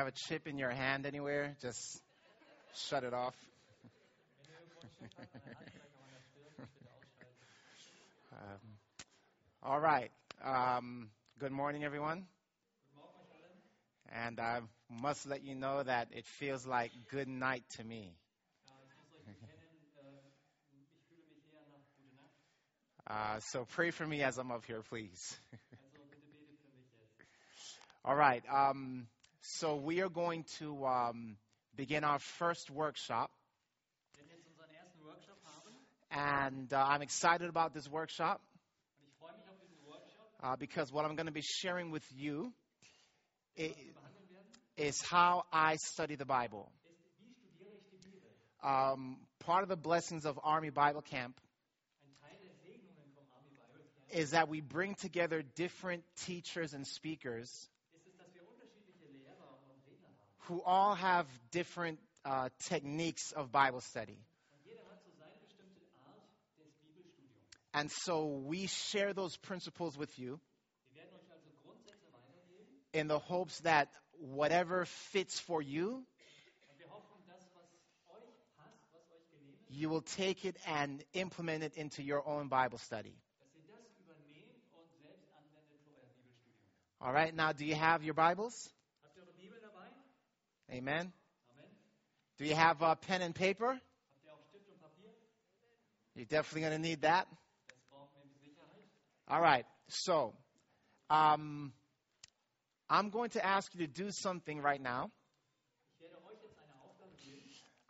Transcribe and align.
have 0.00 0.08
a 0.08 0.12
chip 0.12 0.48
in 0.48 0.56
your 0.56 0.70
hand 0.70 1.04
anywhere, 1.04 1.54
just 1.60 2.00
shut 2.74 3.04
it 3.04 3.12
off. 3.12 3.34
um, 8.32 8.58
all 9.62 9.78
right. 9.78 10.10
Um, 10.42 11.10
good 11.38 11.52
morning, 11.52 11.84
everyone. 11.84 12.24
And 14.10 14.40
I 14.40 14.60
must 15.02 15.26
let 15.26 15.44
you 15.44 15.54
know 15.54 15.82
that 15.82 16.08
it 16.12 16.24
feels 16.24 16.66
like 16.66 16.92
good 17.10 17.28
night 17.28 17.64
to 17.76 17.84
me. 17.84 18.14
Uh, 23.06 23.38
so 23.40 23.66
pray 23.72 23.90
for 23.90 24.06
me 24.06 24.22
as 24.22 24.38
I'm 24.38 24.52
up 24.52 24.64
here, 24.66 24.82
please. 24.88 25.36
All 28.04 28.14
right. 28.14 28.44
Um, 28.48 29.08
so 29.42 29.76
we 29.76 30.00
are 30.02 30.08
going 30.08 30.44
to 30.58 30.84
um, 30.84 31.36
begin 31.76 32.04
our 32.04 32.18
first 32.18 32.70
workshop. 32.70 33.30
Workshop 35.06 35.36
And 36.10 36.72
uh, 36.72 36.84
I'm 36.86 37.02
excited 37.02 37.48
about 37.48 37.72
this 37.72 37.88
workshop 37.88 38.40
Workshop. 39.20 40.52
uh, 40.52 40.56
because 40.56 40.92
what 40.92 41.04
I'm 41.04 41.16
going 41.16 41.26
to 41.26 41.32
be 41.32 41.42
sharing 41.42 41.90
with 41.90 42.04
you 42.14 42.52
is 44.76 45.00
how 45.02 45.44
I 45.52 45.76
study 45.76 46.16
the 46.16 46.24
Bible. 46.24 46.70
Um, 48.62 49.16
part 49.40 49.62
of 49.62 49.68
the 49.68 49.76
blessings 49.76 50.26
of 50.26 50.38
Army 50.42 50.70
Bible 50.70 51.02
Camp 51.02 51.40
is 54.12 54.30
that 54.30 54.48
we 54.48 54.60
bring 54.60 54.96
together 54.96 55.42
different 55.54 56.02
teachers 56.26 56.74
and 56.74 56.86
speakers 56.86 57.68
who 60.50 60.60
all 60.66 60.96
have 60.96 61.26
different 61.52 62.00
uh, 62.24 62.48
techniques 62.68 63.30
of 63.32 63.52
Bible 63.52 63.80
study. 63.80 64.18
Und 64.52 64.66
jeder 64.66 64.82
hat 64.90 64.98
so 65.04 65.12
seine 65.16 65.38
bestimmte 65.46 65.86
Art 66.04 66.26
des 66.58 66.72
Bibelstudiums. 66.82 67.46
And 67.72 67.90
so 67.90 68.42
we 68.48 68.66
share 68.66 69.14
those 69.14 69.36
principles 69.36 69.96
with 69.96 70.18
you 70.18 70.40
Wir 70.92 71.02
werden 71.02 71.14
euch 71.14 71.30
also 71.30 71.50
Grundsätze 71.64 72.10
weitergeben 72.12 72.66
in 72.92 73.06
the 73.06 73.18
hopes 73.20 73.60
that 73.60 73.88
whatever 74.18 74.86
fits 75.12 75.38
for 75.38 75.62
you, 75.62 76.02
und 76.68 76.78
wir 76.78 76.90
hoffen, 76.90 77.22
dass 77.28 77.46
was 77.54 77.70
euch 78.18 78.34
passt, 78.58 78.82
was 78.92 79.06
euch 79.14 79.30
genehm 79.30 79.54
ist, 79.54 79.70
you 79.70 79.88
will 79.88 80.02
take 80.02 80.44
it 80.44 80.56
and 80.66 81.04
implement 81.12 81.62
it 81.62 81.76
into 81.76 82.02
your 82.02 82.26
own 82.26 82.48
Bible 82.48 82.78
study. 82.78 83.14
dass 83.38 83.54
ihr 83.54 83.62
das 83.70 83.86
übernehmt 84.02 84.66
und 84.74 84.90
selbst 85.00 85.30
anwendet 85.30 85.78
für 85.84 85.94
euer 85.94 86.10
Bibelstudium. 86.18 86.66
All 86.98 87.12
right, 87.12 87.36
now 87.36 87.52
do 87.52 87.64
you 87.64 87.76
have 87.76 88.02
your 88.02 88.14
Bibles? 88.14 88.74
Amen. 90.72 91.00
Amen. 91.00 91.12
Do 92.38 92.44
you 92.44 92.54
have 92.54 92.80
uh, 92.80 92.94
pen 92.94 93.22
and 93.22 93.34
paper? 93.34 93.80
You're 96.14 96.26
definitely 96.26 96.60
going 96.60 96.82
to 96.82 96.88
need 96.88 97.02
that. 97.02 97.26
All 99.26 99.40
right, 99.40 99.64
so 99.88 100.34
um, 101.08 101.72
I'm 102.88 103.10
going 103.10 103.30
to 103.30 103.44
ask 103.44 103.72
you 103.74 103.86
to 103.86 103.92
do 103.92 104.10
something 104.10 104.60
right 104.60 104.80
now. 104.80 105.10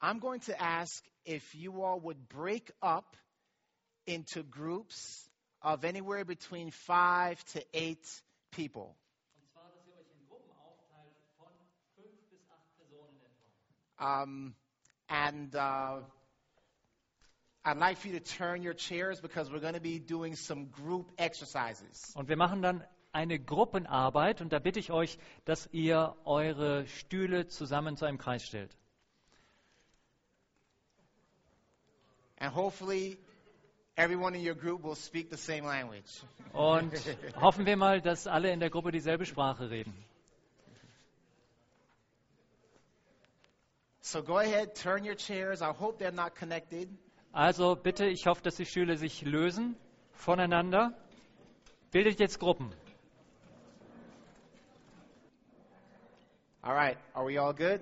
I'm 0.03 0.19
going 0.19 0.41
to 0.41 0.63
ask 0.63 1.03
if 1.27 1.55
you 1.55 1.83
all 1.83 2.01
would 2.01 2.29
break 2.29 2.71
up 2.83 3.17
into 4.07 4.43
groups 4.43 5.29
of 5.61 5.85
anywhere 5.85 6.25
between 6.25 6.71
five 6.71 7.43
to 7.53 7.63
eight 7.75 8.07
people. 8.53 8.97
Um, 14.01 14.55
and 15.09 15.55
uh, 15.55 15.99
I'd 17.65 17.77
like 17.77 17.99
for 17.99 18.09
you 18.09 18.19
to 18.19 18.25
turn 18.25 18.63
your 18.63 18.75
chairs 18.75 19.21
because 19.21 19.51
we're 19.53 19.61
going 19.61 19.75
to 19.75 19.81
be 19.81 19.99
doing 19.99 20.35
some 20.35 20.67
group 20.67 21.13
exercises. 21.19 22.13
Und 22.15 22.29
wir 22.29 22.37
machen 22.37 22.63
dann 22.63 22.83
eine 23.13 23.39
Gruppenarbeit 23.39 24.41
und 24.41 24.53
da 24.53 24.59
bitte 24.59 24.79
ich 24.79 24.91
euch, 24.91 25.19
dass 25.45 25.69
ihr 25.73 26.17
eure 26.25 26.87
Stühle 26.87 27.49
zusammen 27.49 27.97
zu 27.97 28.07
einem 28.07 28.19
Kreis 28.19 28.45
stellt. 28.45 28.75
And 32.39 32.55
hopefully, 32.55 33.19
everyone 33.97 34.35
in 34.35 34.43
your 34.43 34.55
group 34.55 34.83
will 34.83 34.97
speak 34.97 35.29
the 35.31 35.37
same 35.37 35.67
language. 35.67 36.23
Und 36.55 36.93
hoffen 37.39 37.67
wir 37.67 37.77
mal, 37.77 38.01
dass 38.01 38.27
alle 38.27 38.51
in 38.51 38.61
der 38.61 38.71
Gruppe 38.71 38.93
dieselbe 38.93 39.27
Sprache 39.27 39.69
reden. 39.69 39.93
So 44.03 44.23
go 44.23 44.39
ahead, 44.39 44.75
turn 44.75 45.05
your 45.05 45.15
chairs. 45.15 45.63
I 45.63 45.73
hope 45.73 45.99
they're 45.99 46.11
not 46.11 46.35
connected. 46.35 46.89
Also 47.33 47.77
bitte, 47.77 48.07
ich 48.07 48.27
hoffe, 48.27 48.43
dass 48.43 48.57
die 48.57 48.65
Stühle 48.67 48.97
sich 48.97 49.23
lösen 49.23 49.77
voneinander. 50.13 50.93
Bildet 51.91 52.19
jetzt 52.19 52.39
Gruppen. 52.41 52.73
All 56.63 56.75
right, 56.75 56.99
are 57.15 57.25
we 57.25 57.39
all 57.39 57.55
good? 57.55 57.81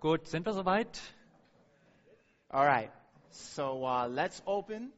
Gut, 0.00 0.26
sind 0.28 0.46
wir 0.46 0.52
soweit? 0.52 1.00
All 2.50 2.64
right, 2.64 2.90
so 3.30 3.84
uh, 3.84 4.06
let's 4.06 4.42
open 4.46 4.92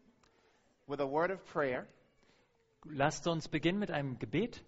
with 0.87 1.01
a 1.01 1.07
word 1.07 1.31
of 1.31 1.45
prayer. 1.47 1.87
Lasst 2.85 3.27
uns 3.27 3.49
beginnen 3.49 3.79
mit 3.79 3.91
einem 3.91 4.19
Gebet. 4.19 4.63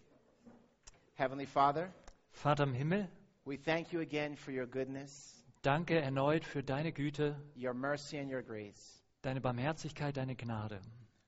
Heavenly 1.15 1.47
Father, 1.47 1.92
Vater 2.32 2.65
im 2.65 2.75
Himmel, 2.75 3.09
we 3.44 3.56
thank 3.56 3.92
you 3.92 4.00
again 4.00 4.37
for 4.37 4.53
your 4.53 4.66
goodness, 4.66 5.41
danke 5.62 6.00
erneut 6.00 6.44
für 6.44 6.62
deine 6.62 6.92
Güte, 6.92 7.36
your 7.56 7.74
mercy, 7.74 8.18
and 8.18 8.30
your 8.30 8.42
grace. 8.42 9.02
deine 9.22 9.40
Barmherzigkeit, 9.40 10.16
deine 10.16 10.34
Gnade. 10.36 10.80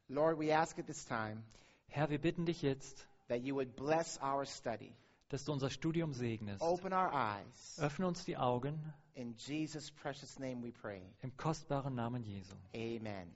Lord, 0.09 0.39
we 0.39 0.53
ask 0.53 0.79
at 0.79 0.87
this 0.87 1.05
time 1.07 1.43
Herr, 1.89 2.11
wir 2.11 2.19
bitten 2.21 2.45
dich 2.45 2.63
jetzt, 2.63 3.07
that 3.29 3.41
you 3.43 3.55
would 3.55 3.77
bless 3.77 4.21
our 4.23 4.45
study, 4.45 4.93
dass 5.29 5.45
du 5.45 5.53
unser 5.53 5.71
Studium 5.71 6.13
segnest. 6.13 6.61
open 6.63 6.93
our 6.93 7.13
eyes. 7.13 7.79
Öffne 7.81 8.07
uns 8.07 8.25
die 8.25 8.37
Augen. 8.37 8.79
In 9.15 9.35
Jesus' 9.37 9.91
precious 9.93 10.39
name 10.41 10.61
we 10.63 10.73
pray. 10.73 11.01
Im 11.23 11.37
kostbaren 11.37 11.95
Namen 11.95 12.25
Jesu. 12.25 12.55
Amen. 12.75 13.31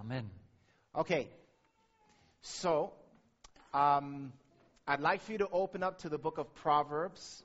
Amen. 0.00 0.28
Okay, 0.94 1.28
so 2.42 2.92
um, 3.72 4.32
I'd 4.86 5.00
like 5.00 5.22
for 5.22 5.32
you 5.32 5.38
to 5.38 5.48
open 5.52 5.82
up 5.84 5.98
to 5.98 6.08
the 6.08 6.18
book 6.18 6.38
of 6.38 6.52
Proverbs, 6.54 7.44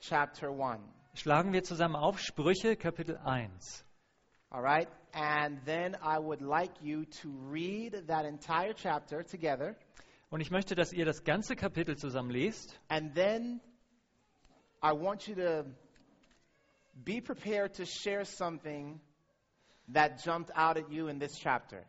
chapter 0.00 0.50
1. 0.50 0.80
Schlagen 1.14 1.52
wir 1.52 1.62
zusammen 1.62 1.94
auf 1.94 2.18
Sprüche 2.18 2.74
Kapitel 2.74 3.18
1. 3.18 3.84
All 4.48 4.62
right? 4.62 4.88
And 5.12 5.62
then 5.66 5.94
I 6.02 6.18
would 6.18 6.40
like 6.40 6.72
you 6.80 7.04
to 7.20 7.28
read 7.50 8.06
that 8.06 8.24
entire 8.24 8.72
chapter 8.74 9.22
together. 9.22 9.76
Und 10.30 10.40
ich 10.40 10.50
möchte, 10.50 10.74
dass 10.74 10.90
ihr 10.90 11.04
das 11.04 11.22
ganze 11.22 11.54
Kapitel 11.54 11.98
zusammen 11.98 12.30
lest. 12.30 12.80
And 12.88 13.14
then 13.14 13.60
I 14.82 14.92
want 14.92 15.28
you 15.28 15.34
to 15.34 15.66
be 16.94 17.20
prepared 17.20 17.74
to 17.76 17.84
share 17.84 18.24
something 18.24 18.98
that 19.92 20.24
jumped 20.24 20.50
out 20.56 20.78
at 20.78 20.90
you 20.90 21.08
in 21.08 21.20
this 21.20 21.38
chapter. 21.38 21.84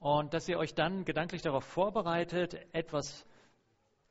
Und 0.00 0.32
dass 0.32 0.48
ihr 0.48 0.58
euch 0.58 0.74
dann 0.74 1.04
gedanklich 1.04 1.42
darauf 1.42 1.64
vorbereitet, 1.64 2.56
etwas 2.72 3.26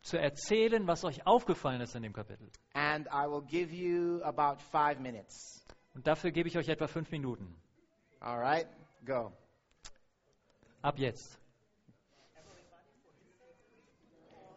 zu 0.01 0.18
erzählen, 0.18 0.88
was 0.88 1.03
euch 1.03 1.25
aufgefallen 1.25 1.81
ist 1.81 1.95
in 1.95 2.03
dem 2.03 2.13
Kapitel. 2.13 2.50
And 2.74 3.07
I 3.07 3.27
will 3.27 3.42
give 3.42 3.74
you 3.74 4.21
about 4.24 4.62
five 4.71 5.00
minutes. 5.00 5.63
Und 5.94 6.07
dafür 6.07 6.31
gebe 6.31 6.48
ich 6.48 6.57
euch 6.57 6.69
etwa 6.69 6.88
fünf 6.88 7.12
Minuten. 7.12 7.56
All 8.19 8.39
right? 8.39 8.68
Go. 9.06 9.31
Ab 10.81 10.98
jetzt. 10.98 11.38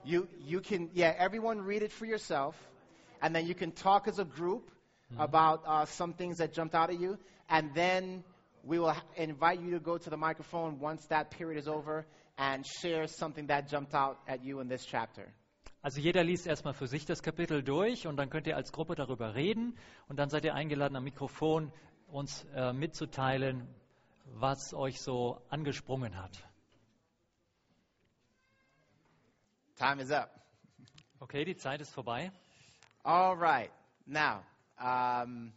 You, 0.05 0.29
you 0.38 0.61
can, 0.61 0.91
yeah, 0.94 1.14
everyone 1.19 1.64
read 1.64 1.82
it 1.82 1.91
for 1.91 2.05
yourself, 2.05 2.55
and 3.23 3.35
then 3.35 3.46
you 3.46 3.55
can 3.55 3.73
talk 3.73 4.06
as 4.06 4.19
a 4.19 4.25
group 4.25 4.70
about 5.19 5.62
uh, 5.67 5.87
some 5.87 6.12
things 6.12 6.38
that 6.38 6.52
jumped 6.52 6.75
out 6.75 6.91
at 6.91 7.00
you, 7.00 7.19
and 7.49 7.75
then 7.75 8.23
we 8.67 8.79
will 8.79 8.95
invite 9.17 9.61
you 9.61 9.71
to 9.73 9.81
go 9.81 9.99
to 9.99 10.11
the 10.11 10.17
microphone 10.17 10.81
once 10.81 11.07
that 11.09 11.31
period 11.31 11.59
is 11.59 11.69
over 11.69 12.07
and 12.37 12.65
share 12.67 13.07
something 13.07 13.47
that 13.49 13.69
jumped 13.69 13.95
out 13.95 14.19
at 14.27 14.45
you 14.45 14.61
in 14.61 14.69
this 14.69 14.85
chapter. 14.87 15.33
Also 15.83 16.01
jeder 16.01 16.25
liest 16.25 16.47
erstmal 16.47 16.73
für 16.73 16.87
sich 16.87 17.05
das 17.05 17.23
Kapitel 17.23 17.63
durch 17.63 18.07
und 18.07 18.17
dann 18.17 18.31
könnt 18.31 18.47
ihr 18.47 18.57
als 18.57 18.73
Gruppe 18.73 18.95
darüber 18.95 19.35
reden 19.35 19.77
und 20.09 20.17
dann 20.19 20.31
seid 20.31 20.45
ihr 20.45 20.55
eingeladen 20.55 20.97
am 20.97 21.05
Mikrofon 21.05 21.71
uns 22.09 22.45
äh, 22.55 22.73
mitzuteilen, 22.73 23.69
was 24.27 24.73
euch 24.73 25.01
so 25.01 25.43
angesprungen 25.51 26.17
hat. 26.17 26.33
Time 29.77 30.03
is 30.03 30.11
up. 30.11 30.31
Okay, 31.21 31.45
die 31.45 31.57
Zeit 31.57 31.81
ist 31.81 31.93
vorbei. 31.93 32.33
All 33.03 33.37
right. 33.37 33.71
Now, 34.07 34.43
um, 34.79 35.53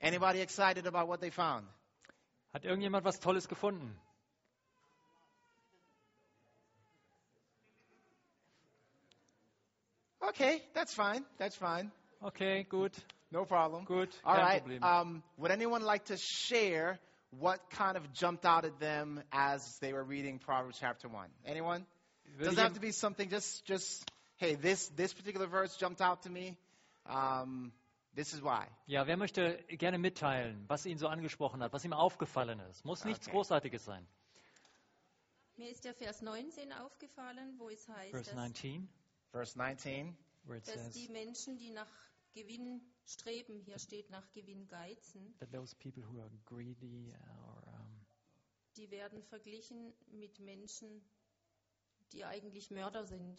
anybody 0.00 0.40
excited 0.40 0.86
about 0.86 1.08
what 1.08 1.20
they 1.20 1.30
found? 1.30 1.66
Hat 2.52 2.64
irgendjemand 2.64 3.04
was 3.04 3.18
Tolles 3.18 3.46
gefunden? 3.46 3.90
Okay, 10.30 10.62
that's 10.74 10.94
fine. 10.94 11.24
That's 11.38 11.56
fine. 11.56 11.90
Okay, 12.24 12.66
good. 12.68 12.92
No 13.32 13.44
problem. 13.44 13.84
Good. 13.84 14.08
All 14.24 14.36
right. 14.36 14.62
Um, 14.82 15.22
would 15.38 15.50
anyone 15.50 15.82
like 15.82 16.06
to 16.06 16.16
share 16.16 16.98
what 17.38 17.60
kind 17.70 17.96
of 17.96 18.12
jumped 18.12 18.44
out 18.44 18.64
at 18.64 18.78
them 18.80 19.22
as 19.32 19.78
they 19.80 19.92
were 19.92 20.02
reading 20.02 20.38
Proverbs 20.38 20.78
chapter 20.80 21.08
one? 21.08 21.28
Anyone? 21.46 21.86
Doesn't 22.38 22.58
have 22.58 22.74
to 22.74 22.80
be 22.80 22.92
something. 22.92 23.28
Just, 23.28 23.64
just 23.64 24.10
hey, 24.36 24.54
this 24.54 24.88
this 24.96 25.12
particular 25.12 25.46
verse 25.46 25.76
jumped 25.76 26.00
out 26.00 26.22
to 26.24 26.30
me. 26.30 26.56
Um, 27.08 27.72
this 28.14 28.32
is 28.32 28.42
why. 28.42 28.66
ja, 28.86 29.06
wer 29.06 29.16
möchte 29.16 29.62
gerne 29.68 29.98
mitteilen, 29.98 30.64
was 30.68 30.86
ihn 30.86 30.98
so 30.98 31.08
angesprochen 31.08 31.62
hat, 31.62 31.72
was 31.72 31.84
ihm 31.84 31.92
aufgefallen 31.92 32.60
ist? 32.60 32.84
Muss 32.84 33.04
nichts 33.04 33.26
Okay. 33.26 33.36
Großartiges 33.36 33.84
sein. 33.84 34.06
Mir 35.56 35.70
ist 35.70 35.84
der 35.84 35.94
Vers 35.94 36.22
19 36.22 36.72
aufgefallen, 36.72 37.58
wo 37.58 37.68
es 37.68 37.86
heißt, 37.88 38.10
Verse 38.12 38.30
dass, 38.30 38.34
19, 38.34 38.88
Verse 39.30 39.58
19. 39.58 40.16
where 40.44 40.58
it 40.58 40.66
dass 40.66 40.74
says 40.74 40.94
die 40.94 41.08
Menschen, 41.08 41.58
die 41.58 41.70
nach 41.70 41.90
Gewinn 42.32 42.80
streben, 43.04 43.60
hier 43.60 43.78
steht 43.78 44.08
nach 44.10 44.30
Gewinn 44.32 44.66
geizen, 44.68 45.34
that 45.38 45.52
those 45.52 45.76
people 45.76 46.02
who 46.02 46.20
are 46.20 46.30
greedy 46.46 47.12
or 47.42 47.62
um, 47.66 48.06
die 48.76 48.90
werden 48.90 49.22
verglichen 49.22 49.92
mit 50.12 50.38
Menschen, 50.38 51.04
die 52.12 52.24
eigentlich 52.24 52.70
Mörder 52.70 53.04
sind. 53.04 53.38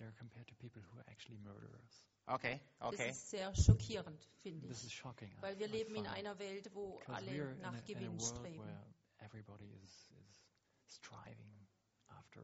They're 0.00 0.14
compared 0.18 0.46
to 0.48 0.54
people 0.56 0.82
who 0.82 0.98
are 0.98 1.04
actually 1.10 1.38
murderers. 1.38 2.04
Okay. 2.26 2.60
Okay. 2.80 3.08
Das 3.08 3.16
ist 3.16 3.30
sehr 3.30 3.54
schockierend, 3.54 4.20
finde 4.42 4.66
This 4.68 4.78
ich. 4.80 4.86
is 4.86 4.92
shocking. 4.92 5.30
I- 5.38 5.42
Weil 5.42 5.58
wir 5.58 5.66
I 5.68 5.70
leben 5.70 5.94
in 5.96 6.06
einer 6.06 6.38
Welt, 6.38 6.70
wo 6.74 6.98
Because 6.98 7.14
alle 7.16 7.30
we're 7.30 7.52
in 7.52 7.64
a, 7.64 7.70
nach 7.72 7.84
Gewinn 7.84 8.18
world 8.18 8.22
streben. 8.22 8.58
where 8.58 8.84
everybody 9.18 9.70
is, 9.84 9.92
is 10.26 10.40
striving 10.86 11.66
after 12.08 12.42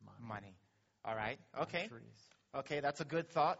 money. 0.00 0.20
Money. 0.20 0.56
All 1.04 1.14
right. 1.16 1.38
Okay. 1.54 1.88
Okay. 2.52 2.80
That's 2.80 3.00
a 3.00 3.04
good 3.04 3.28
thought. 3.30 3.58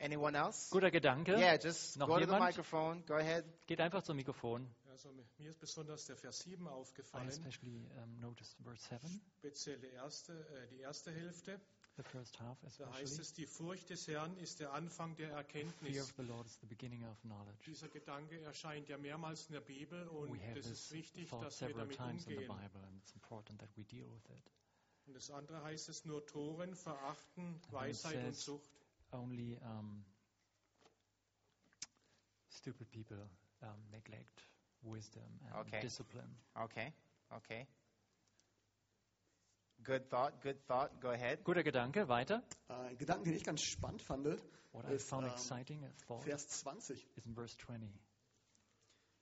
Anyone 0.00 0.36
else? 0.36 0.70
Guter 0.70 0.90
Gedanke. 0.90 1.36
Yeah. 1.38 1.56
Just 1.56 1.96
Noch 1.98 2.08
go 2.08 2.14
to 2.18 2.26
the 2.26 2.32
jemand? 2.32 2.40
microphone. 2.56 3.04
Go 3.06 3.14
ahead. 3.16 3.44
Geht 3.66 3.80
einfach 3.80 4.02
zum 4.02 4.16
Mikrofon. 4.16 4.68
Also 4.90 5.10
mir 5.38 5.50
ist 5.50 5.58
besonders 5.58 6.04
der 6.06 6.16
Vers 6.16 6.38
7 6.40 6.66
I 6.66 6.68
aufgefallen, 6.68 7.26
especially 7.28 7.88
um, 8.02 8.20
noticed 8.20 8.56
verse 8.62 8.86
7, 8.88 9.20
speziell 9.38 9.78
die 9.80 9.88
erste, 9.88 10.32
äh, 10.32 10.68
die 10.68 10.80
erste 10.80 11.10
Hälfte. 11.12 11.60
The 11.96 12.02
first 12.02 12.38
half 12.40 12.58
Da 12.78 12.92
heißt 12.92 13.18
es, 13.18 13.32
die 13.32 13.46
Furcht 13.46 13.88
des 13.90 14.06
Herrn 14.08 14.36
ist 14.38 14.60
der 14.60 14.72
Anfang 14.72 15.14
der 15.16 15.28
Fear 15.28 15.36
Erkenntnis. 15.38 16.00
of 16.02 16.12
the 16.16 16.22
Lord 16.22 16.46
is 16.46 16.58
the 16.60 16.66
beginning 16.66 17.04
of 17.04 17.20
knowledge. 17.22 17.64
Dieser 17.66 17.88
Gedanke 17.88 18.40
erscheint 18.40 18.88
ja 18.88 18.98
mehrmals 18.98 19.46
in 19.46 19.52
der 19.54 19.60
Bibel 19.60 20.06
und 20.08 20.40
es 20.40 20.54
this 20.54 20.66
ist 20.66 20.92
wichtig, 20.92 21.30
dass 21.30 21.40
wir 21.60 21.68
several 21.68 21.86
damit 21.86 21.96
times 21.96 22.26
in 22.26 22.32
the 22.38 22.46
umgehen. 22.48 22.60
Bible, 22.62 22.82
and 22.86 22.96
it's 22.98 23.12
important 23.14 23.60
that 23.60 23.70
we 23.76 23.84
deal 23.84 24.10
with 24.10 24.24
it. 24.30 24.50
Und 25.06 25.14
das 25.14 25.30
andere 25.30 25.62
heißt 25.62 25.88
es, 25.90 26.04
nur 26.04 26.24
Toren 26.26 26.74
verachten 26.74 27.60
Weisheit 27.70 28.24
und 28.24 28.34
Zucht. 28.36 28.70
Only 29.12 29.56
um, 29.58 30.04
stupid 32.48 32.90
people 32.90 33.28
um, 33.62 33.76
neglect 33.90 34.46
wisdom 34.82 35.22
and 35.44 35.66
Okay. 35.66 35.80
discipline. 35.80 36.34
Okay. 36.54 36.92
Okay. 37.30 37.66
Good 39.84 40.08
thought. 40.10 40.40
Good 40.42 40.56
thought. 40.66 40.90
Go 41.00 41.10
ahead. 41.10 41.44
Guter 41.44 41.62
Gedanke, 41.62 42.08
weiter. 42.08 42.42
Ein 42.68 42.96
Gedanken, 42.98 43.24
den 43.24 43.34
ich 43.34 43.44
ganz 43.44 43.62
spannend 43.62 44.02
fand, 44.02 44.26
What 44.72 44.86
I 44.88 44.94
ist 44.94 45.08
found 45.08 45.26
ähm, 45.26 45.32
exciting, 45.32 45.84
thought, 46.08 46.24
Vers 46.24 46.48
20. 46.48 47.06
is 47.16 47.26
in 47.26 47.34
verse 47.34 47.56
20. 47.58 47.88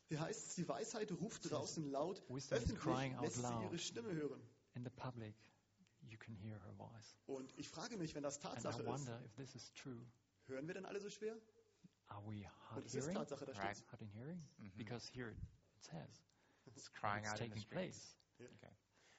Hier 0.08 0.20
heißt 0.20 0.46
es, 0.48 0.54
die 0.54 0.68
Weisheit 0.68 1.10
ruft 1.12 1.50
draußen 1.50 1.90
laut, 1.90 2.22
Wisdom 2.28 2.58
is 2.58 2.64
öffentlich 2.64 2.82
crying 2.82 3.14
out 3.16 3.22
lässt 3.24 3.36
sie 3.36 3.42
loud. 3.42 3.62
ihre 3.64 3.78
Stimme 3.78 4.12
hören. 4.14 4.40
In 4.74 4.84
the 4.84 4.90
public, 4.90 5.34
you 6.02 6.18
can 6.18 6.34
hear 6.36 6.58
her 6.62 6.72
voice. 6.76 7.16
Und 7.26 7.52
ich 7.58 7.68
frage 7.68 7.96
mich, 7.96 8.14
wenn 8.14 8.22
das 8.22 8.36
And 8.44 8.54
Tatsache 8.54 8.82
ist, 8.82 8.86
wonder 8.88 9.20
if 9.24 9.34
this 9.36 9.54
is 9.54 9.72
true. 9.74 10.00
hören 10.46 10.66
wir 10.66 10.74
denn 10.74 10.84
alle 10.86 11.00
so 11.00 11.10
schwer? 11.10 11.36
Are 12.08 12.22
we 12.26 12.46
hard 12.46 12.78
Und 12.78 12.86
es 12.86 12.94
ist 12.94 13.04
hearing? 13.04 13.16
Tatsache, 13.16 13.44
da 13.46 13.52
Right. 13.52 13.76
steht 13.76 13.90
Hard 13.90 14.00
in 14.02 14.08
hearing? 14.08 14.42
Because 14.76 15.10
here 15.12 15.30
it 15.30 15.38
says 15.84 16.22
It's 16.66 16.90
crying 16.92 17.24
it's 17.24 17.32
out 17.32 17.40
in 17.40 17.46
the 17.50 17.54
taking 17.54 17.62
streets. 17.62 18.16
place. 18.38 18.52
Okay. 18.54 18.72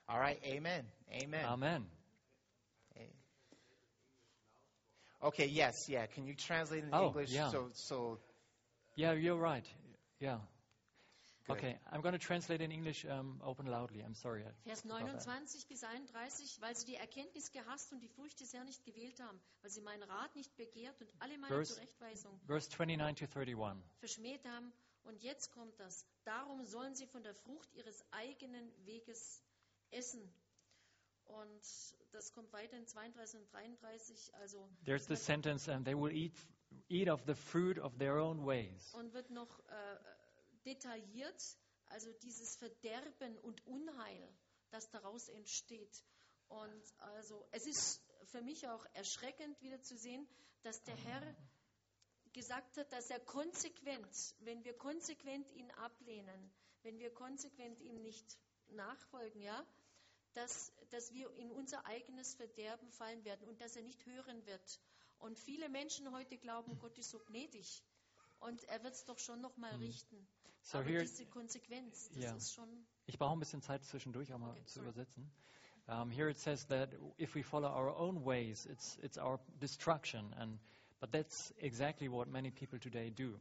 All 0.08 0.20
right. 0.20 0.40
Amen. 0.46 0.86
Amen. 1.12 1.46
Amen. 1.46 1.86
Okay. 5.22 5.48
Yes. 5.48 5.88
Yeah. 5.88 6.06
Can 6.08 6.26
you 6.26 6.36
translate 6.36 6.84
in 6.84 6.94
Oh, 6.94 7.08
English? 7.08 7.32
yeah. 7.32 7.50
So 7.50 7.70
so 7.74 8.20
Yeah, 8.96 9.14
you're 9.14 9.38
right. 9.38 9.66
Yeah. 10.20 10.40
Good. 11.48 11.58
Okay, 11.58 11.78
I'm 11.92 12.02
going 12.02 12.14
to 12.14 12.20
translate 12.26 12.62
in 12.62 12.72
English. 12.72 13.06
Um, 13.06 13.42
open 13.44 13.66
loudly. 13.66 14.02
I'm 14.02 14.14
sorry. 14.16 14.44
Vers 14.66 14.80
forgot 14.82 15.00
that. 15.00 15.28
29 15.28 15.68
bis 15.68 15.84
31, 15.84 16.62
weil 16.62 16.74
sie 16.76 16.86
die 16.86 16.96
Erkenntnis 16.96 17.52
gehasst 17.52 17.92
und 17.92 18.00
die 18.02 18.08
Furcht 18.08 18.40
des 18.40 18.54
Herrn 18.54 18.66
nicht 18.66 18.86
gewählt 18.86 19.20
haben, 19.20 19.38
weil 19.62 19.70
sie 19.70 19.82
meinen 19.82 20.04
Rat 20.04 20.34
nicht 20.38 20.56
begehrt 20.56 21.02
und 21.02 21.10
alle 21.20 21.38
meine 21.38 21.54
Verse- 21.54 21.74
Zurechtweisung 21.74 22.40
Verse 22.48 22.70
29 22.72 23.28
to 23.30 23.40
31. 23.40 23.84
verschmäht 24.00 24.46
haben. 24.46 24.72
Und 25.04 25.22
jetzt 25.22 25.52
kommt 25.52 25.78
das. 25.82 26.06
Darum 26.24 26.64
sollen 26.64 26.96
sie 26.96 27.08
von 27.08 27.24
der 27.24 27.34
Frucht 27.36 27.74
ihres 27.74 28.06
eigenen 28.12 28.72
Weges 28.86 29.44
essen. 29.94 30.34
Und 31.26 31.62
das 32.12 32.32
kommt 32.32 32.52
weiter 32.54 32.78
in 32.78 32.86
32 32.86 33.40
und 33.40 33.52
33. 33.52 34.36
Also 34.36 34.70
There's 34.86 35.08
the 35.08 35.16
sentence, 35.16 35.70
and 35.70 35.86
they 35.86 35.96
will 35.96 36.12
eat 36.12 36.34
eat 36.90 37.10
of 37.10 37.22
the 37.26 37.36
fruit 37.36 37.78
of 37.80 37.98
their 37.98 38.18
own 38.18 38.46
ways. 38.46 38.94
und 38.94 39.14
wird 39.14 39.30
noch 39.30 39.60
äh, 39.68 39.98
detailliert, 40.66 41.58
also 41.88 42.12
dieses 42.24 42.56
Verderben 42.56 43.38
und 43.40 43.66
Unheil, 43.66 44.30
das 44.72 44.90
daraus 44.90 45.30
entsteht. 45.30 46.04
Und 46.48 46.84
also 46.98 47.46
es 47.52 47.66
ist 47.68 48.02
für 48.26 48.42
mich 48.42 48.68
auch 48.68 48.86
erschreckend 48.94 49.62
wieder 49.62 49.82
zu 49.82 49.98
sehen, 49.98 50.28
dass 50.64 50.82
der 50.84 50.96
Herr 50.96 51.36
gesagt 52.34 52.78
hat, 52.78 52.92
dass 52.92 53.10
er 53.10 53.20
konsequent, 53.20 54.36
wenn 54.40 54.64
wir 54.64 54.74
konsequent 54.74 55.52
ihn 55.52 55.70
ablehnen, 55.72 56.52
wenn 56.82 56.98
wir 57.00 57.14
konsequent 57.14 57.80
ihm 57.82 58.02
nicht 58.02 58.38
nachfolgen, 58.70 59.42
ja, 59.42 59.66
dass, 60.34 60.72
dass 60.90 61.14
wir 61.14 61.32
in 61.38 61.52
unser 61.52 61.86
eigenes 61.86 62.34
Verderben 62.36 62.90
fallen 62.92 63.24
werden 63.26 63.48
und 63.48 63.62
dass 63.62 63.76
er 63.76 63.84
nicht 63.84 64.06
hören 64.06 64.46
wird. 64.46 64.80
Und 65.20 65.40
viele 65.40 65.70
Menschen 65.70 66.12
heute 66.12 66.38
glauben, 66.38 66.78
Gott 66.80 66.98
ist 66.98 67.12
so 67.12 67.20
gnädig 67.20 67.84
und 68.40 68.64
er 68.66 68.84
wird 68.84 68.94
es 68.94 69.06
doch 69.06 69.20
schon 69.20 69.42
noch 69.42 69.56
mal 69.58 69.74
richten. 69.76 70.28
So 70.64 70.78
Aber 70.80 70.88
here- 70.88 71.02
diese 71.02 71.26
Konsequenz, 71.26 72.10
das 72.10 72.24
Ja. 72.24 72.36
ist 72.36 72.54
schon 72.54 72.86
Ich 73.06 73.18
brauche 73.18 73.34
ein 73.36 73.40
bisschen 73.40 73.62
Zeit 73.62 73.84
zwischendurch, 73.86 74.34
auch 74.34 74.40
mal 74.40 74.52
Okay, 74.52 74.66
zu 74.66 74.74
sorry. 74.76 74.88
übersetzen. 74.90 75.32
Um, 75.88 76.10
here 76.10 76.30
it 76.30 76.38
says 76.40 76.66
that 76.68 76.90
if 77.20 77.36
we 77.36 77.44
follow 77.44 77.68
our 77.70 77.94
own 77.98 78.24
ways, 78.26 78.66
it's 78.66 78.98
it's 79.02 79.18
our 79.18 79.38
destruction, 79.60 80.34
and 80.36 80.58
but 81.02 81.12
that's 81.12 81.52
exactly 81.58 82.10
what 82.10 82.28
many 82.30 82.50
people 82.52 82.80
today 82.80 83.10
do. 83.12 83.38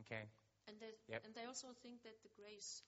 okay. 0.00 0.28
And, 0.66 0.80
that, 0.80 0.98
Yep. 1.06 1.24
and 1.24 1.38
I 1.38 1.46
also 1.46 1.72
think 1.74 2.02
that 2.02 2.20
the 2.24 2.28
grace, 2.30 2.82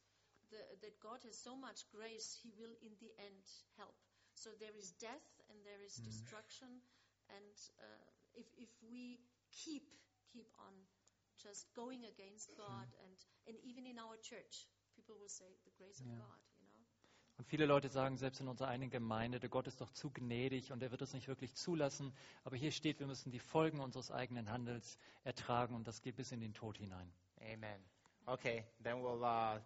the, 0.51 0.63
that 0.83 1.01
God 1.01 1.21
has 1.25 1.37
so 1.37 1.57
much 1.57 1.85
grace, 1.93 2.37
He 2.43 2.53
will 2.59 2.75
in 2.83 2.93
the 3.01 3.13
end 3.19 3.45
help. 3.77 3.95
So 4.35 4.51
there 4.61 4.77
is 4.79 4.93
death 5.01 5.27
and 5.51 5.59
there 5.65 5.83
is 5.85 5.97
destruction, 5.97 6.69
and 7.29 7.55
uh, 7.81 8.07
if, 8.35 8.47
if 8.57 8.71
we 8.87 9.19
keep 9.51 9.83
keep 10.33 10.47
on 10.59 10.75
just 11.43 11.73
going 11.75 12.05
against 12.05 12.57
God, 12.57 12.87
and, 13.03 13.17
and 13.47 13.57
even 13.65 13.87
in 13.87 13.99
our 13.99 14.17
church, 14.23 14.67
people 14.95 15.15
will 15.19 15.29
say 15.29 15.47
the 15.65 15.73
grace 15.79 16.01
of 16.01 16.07
Ja. 16.07 16.19
God, 16.19 16.41
you 16.61 16.67
know. 16.67 16.85
Und 17.39 17.47
viele 17.47 17.67
Leute 17.67 17.89
sagen 17.89 18.17
selbst 18.19 18.41
in 18.41 18.49
unserer 18.49 18.69
eigenen 18.69 18.91
Gemeinde, 18.91 19.39
der 19.39 19.49
Gott 19.49 19.67
ist 19.69 19.81
doch 19.81 19.91
zu 19.91 20.11
gnädig 20.11 20.73
und 20.73 20.83
er 20.83 20.91
wird 20.91 21.03
es 21.03 21.13
nicht 21.13 21.29
wirklich 21.29 21.55
zulassen. 21.55 22.13
Aber 22.45 22.57
hier 22.57 22.73
steht, 22.73 22.99
wir 22.99 23.07
müssen 23.07 23.31
die 23.31 23.39
Folgen 23.39 23.81
unseres 23.81 24.11
eigenen 24.11 24.51
Handels 24.51 24.99
ertragen 25.23 25.75
und 25.77 25.87
das 25.87 26.03
geht 26.03 26.17
bis 26.17 26.33
in 26.33 26.41
den 26.41 26.53
Tod 26.53 26.79
hinein. 26.79 27.13
Amen. 27.41 27.81
Okay. 28.27 28.65
Then 28.83 29.03
we'll 29.03 29.23
uh, 29.23 29.61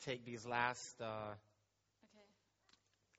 take 0.00 0.24
these 0.24 0.46
last. 0.46 1.00
Uh, 1.00 1.34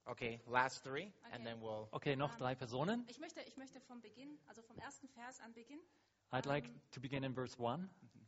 Okay. 0.09 0.41
Last 0.47 0.83
three, 0.83 1.13
and 1.31 1.35
Okay. 1.35 1.43
then 1.43 1.61
we'll. 1.61 1.87
Okay, 1.91 2.15
noch 2.15 2.35
drei 2.35 2.55
Personen. 2.55 3.05
Ich 3.07 3.19
möchte, 3.19 3.41
ich 3.41 3.57
möchte 3.57 3.79
vom 3.81 4.01
Beginn, 4.01 4.39
also 4.47 4.63
vom 4.63 4.75
ersten 4.79 5.07
Vers 5.09 5.39
an 5.39 5.53
beginnen. 5.53 5.83
I'd 6.31 6.47
like 6.47 6.67
to 6.91 6.99
begin 6.99 7.23
in 7.23 7.33
verse 7.35 7.55
1. 7.59 7.87
Okay. 8.03 8.25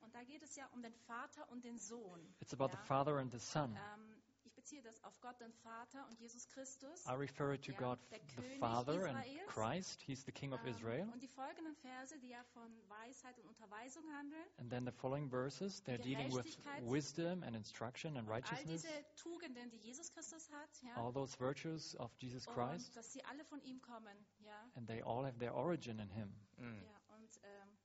Und 0.00 0.14
da 0.14 0.24
geht 0.24 0.42
es 0.42 0.56
ja 0.56 0.66
um 0.72 0.82
den 0.82 0.92
Vater 1.06 1.48
und 1.50 1.64
den 1.64 1.78
Sohn. 1.78 2.20
It's 2.40 2.52
about 2.52 2.70
ja. 2.72 2.72
the 2.72 2.86
Father 2.88 3.18
and 3.18 3.30
the 3.32 3.38
Son. 3.38 3.76
Ähm, 3.76 4.14
ich 4.18 4.21
beziehe 4.62 4.82
das 4.82 5.02
auf 5.02 5.20
Gott, 5.20 5.40
den 5.40 5.52
Vater 5.54 6.06
und 6.08 6.20
Jesus 6.20 6.46
Christus. 6.48 7.04
I 7.06 7.14
refer 7.14 7.60
to 7.60 7.72
Ja, 7.72 7.78
God, 7.78 7.98
the 8.10 8.18
König 8.40 8.60
Father 8.60 9.06
and 9.08 9.24
Christ. 9.48 10.00
He's 10.02 10.24
the 10.24 10.30
King 10.30 10.52
of 10.52 10.60
Ähm, 10.60 10.68
Israel. 10.68 11.08
Und 11.12 11.20
die 11.20 11.26
folgenden 11.28 11.74
Verse, 11.76 12.16
die 12.20 12.28
ja 12.28 12.44
von 12.54 12.70
Weisheit 12.88 13.36
und 13.40 13.46
Unterweisung 13.48 14.04
handeln. 14.12 14.44
And 14.58 14.70
then 14.70 14.84
the 14.86 14.92
following 14.92 15.28
verses, 15.28 15.82
they're 15.84 15.98
dealing 15.98 16.32
with 16.32 16.56
wisdom 16.82 17.42
and 17.42 17.56
instruction 17.56 18.16
and 18.16 18.28
All 18.28 18.36
righteousness, 18.36 18.82
diese 18.82 19.04
Tugenden, 19.16 19.68
die 19.70 19.78
Jesus 19.78 20.12
Christus 20.12 20.48
hat. 20.52 20.70
Ja. 20.82 20.94
all 20.96 21.12
those 21.12 21.36
virtues 21.40 21.96
of 21.98 22.12
Jesus 22.18 22.46
Christ, 22.46 22.88
Und 22.90 22.96
dass 22.96 23.12
sie 23.12 23.24
alle 23.24 23.44
von 23.44 23.60
ihm 23.62 23.80
kommen. 23.82 24.16
Ja. 24.38 24.70
and 24.76 24.86
they 24.86 25.02
all 25.02 25.24
have 25.26 25.38
their 25.38 25.54
origin 25.54 25.98
in 25.98 26.08
Him. 26.10 26.32
Mm. 26.58 26.82
ja 26.84 27.00
und 27.16 27.40
ähm, 27.42 27.78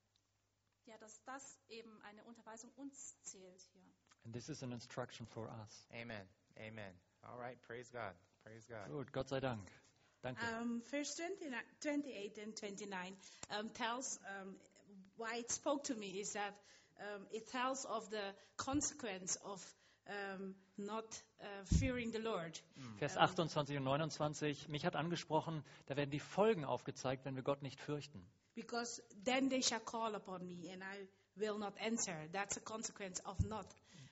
ja, 0.86 0.98
dass 1.00 1.24
das 1.24 1.60
eben 1.69 2.00
eine 2.03 2.24
Unterweisung 2.25 2.72
uns 2.75 3.19
zählt 3.24 3.62
hier. 3.74 3.91
And 4.25 4.34
this 4.36 4.48
is 4.48 4.62
an 4.62 4.72
instruction 4.72 5.25
for 5.25 5.50
us. 5.50 5.88
Amen. 5.91 6.27
Amen. 6.59 6.93
All 7.23 7.37
right. 7.39 7.57
Praise 7.67 7.89
God. 7.91 8.13
Praise 8.43 8.65
God. 8.67 8.89
Gut, 8.89 9.11
Gott 9.11 9.29
sei 9.29 9.39
Dank. 9.39 9.69
Danke. 10.23 10.41
Um, 10.59 10.81
verse 10.91 11.15
29, 11.15 11.53
28 11.81 12.37
and 12.39 12.55
29 12.55 13.15
um, 13.51 13.69
tells 13.73 14.19
um, 14.41 14.55
why 15.17 15.37
it 15.37 15.51
spoke 15.51 15.83
to 15.83 15.95
me 15.95 16.19
is 16.19 16.33
that 16.33 16.53
um, 16.99 17.25
it 17.31 17.47
tells 17.51 17.85
of 17.85 18.09
the 18.09 18.33
consequence 18.57 19.37
of 19.45 19.61
um, 20.09 20.55
not 20.77 21.05
uh, 21.41 21.45
fearing 21.79 22.11
the 22.11 22.19
Lord. 22.19 22.59
Vers 22.99 23.17
28 23.17 23.77
und 23.77 23.83
29. 23.83 24.69
Mich 24.69 24.85
hat 24.85 24.95
angesprochen, 24.95 25.63
da 25.87 25.97
werden 25.97 26.11
die 26.11 26.19
Folgen 26.19 26.65
aufgezeigt, 26.65 27.25
wenn 27.25 27.35
wir 27.35 27.43
Gott 27.43 27.61
nicht 27.61 27.79
fürchten. 27.79 28.25
Because 28.55 29.01
then 29.23 29.49
they 29.49 29.61
shall 29.61 29.79
call 29.79 30.15
upon 30.15 30.47
me 30.47 30.71
and 30.71 30.81
I 30.81 31.07
will 31.35 31.59
not 31.59 31.73
answer. 31.79 32.15
That's 32.31 32.57
a 32.57 32.61
consequence 32.61 33.19
of 33.25 33.39
not. 33.45 33.67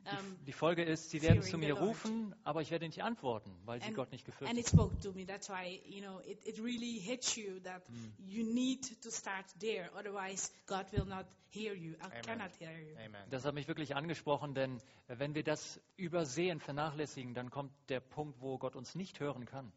Um, 0.05 0.45
Die 0.45 0.53
Folge 0.53 0.83
ist, 0.83 1.09
sie 1.09 1.21
werden 1.21 1.41
zu 1.41 1.57
mir 1.57 1.73
rufen, 1.73 2.35
aber 2.43 2.61
ich 2.61 2.71
werde 2.71 2.85
nicht 2.85 3.03
antworten, 3.03 3.51
weil 3.65 3.79
sie 3.81 3.87
and, 3.87 3.95
Gott 3.95 4.11
nicht 4.11 4.25
gefürchtet 4.25 4.65
it 4.65 4.71
spoke 4.71 4.97
to 4.99 5.11
me. 5.13 5.25
That's 5.25 5.49
why, 5.49 5.81
you 5.85 6.01
know, 6.01 6.19
it, 6.25 6.45
it 6.45 6.59
really 6.59 6.99
hits 6.99 7.35
you 7.35 7.59
that 7.61 7.83
you 8.17 8.43
need 8.43 9.01
to 9.01 9.09
start 9.09 9.45
there. 9.59 9.89
Otherwise, 9.97 10.51
God 10.65 10.91
will 10.91 11.05
not 11.05 11.25
hear 11.49 11.73
you. 11.73 11.93
I 11.93 12.05
Amen. 12.05 12.21
cannot 12.23 12.51
hear 12.59 12.71
you. 12.77 12.95
Amen. 12.97 13.29
Das 13.29 13.45
hat 13.45 13.53
mich 13.53 13.67
wirklich 13.67 13.95
angesprochen, 13.95 14.53
denn 14.53 14.81
wenn 15.07 15.35
wir 15.35 15.43
das 15.43 15.79
übersehen, 15.97 16.59
vernachlässigen, 16.59 17.33
dann 17.33 17.49
kommt 17.49 17.71
der 17.89 17.99
Punkt, 17.99 18.41
wo 18.41 18.57
Gott 18.57 18.75
uns 18.75 18.95
nicht 18.95 19.19
hören 19.19 19.45
kann. 19.45 19.71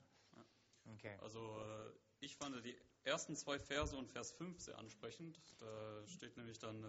Okay. 0.94 1.16
Also 1.20 1.38
äh, 1.38 1.90
ich 2.20 2.36
fand 2.36 2.64
die 2.64 2.76
ersten 3.04 3.36
zwei 3.36 3.58
Verse 3.58 3.96
und 3.96 4.08
Vers 4.10 4.32
5 4.32 4.60
sehr 4.60 4.78
ansprechend. 4.78 5.38
Da 5.58 6.06
steht 6.06 6.36
nämlich 6.36 6.58
dann, 6.58 6.82
äh, 6.82 6.86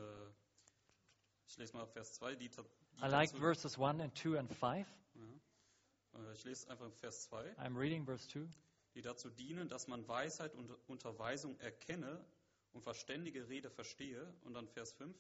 ich 1.49 1.57
lese 1.57 1.73
mal 1.75 1.87
Vers 1.87 2.13
2, 2.13 2.35
die, 2.35 2.49
die 2.49 2.55
I 3.01 3.07
like 3.07 3.31
dazu, 3.31 3.41
verses 3.41 3.79
1 3.79 4.01
and 4.01 4.15
2 4.15 4.37
and 4.37 4.51
5. 4.51 4.87
äh, 6.13 6.33
ich 6.33 6.43
lese 6.43 6.69
einfach 6.69 6.91
Vers 6.93 7.23
2, 7.23 7.55
I'm 7.57 7.75
reading 7.75 8.05
verse 8.05 8.27
2. 8.29 8.47
die 8.93 9.01
dazu 9.01 9.29
dienen, 9.29 9.67
dass 9.67 9.87
man 9.87 10.07
Weisheit 10.07 10.53
und 10.53 10.71
Unterweisung 10.87 11.59
erkenne 11.59 12.23
und 12.71 12.83
verständige 12.83 13.49
Rede 13.49 13.71
verstehe. 13.71 14.31
Und 14.41 14.53
dann 14.53 14.67
Vers 14.67 14.93
5, 14.93 15.15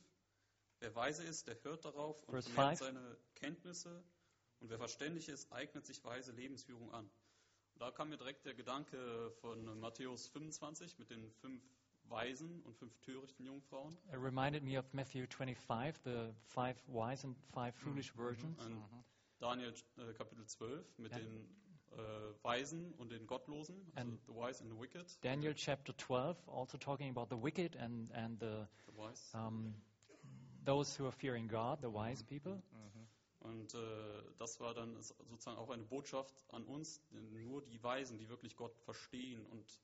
wer 0.79 0.93
weise 0.95 1.23
ist, 1.23 1.47
der 1.47 1.61
hört 1.63 1.83
darauf 1.85 2.21
und 2.23 2.33
Verse 2.33 2.49
vermehrt 2.49 2.77
seine 2.77 3.17
Kenntnisse. 3.35 4.03
Und 4.59 4.69
wer 4.69 4.77
verständig 4.77 5.29
ist, 5.29 5.51
eignet 5.51 5.85
sich 5.85 6.03
weise 6.03 6.31
Lebensführung 6.31 6.91
an. 6.93 7.09
Da 7.75 7.91
kam 7.91 8.09
mir 8.09 8.17
direkt 8.17 8.45
der 8.45 8.53
Gedanke 8.53 9.31
von 9.39 9.79
Matthäus 9.79 10.27
25 10.27 10.99
mit 10.99 11.09
den 11.09 11.31
fünf 11.31 11.63
weisen 12.09 12.61
und 12.63 12.75
fünf 12.77 12.97
törichten 12.99 13.45
Jungfrauen. 13.45 13.93
It 14.11 14.15
reminded 14.21 14.63
me 14.63 14.77
of 14.79 14.85
Matthew 14.93 15.25
25, 15.27 15.99
the 16.03 16.33
five 16.45 16.75
wise 16.87 17.25
and 17.25 17.37
five 17.53 17.73
foolish 17.75 18.11
virgins. 18.15 18.57
Und 18.65 18.83
Daniel 19.39 19.73
äh, 19.97 20.13
Kapitel 20.13 20.45
12 20.45 20.97
mit 20.97 21.11
Ja. 21.11 21.19
den 21.19 21.45
äh, 21.91 21.97
Weisen 22.43 22.93
und 22.95 23.11
den 23.11 23.25
Gottlosen, 23.25 23.75
also 23.95 23.99
And- 24.11 24.19
the 24.27 24.33
wise 24.33 24.61
and 24.63 24.71
the 24.73 24.79
wicked. 24.79 25.17
Daniel 25.23 25.53
chapter 25.55 25.95
12, 25.97 26.37
also 26.47 26.77
talking 26.77 27.09
about 27.15 27.33
the 27.35 27.41
wicked 27.41 27.75
and, 27.77 28.11
and 28.13 28.39
the, 28.39 28.65
The 28.87 28.97
wise. 28.97 29.33
um, 29.35 29.73
those 30.65 30.97
who 31.01 31.05
are 31.07 31.11
fearing 31.15 31.47
God, 31.47 31.79
the 31.81 31.87
wise 31.91 32.23
people. 32.23 32.61
Und 33.41 33.73
äh, 33.73 33.77
das 34.37 34.59
war 34.59 34.73
dann 34.73 35.01
sozusagen 35.01 35.57
auch 35.57 35.69
eine 35.69 35.83
Botschaft 35.85 36.35
an 36.49 36.65
uns, 36.65 37.01
denn 37.11 37.31
nur 37.41 37.61
die 37.61 37.81
Weisen, 37.81 38.17
die 38.17 38.27
wirklich 38.27 38.57
Gott 38.57 38.75
verstehen 38.79 39.45
und 39.45 39.79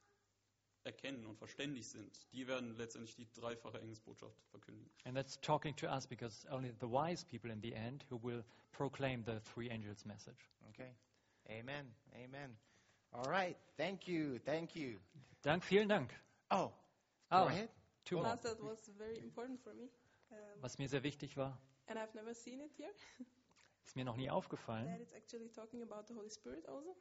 erkennen 0.86 1.26
und 1.26 1.38
verständig 1.38 1.88
sind, 1.88 2.32
die 2.34 2.48
werden 2.48 2.76
letztendlich 2.78 3.16
die 3.16 3.28
dreifache 3.34 3.80
Engelsbotschaft 3.82 4.38
verkündigen. 4.52 4.90
And 5.06 5.16
that's 5.16 5.40
talking 5.42 5.76
to 5.78 5.88
us 5.88 6.08
because 6.08 6.48
only 6.52 6.72
the 6.80 6.88
wise 6.90 7.26
people 7.26 7.52
in 7.52 7.62
the 7.62 7.74
end 7.74 8.06
who 8.10 8.18
will 8.22 8.44
proclaim 8.72 9.24
the 9.26 9.40
three 9.42 9.70
angels' 9.70 10.06
message. 10.06 10.50
Okay. 10.70 10.94
Amen. 11.50 11.94
Amen. 12.14 12.58
All 13.12 13.26
right. 13.26 13.58
Thank 13.78 14.08
you. 14.08 14.40
Thank 14.46 14.76
you. 14.76 15.00
Dank, 15.42 15.64
vielen 15.64 15.90
Dank. 15.90 16.12
Oh, 16.52 16.72
Oh, 17.32 17.44
go 17.44 17.48
ahead. 17.48 17.70
two 18.04 18.18
more. 18.18 18.38
That 18.44 18.62
was 18.62 18.90
very 18.98 19.18
important 19.18 19.60
for 19.62 19.74
me. 19.74 19.90
Um, 20.32 20.38
Was 20.62 20.78
mir 20.78 20.88
sehr 20.90 21.04
wichtig 21.04 21.36
war, 21.38 21.58
and 21.88 21.98
I've 22.00 22.14
never 22.16 22.34
seen 22.34 22.60
it 22.60 22.72
here. 22.78 22.92
ist 23.84 23.96
mir 23.96 24.06
noch 24.06 24.18
nie 24.18 24.30
aufgefallen. 24.30 24.86
That 24.88 25.00
it's 25.02 25.14
actually 25.14 25.50
talking 25.50 25.82
about 25.84 26.08
the 26.08 26.14
Holy 26.16 26.30
Spirit 26.30 26.68
also. 26.68 26.96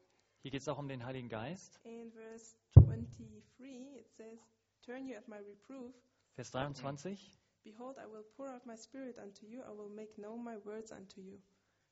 Hier 0.44 0.50
geht 0.50 0.60
es 0.60 0.68
auch 0.68 0.76
um 0.76 0.88
den 0.88 1.02
Heiligen 1.06 1.30
Geist. 1.30 1.80
In 1.84 2.12
verse 2.12 2.54
23, 2.74 3.96
it 3.96 4.10
says, 4.10 4.38
Turn 4.84 5.06
you 5.08 5.16
at 5.16 5.26
my 5.26 5.38
reproof. 5.38 5.94
Vers 6.34 6.50
23. 6.50 7.18
Behold, 7.62 7.96
I 7.96 8.04
will 8.06 8.24
pour 8.36 8.50
out 8.50 8.66
my 8.66 8.76
spirit 8.76 9.18
unto 9.18 9.46
you. 9.46 9.62
I 9.62 9.70
will 9.74 9.88
make 9.88 10.20
known 10.20 10.44
my 10.44 10.58
words 10.66 10.92
unto 10.92 11.22
you. 11.22 11.40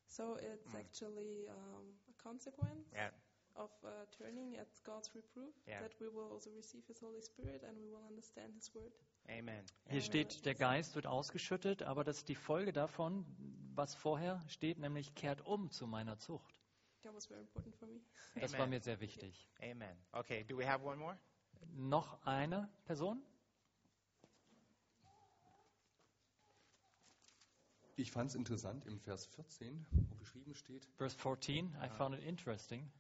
So 0.07 0.37
it's 0.37 0.75
actually 0.75 1.49
um, 1.49 1.97
a 2.11 2.23
consequence 2.23 2.91
Yeah. 2.93 3.09
of 3.55 3.71
uh, 3.85 4.05
turning 4.19 4.59
at 4.59 4.69
God's 4.85 5.15
reproof 5.15 5.55
Yeah. 5.67 5.81
that 5.81 5.99
we 5.99 6.09
will 6.09 6.31
also 6.31 6.51
receive 6.51 6.85
His 6.87 7.01
Holy 7.01 7.23
Spirit 7.23 7.63
and 7.63 7.79
we 7.79 7.89
will 7.89 8.05
understand 8.07 8.53
His 8.55 8.71
word. 8.75 8.93
Amen. 9.31 9.65
Hier 9.89 10.03
steht, 10.03 10.45
der 10.45 10.55
Geist 10.57 10.95
wird 10.95 11.07
ausgeschüttet, 11.07 11.85
aber 11.85 12.05
das 12.05 12.19
ist 12.19 12.29
die 12.29 12.35
Folge 12.35 12.75
davon, 12.75 13.25
was 13.75 13.95
vorher 13.95 14.43
steht, 14.49 14.79
nämlich 14.79 15.15
kehrt 15.15 15.41
um 15.47 15.71
zu 15.71 15.87
meiner 15.87 16.19
Zucht. 16.19 16.62
That 17.03 17.15
was 17.15 17.27
very 17.27 17.41
important 17.41 17.75
for 17.77 17.87
me. 17.89 18.01
Das 18.37 18.57
war 18.57 18.67
mir 18.67 18.81
sehr 18.81 19.01
wichtig. 19.01 19.49
Amen. 19.61 19.97
Okay. 20.13 20.45
Do 20.45 20.57
we 20.57 20.67
have 20.67 20.85
one 20.85 20.97
more? 20.99 21.19
Noch 21.75 22.25
eine 22.25 22.69
Person? 22.85 23.23
Ich 27.97 28.11
fand 28.11 28.31
es 28.31 28.37
interessant 28.37 28.87
im 28.87 28.99
Vers 29.01 29.27
14, 29.27 29.87
wo 30.09 30.17
geschrieben 30.17 30.55
steht, 30.55 30.87
Verse 30.97 31.17
14, 31.17 31.77
I 31.85 31.89
found 31.91 32.17
it 32.17 32.25
interesting. 32.25 32.91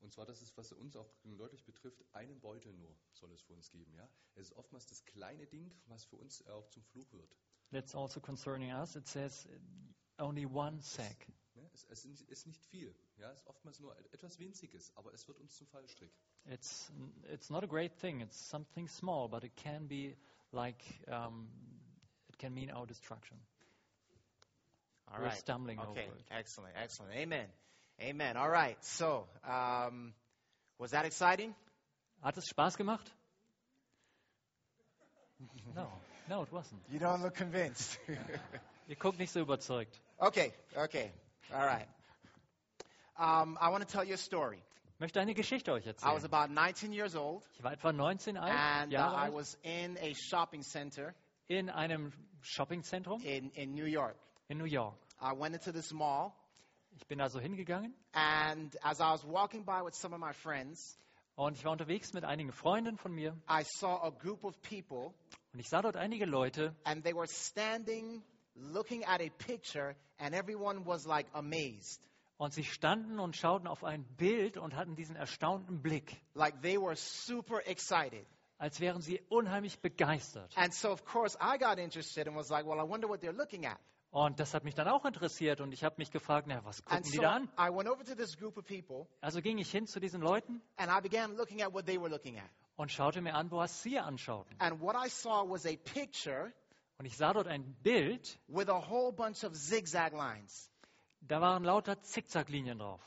und 0.00 0.10
zwar, 0.12 0.24
das 0.24 0.40
ist, 0.40 0.56
was 0.56 0.72
uns 0.72 0.96
auch 0.96 1.10
deutlich 1.24 1.64
betrifft, 1.64 2.02
einen 2.12 2.40
Beutel 2.40 2.72
nur 2.72 2.96
soll 3.12 3.30
es 3.32 3.42
für 3.42 3.52
uns 3.52 3.70
geben. 3.70 3.92
Ja? 3.94 4.08
Es 4.34 4.50
ist 4.50 4.56
oftmals 4.56 4.86
das 4.86 5.04
kleine 5.04 5.46
Ding, 5.46 5.70
was 5.86 6.04
für 6.04 6.16
uns 6.16 6.46
auch 6.46 6.66
zum 6.68 6.82
Fluch 6.84 7.12
wird. 7.12 7.36
That's 7.70 7.94
also 7.94 8.20
concerning 8.20 8.72
us. 8.72 8.96
It 8.96 9.06
says 9.06 9.46
only 10.18 10.46
one 10.46 10.80
sack. 10.80 11.28
Ne? 11.54 11.68
Es, 11.74 11.84
es 11.84 12.04
ist 12.06 12.22
ist 12.22 12.46
nicht 12.46 12.64
viel. 12.64 12.94
Ja? 13.18 13.30
Es 13.32 13.38
ist 13.40 13.46
oftmals 13.46 13.80
nur 13.80 13.96
etwas 14.12 14.38
Winziges, 14.38 14.92
aber 14.96 15.12
es 15.12 15.26
wird 15.28 15.38
uns 15.40 15.56
zum 15.56 15.66
Fallstrick. 15.66 16.10
It's, 16.46 16.90
it's 17.32 17.50
not 17.50 17.62
a 17.64 17.66
great 17.66 17.92
thing. 18.00 18.20
It's 18.20 18.38
something 18.48 18.88
small, 18.88 19.28
but 19.28 19.44
it 19.44 19.54
can 19.56 19.86
be 19.88 20.16
like, 20.52 20.82
um, 21.08 21.48
it 22.28 22.38
can 22.38 22.54
mean 22.54 22.70
our 22.70 22.86
destruction. 22.86 23.38
All 25.08 25.18
We're 25.20 25.26
right. 25.26 25.38
stumbling 25.38 25.78
Okay. 25.78 26.06
over 26.06 26.16
it. 26.16 26.24
Excellent. 26.30 26.74
Excellent. 26.76 27.14
Amen. 27.14 27.46
Amen. 28.00 28.36
All 28.36 28.48
right. 28.50 28.76
So, 28.84 29.26
um, 29.44 30.14
was 30.78 30.90
that 30.92 31.04
exciting? 31.06 31.54
Hat 32.22 32.36
es 32.36 32.44
Spaß 32.48 32.76
gemacht? 32.76 33.10
No, 35.74 35.88
no, 36.28 36.42
it 36.42 36.52
wasn't. 36.52 36.80
You 36.90 36.98
don't 36.98 37.22
look 37.22 37.34
convinced. 37.36 37.98
Ihr 38.88 38.96
guckt 38.96 39.18
nicht 39.18 39.32
so 39.32 39.40
überzeugt. 39.40 40.00
okay. 40.18 40.52
Okay. 40.76 41.12
All 41.52 41.64
right. 41.64 41.86
Um, 43.18 43.58
I 43.60 43.70
want 43.70 43.86
to 43.86 43.92
tell 43.92 44.04
you 44.04 44.14
a 44.14 44.18
story. 44.18 44.62
Ich 44.94 45.00
möchte 45.00 45.20
eine 45.20 45.34
Geschichte 45.34 45.72
euch 45.72 45.84
I 45.86 45.90
was 45.90 46.02
erzählen. 46.04 46.24
about 46.24 46.52
19 46.52 46.92
years 46.92 47.14
old, 47.16 47.42
Ich 47.56 47.62
war 47.64 47.72
etwa 47.72 47.92
19 47.92 48.36
alt, 48.36 48.52
and 48.52 48.92
uh, 48.92 48.96
Jahre 48.96 49.14
I 49.16 49.24
alt, 49.26 49.34
was 49.34 49.56
in 49.62 49.96
a 49.98 50.12
shopping 50.14 50.62
center 50.62 51.14
in 51.48 51.70
einem 51.70 52.12
Shoppingzentrum 52.42 53.20
in, 53.22 53.50
in 53.50 53.74
New 53.74 53.86
York. 53.86 54.16
in 54.48 54.58
New 54.58 54.66
York. 54.66 54.94
I 55.20 55.32
went 55.32 55.54
into 55.54 55.72
this 55.72 55.92
mall, 55.92 56.32
Ich 56.96 57.06
bin 57.06 57.20
also 57.20 57.38
hingegangen 57.40 57.92
and 58.12 58.76
as 58.82 59.00
I 59.00 59.10
was 59.12 59.24
walking 59.24 59.64
by 59.64 59.82
with 59.82 59.94
some 59.94 60.12
of 60.14 60.20
my 60.20 60.32
friends, 60.32 60.96
und 61.36 61.56
ich 61.56 61.64
war 61.64 61.72
unterwegs 61.72 62.12
mit 62.12 62.24
einigen 62.24 62.52
Freunden 62.52 62.98
von 62.98 63.12
mir 63.12 63.36
I 63.48 63.62
saw 63.64 64.00
a 64.02 64.10
group 64.10 64.44
of 64.44 64.60
people, 64.62 65.12
und 65.52 65.60
ich 65.60 65.68
sah 65.68 65.80
dort 65.82 65.96
einige 65.96 66.24
Leute 66.26 66.74
and 66.84 67.04
they 67.04 67.14
were 67.14 67.26
standing 67.28 68.22
looking 68.56 69.04
at 69.04 69.20
a 69.20 69.28
picture, 69.38 69.94
and 70.18 70.34
everyone 70.34 70.84
was 70.86 71.04
like 71.06 71.26
amazed. 71.34 72.00
Und 72.38 72.54
sie 72.54 72.64
standen 72.64 73.18
und 73.20 73.36
schauten 73.36 73.66
auf 73.66 73.84
ein 73.84 74.04
Bild 74.16 74.56
und 74.56 74.74
hatten 74.74 74.96
diesen 74.96 75.16
erstaunten 75.16 75.82
Blick, 75.82 76.16
Like 76.34 76.62
they 76.62 76.80
were 76.80 76.96
super 76.96 77.60
excited. 77.66 78.26
als 78.58 78.80
wären 78.80 79.02
sie 79.02 79.20
unheimlich 79.28 79.78
begeistert. 79.80 80.50
And 80.56 80.72
so, 80.72 80.90
of 80.90 81.04
course, 81.04 81.36
I 81.40 81.58
got 81.58 81.78
interested 81.78 82.26
and 82.26 82.36
was 82.36 82.48
like, 82.48 82.66
well, 82.66 82.78
I 82.78 82.88
wonder 82.88 83.08
what 83.08 83.20
they're 83.22 83.36
looking 83.36 83.66
at. 83.66 83.78
Und 84.10 84.40
das 84.40 84.54
hat 84.54 84.64
mich 84.64 84.74
dann 84.74 84.88
auch 84.88 85.04
interessiert 85.04 85.60
und 85.60 85.70
ich 85.72 85.84
habe 85.84 85.96
mich 85.98 86.10
gefragt, 86.10 86.46
na, 86.48 86.64
was 86.64 86.78
And 86.86 86.88
gucken 87.04 87.10
die 87.12 87.16
so 87.16 87.22
da 87.22 87.32
an? 87.34 87.48
I 87.58 87.68
went 87.70 87.90
over 87.90 88.02
to 88.04 88.14
this 88.14 88.36
group 88.38 88.56
of 88.56 88.64
people 88.66 89.06
Also 89.20 89.42
ging 89.42 89.58
ich 89.58 89.70
hin 89.70 89.86
zu 89.86 90.00
diesen 90.00 90.22
Leuten 90.22 90.62
and 90.76 90.90
I 90.90 91.00
began 91.02 91.36
looking 91.36 91.60
at 91.62 91.74
what 91.74 91.84
they 91.86 92.00
were 92.00 92.08
looking 92.08 92.38
at. 92.38 92.48
und 92.76 92.90
schaute 92.90 93.20
mir 93.20 93.34
an, 93.34 93.50
was 93.50 93.82
sie 93.82 93.98
anschauten. 93.98 94.54
And 94.60 94.80
what 94.80 94.96
I 94.96 95.10
saw 95.10 95.44
was 95.46 95.66
a 95.66 95.76
picture 95.92 96.52
Und 96.98 97.04
ich 97.04 97.16
sah 97.18 97.32
dort 97.34 97.46
ein 97.48 97.74
Bild, 97.82 98.38
da 101.20 101.40
waren 101.40 101.64
lauter 101.64 102.00
Zickzacklinien 102.02 102.78
drauf. 102.78 103.00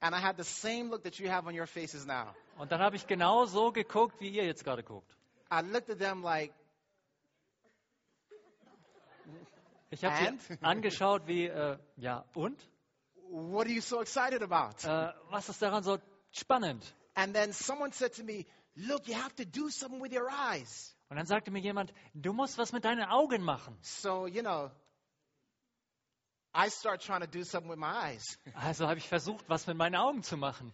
And 0.00 0.14
I 0.14 0.20
had 0.20 0.36
the 0.36 0.44
same 0.44 0.90
look 0.90 1.02
that 1.02 1.18
you 1.18 1.28
have 1.28 1.46
on 1.48 1.58
your 1.58 1.66
faces 1.66 2.06
now. 2.06 2.34
Und 2.56 2.70
dann 2.70 2.80
habe 2.80 2.96
ich 2.96 3.06
genau 3.06 3.46
so 3.46 3.72
geguckt, 3.72 4.20
wie 4.20 4.28
ihr 4.28 4.44
jetzt 4.44 4.64
gerade 4.64 4.82
guckt. 4.82 5.10
I 5.50 5.60
looked 5.62 5.90
at 5.90 5.98
them 5.98 6.22
like, 6.22 6.52
Ich 9.90 10.04
habe 10.04 10.38
sie 10.38 10.58
angeschaut 10.62 11.26
wie, 11.26 11.46
äh, 11.46 11.78
ja, 11.96 12.24
und? 12.34 12.60
what 13.30 13.66
are 13.66 13.72
you 13.72 13.80
so 13.80 14.00
excited 14.00 14.42
about? 14.42 14.84
Äh, 14.84 15.12
was 15.30 15.48
ist 15.48 15.60
daran 15.60 15.82
so 15.82 15.98
spannend? 16.30 16.84
And 17.14 17.34
then 17.34 17.52
someone 17.52 17.92
said 17.92 18.14
to 18.14 18.22
me, 18.22 18.46
Look, 18.76 19.08
you 19.08 19.14
have 19.14 19.34
to 19.36 19.44
do 19.44 19.70
something 19.70 20.00
with 20.00 20.12
your 20.12 20.30
eyes. 20.30 20.94
Und 21.08 21.16
dann 21.16 21.26
sagte 21.26 21.50
mir 21.50 21.58
jemand, 21.60 21.92
du 22.14 22.32
musst 22.32 22.58
was 22.58 22.72
mit 22.72 22.84
deinen 22.84 23.04
Augen 23.08 23.42
machen. 23.42 23.76
So, 23.82 24.26
you 24.28 24.42
know, 24.42 24.70
I 26.54 26.68
start 26.70 27.02
trying 27.02 27.20
to 27.20 27.26
do 27.26 27.44
something 27.44 27.70
with 27.70 27.78
my 27.78 27.92
eyes. 27.92 28.38
Also 28.54 28.86
habe 28.88 28.98
ich 28.98 29.08
versucht, 29.08 29.44
was 29.48 29.66
mit 29.66 29.76
meinen 29.76 29.96
Augen 29.96 30.22
zu 30.22 30.36
machen. 30.36 30.72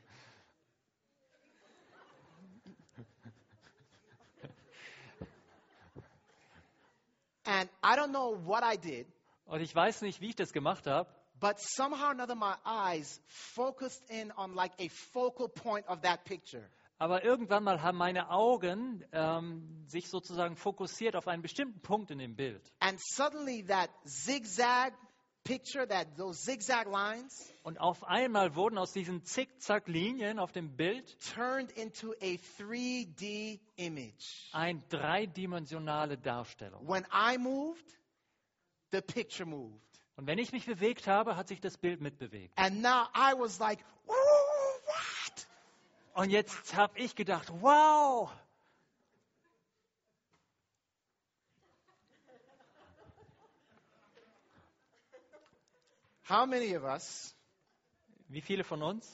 And 7.46 7.68
I 7.82 7.96
don't 7.96 8.10
know 8.12 8.36
what 8.44 8.62
I 8.64 8.76
did, 8.76 9.06
Und 9.46 9.60
ich 9.60 9.74
weiß 9.74 10.00
nicht, 10.02 10.20
wie 10.20 10.28
ich 10.30 10.36
das 10.36 10.52
gemacht 10.52 10.86
habe, 10.86 11.10
but 11.40 11.60
somehow 11.60 12.06
or 12.06 12.10
another 12.10 12.34
my 12.34 12.54
eyes 12.64 13.20
focused 13.26 14.02
in 14.08 14.32
on 14.32 14.54
like 14.54 14.72
a 14.78 14.88
focal 15.12 15.48
point 15.48 15.86
of 15.88 16.00
that 16.02 16.24
picture. 16.24 16.64
aber 16.98 17.22
irgendwann 17.24 17.64
mal 17.64 17.82
haben 17.82 17.98
meine 17.98 18.30
Augen 18.30 19.04
ähm, 19.12 19.84
sich 19.88 20.08
sozusagen 20.08 20.56
fokussiert 20.56 21.16
auf 21.16 21.28
einen 21.28 21.42
bestimmten 21.42 21.80
Punkt 21.80 22.10
in 22.10 22.18
dem 22.18 22.34
Bild. 22.34 22.62
And 22.80 22.98
suddenly 22.98 23.62
that 23.66 23.90
zigzag 24.06 24.94
picture, 25.44 25.86
that 25.86 26.16
those 26.16 26.40
zigzag 26.42 26.86
lines 26.86 27.52
Und 27.62 27.78
auf 27.78 28.02
einmal 28.04 28.54
wurden 28.56 28.78
aus 28.78 28.92
diesen 28.92 29.22
Zickzack-Linien 29.22 30.38
auf 30.38 30.52
dem 30.52 30.74
Bild 30.76 31.16
turned 31.34 31.70
into 31.72 32.12
a 32.20 32.38
3D 32.58 33.60
image. 33.76 34.50
eine 34.52 34.80
dreidimensionale 34.88 36.18
Darstellung. 36.18 36.88
When 36.88 37.06
I 37.12 37.38
moved, 37.38 37.84
the 38.92 39.00
picture 39.00 39.46
moved. 39.46 39.80
Und 40.16 40.26
wenn 40.26 40.38
ich 40.38 40.52
mich 40.52 40.66
bewegt 40.66 41.06
habe, 41.06 41.36
hat 41.36 41.48
sich 41.48 41.60
das 41.60 41.76
Bild 41.76 42.00
mitbewegt. 42.00 42.52
And 42.58 42.80
now 42.82 43.08
I 43.14 43.34
was 43.36 43.58
like, 43.58 43.84
"Whoa, 44.06 44.14
what? 44.86 45.46
Und 46.14 46.30
jetzt 46.30 46.74
habe 46.76 46.98
ich 46.98 47.16
gedacht, 47.16 47.50
wow, 47.60 48.30
How 56.24 56.46
many 56.46 56.72
of 56.72 56.84
us, 56.84 57.34
wie 58.30 58.40
viele 58.40 58.64
von 58.64 58.82
uns, 58.82 59.06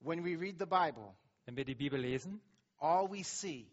when 0.00 0.22
we 0.22 0.36
read 0.36 0.58
the 0.58 0.66
Bible, 0.66 1.14
wenn 1.46 1.56
wir 1.56 1.64
die 1.64 1.74
Bibel 1.74 1.98
lesen, 1.98 2.40
all 2.78 3.08
we 3.10 3.22
see 3.22 3.66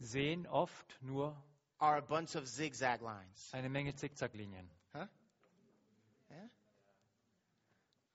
sehen 0.00 0.46
oft 0.48 0.96
nur 1.00 1.36
are 1.78 1.98
a 1.98 2.00
bunch 2.00 2.34
of 2.34 2.46
zigzag 2.46 3.00
lines? 3.00 3.52
eine 3.52 3.68
Menge 3.68 3.94
Zickzacklinien. 3.94 4.68
Huh? 4.92 5.06
Yeah? 6.30 6.48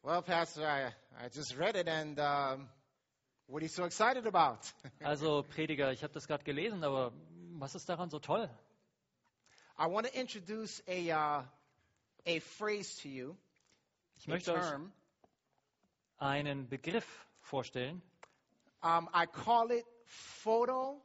Well, 0.04 0.22
Pastor, 0.22 0.66
I, 0.66 0.92
I 1.18 1.30
just 1.34 1.56
read 1.58 1.78
it, 1.78 1.88
and 1.88 2.20
um, 2.20 2.68
what 3.48 3.62
are 3.62 3.66
you 3.66 3.70
so 3.70 3.86
excited 3.86 4.28
about? 4.28 4.60
Also 5.02 5.44
Prediger, 5.44 5.94
ich 5.94 6.04
habe 6.04 6.14
das 6.14 6.28
gerade 6.28 6.44
gelesen, 6.44 6.84
aber 6.84 7.14
was 7.60 7.76
ist 7.76 7.88
daran 7.88 8.10
so 8.10 8.20
toll? 8.20 8.50
I 9.80 9.86
want 9.88 10.06
to 10.06 10.20
introduce 10.20 10.84
a, 10.88 11.12
uh, 11.12 11.44
a 12.28 12.40
phrase 12.40 13.02
to 13.02 13.08
you, 13.10 13.36
Ich 14.20 14.28
a 14.28 14.32
möchte 14.32 14.54
euch 14.54 14.60
term. 14.62 14.92
einen 16.20 16.68
Begriff 16.70 17.06
vorstellen, 17.40 18.02
Um, 18.84 19.10
I 19.14 19.26
call 19.26 19.72
it 19.72 19.86
photo 20.06 21.02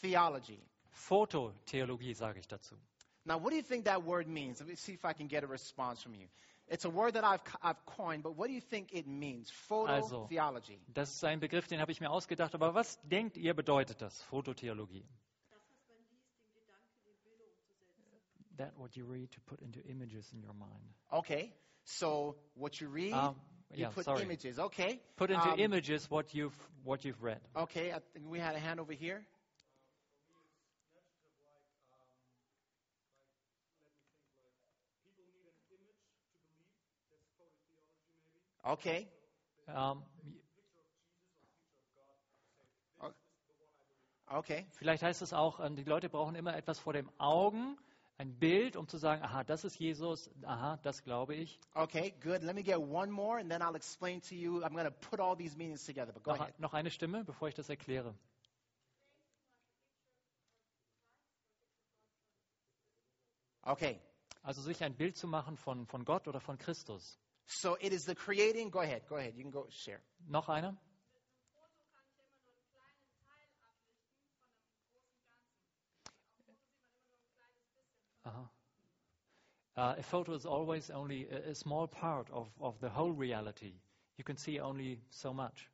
theology. 0.00 0.60
Fototheologie 0.90 2.14
sage 2.14 2.38
ich 2.38 2.46
dazu. 2.46 2.76
Now, 3.24 3.36
what 3.42 3.50
do 3.50 3.56
you 3.56 3.62
think 3.62 3.84
that 3.86 4.02
word 4.04 4.28
means? 4.28 4.60
Let 4.60 4.68
me 4.68 4.76
see 4.76 4.92
if 4.94 5.04
I 5.04 5.12
can 5.12 5.26
get 5.28 5.42
a 5.42 5.46
response 5.48 6.00
from 6.02 6.14
you. 6.14 6.28
It's 6.68 6.84
a 6.84 6.88
word 6.90 7.14
that 7.14 7.24
I've, 7.24 7.40
I've 7.62 7.84
coined, 7.84 8.22
but 8.22 8.36
what 8.36 8.46
do 8.46 8.52
you 8.54 8.60
think 8.60 8.92
it 8.94 9.06
means? 9.08 9.50
Photo 9.50 9.92
Also. 9.92 10.26
theology. 10.28 10.78
Das 10.94 11.10
ist 11.12 11.24
ein 11.24 11.40
Begriff, 11.40 11.66
den 11.66 11.80
habe 11.80 11.90
ich 11.90 12.00
mir 12.00 12.10
ausgedacht, 12.10 12.54
aber 12.54 12.74
was 12.74 12.98
denkt 13.02 13.36
ihr 13.36 13.54
bedeutet 13.54 14.00
das, 14.00 14.22
Fototheologie? 14.22 15.04
That 18.60 18.76
what 18.76 18.94
you 18.94 19.06
read 19.06 19.30
to 19.32 19.40
put 19.46 19.60
into 19.62 19.80
images 19.86 20.28
in 20.34 20.42
your 20.42 20.52
mind. 20.52 20.92
Okay, 21.10 21.50
so 21.84 22.36
what 22.52 22.78
you 22.78 22.88
read, 22.88 23.14
Um, 23.14 23.36
you 23.72 23.84
yeah, 23.84 23.88
put 23.88 24.04
sorry. 24.04 24.22
images. 24.22 24.58
Okay. 24.58 25.00
Put 25.16 25.30
into 25.30 25.48
Um, 25.48 25.60
images 25.60 26.10
what 26.10 26.34
you've 26.34 26.52
what 26.84 27.02
you've 27.02 27.22
read. 27.22 27.40
Okay, 27.56 27.90
I 27.90 28.00
think 28.12 28.28
we 28.28 28.38
had 28.38 28.56
a 28.56 28.58
hand 28.58 28.78
over 28.78 28.92
here. 28.92 29.24
Okay. 38.62 39.08
Ähm, 39.68 40.02
Okay. 44.32 44.66
vielleicht 44.78 45.02
heißt 45.02 45.22
es 45.22 45.32
auch, 45.32 45.58
ähm, 45.60 45.74
die 45.76 45.82
Leute 45.82 46.08
brauchen 46.08 46.36
immer 46.36 46.54
etwas 46.56 46.78
vor 46.78 46.92
den 46.92 47.08
Augen, 47.18 47.76
ein 48.20 48.34
Bild, 48.38 48.76
um 48.76 48.86
zu 48.86 48.98
sagen, 48.98 49.22
aha, 49.22 49.44
das 49.44 49.64
ist 49.64 49.78
Jesus, 49.78 50.30
aha, 50.42 50.76
das 50.82 51.02
glaube 51.02 51.34
ich. 51.34 51.58
Okay, 51.72 52.12
good. 52.20 52.42
Let 52.42 52.54
me 52.54 52.62
get 52.62 52.78
one 52.78 53.10
more 53.10 53.40
and 53.40 53.50
then 53.50 53.62
I'll 53.62 53.74
explain 53.74 54.20
to 54.28 54.34
you. 54.34 54.62
I'm 54.62 54.74
going 54.74 54.84
to 54.84 54.90
put 54.90 55.20
all 55.20 55.34
these 55.34 55.56
meanings 55.56 55.86
together, 55.86 56.12
but 56.12 56.22
go 56.22 56.32
Noch, 56.32 56.40
ahead. 56.40 56.60
noch 56.60 56.74
eine 56.74 56.90
Stimme, 56.90 57.24
bevor 57.24 57.48
ich 57.48 57.54
das 57.54 57.70
erkläre. 57.70 58.14
Okay. 63.62 63.98
Also 64.42 64.60
sich 64.60 64.82
ein 64.84 64.94
Bild 64.94 65.16
zu 65.16 65.26
machen 65.26 65.56
von, 65.56 65.86
von 65.86 66.04
Gott 66.04 66.28
oder 66.28 66.40
von 66.40 66.58
Christus. 66.58 67.18
So 67.46 67.76
it 67.80 67.92
is 67.92 68.04
the 68.04 68.14
creating. 68.14 68.70
Go 68.70 68.80
ahead. 68.80 69.06
Go 69.08 69.16
ahead. 69.16 69.34
You 69.34 69.42
can 69.44 69.50
go 69.50 69.66
share. 69.70 70.00
Noch 70.28 70.50
einer? 70.50 70.76
Uh, 79.76 79.94
a 79.98 80.02
photo 80.02 80.34
is 80.34 80.44
always 80.44 80.90
only 80.90 81.28
a, 81.30 81.50
a 81.50 81.54
small 81.54 81.86
part 81.86 82.28
of, 82.32 82.48
of 82.60 82.78
the 82.80 82.88
whole 82.88 83.12
reality. 83.12 83.72
You 84.18 84.24
can 84.24 84.36
see 84.36 84.60
only 84.60 85.00
so 85.10 85.32
much. 85.32 85.68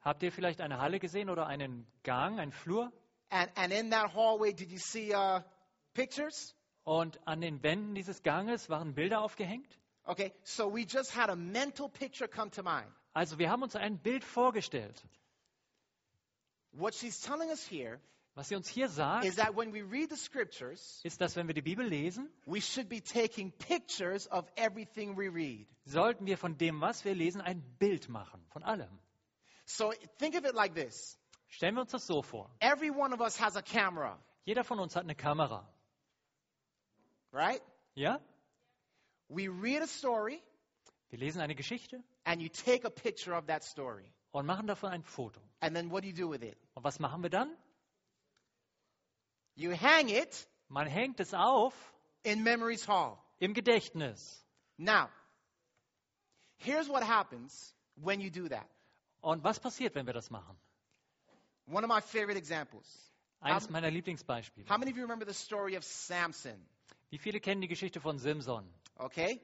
Habt 0.02 0.22
ihr 0.22 0.30
vielleicht 0.32 0.60
eine 0.60 0.78
Halle 0.78 0.98
gesehen 0.98 1.30
oder 1.30 1.46
einen 1.46 1.86
Gang, 2.02 2.38
einen 2.38 2.52
Flur? 2.52 2.92
And, 3.30 3.50
and 3.56 3.72
in 3.72 3.90
that 3.90 4.12
hallway, 4.14 4.52
did 4.52 4.70
you 4.70 4.78
see 4.78 5.14
uh, 5.14 5.40
pictures? 5.94 6.54
Und 6.84 7.18
an 7.26 7.40
den 7.40 7.62
Wänden 7.62 7.94
dieses 7.94 8.22
Ganges 8.22 8.68
waren 8.68 8.94
Bilder 8.94 9.22
aufgehängt? 9.22 9.78
Okay, 10.04 10.32
so 10.42 10.68
we 10.68 10.80
just 10.80 11.16
had 11.16 11.30
a 11.30 11.36
mental 11.36 11.88
picture 11.88 12.28
come 12.28 12.50
to 12.50 12.62
mind. 12.62 12.90
Also, 13.14 13.38
wir 13.38 13.50
haben 13.50 13.62
uns 13.62 13.76
ein 13.76 13.98
Bild 13.98 14.24
vorgestellt. 14.24 15.02
What 16.72 16.94
she's 16.94 17.20
telling 17.20 17.48
us 17.48 17.64
here 17.66 18.00
Was 18.34 18.48
sie 18.48 18.56
uns 18.56 18.66
hier 18.68 18.88
sagt, 18.88 19.26
is 19.26 19.36
that 19.36 19.54
when 19.54 19.72
we 19.74 19.82
read 19.82 20.08
the 20.10 20.16
scriptures, 20.16 21.00
ist, 21.04 21.20
dass 21.20 21.36
wenn 21.36 21.48
wir 21.48 21.54
die 21.54 21.60
Bibel 21.62 21.86
lesen, 21.86 22.30
we 22.46 22.60
should 22.62 22.88
be 22.88 23.02
taking 23.02 23.52
pictures 23.52 24.26
of 24.32 24.46
everything 24.56 25.16
we 25.18 25.28
read. 25.28 25.66
sollten 25.84 26.24
wir 26.24 26.38
von 26.38 26.56
dem, 26.56 26.80
was 26.80 27.04
wir 27.04 27.14
lesen, 27.14 27.42
ein 27.42 27.60
Bild 27.78 28.08
machen. 28.08 28.42
Von 28.48 28.62
allem. 28.62 28.98
So 29.66 29.92
think 30.18 30.34
of 30.34 30.44
it 30.46 30.54
like 30.54 30.74
this 30.74 31.18
Stellen 31.48 31.74
wir 31.74 31.82
uns 31.82 31.90
das 31.92 32.06
so 32.06 32.22
vor. 32.22 32.50
every 32.60 32.90
one 32.90 33.12
of 33.12 33.20
us 33.20 33.38
has 33.38 33.54
a 33.56 33.62
camera, 33.62 34.18
Jeder 34.44 34.64
von 34.64 34.78
uns 34.80 34.96
hat 34.96 35.04
eine 35.04 35.14
Kamera. 35.14 35.68
right? 37.32 37.60
Ja? 37.94 38.18
We 39.28 39.48
read 39.48 39.82
a 39.82 39.86
story 39.86 40.42
Wir 41.10 41.18
lesen 41.18 41.42
eine 41.42 41.54
Geschichte 41.54 42.02
and 42.24 42.40
you 42.40 42.48
take 42.48 42.86
a 42.86 42.90
picture 42.90 43.36
of 43.36 43.46
that 43.48 43.62
story. 43.62 44.10
und 44.32 44.46
machen 44.46 44.66
davon 44.66 44.90
ein 44.90 45.02
Foto. 45.02 45.38
And 45.60 45.76
then 45.76 45.90
what 45.90 46.02
do 46.02 46.08
you 46.08 46.14
do 46.14 46.30
with 46.30 46.42
it? 46.42 46.56
Und 46.74 46.82
was 46.84 46.98
machen 46.98 47.22
wir 47.22 47.28
dann? 47.28 47.54
You 49.54 49.72
hang 49.72 50.08
it 50.08 50.48
Man 50.68 50.86
hängt 50.86 51.20
es 51.20 51.34
auf 51.34 51.74
in 52.24 52.42
Memories 52.42 52.86
Hall. 52.88 53.18
im 53.38 53.54
Gedächtnis. 53.54 54.42
Now, 54.78 55.08
here's 56.58 56.88
what 56.88 57.02
happens 57.02 57.74
when 57.96 58.20
you 58.20 58.30
do 58.30 58.48
that. 58.48 58.68
Und 59.20 59.44
was 59.44 59.60
passiert, 59.60 59.94
wenn 59.94 60.06
wir 60.06 60.14
das 60.14 60.30
machen? 60.30 60.56
One 61.66 61.84
of 61.84 61.88
my 61.88 62.00
favorite 62.00 62.36
examples. 62.38 62.86
Eines 63.40 63.68
meiner 63.70 63.90
Lieblingsbeispiele. 63.90 64.68
How 64.68 64.78
many 64.78 64.90
of 64.92 64.96
you 64.96 65.02
remember 65.02 65.26
the 65.26 65.34
story 65.34 65.76
of 65.76 65.84
Samson? 65.84 66.64
Wie 67.10 67.18
viele 67.18 67.40
kennen 67.40 67.60
die 67.60 67.68
Geschichte 67.68 68.00
von 68.00 68.18
Simson? 68.18 68.64
Okay? 68.96 69.40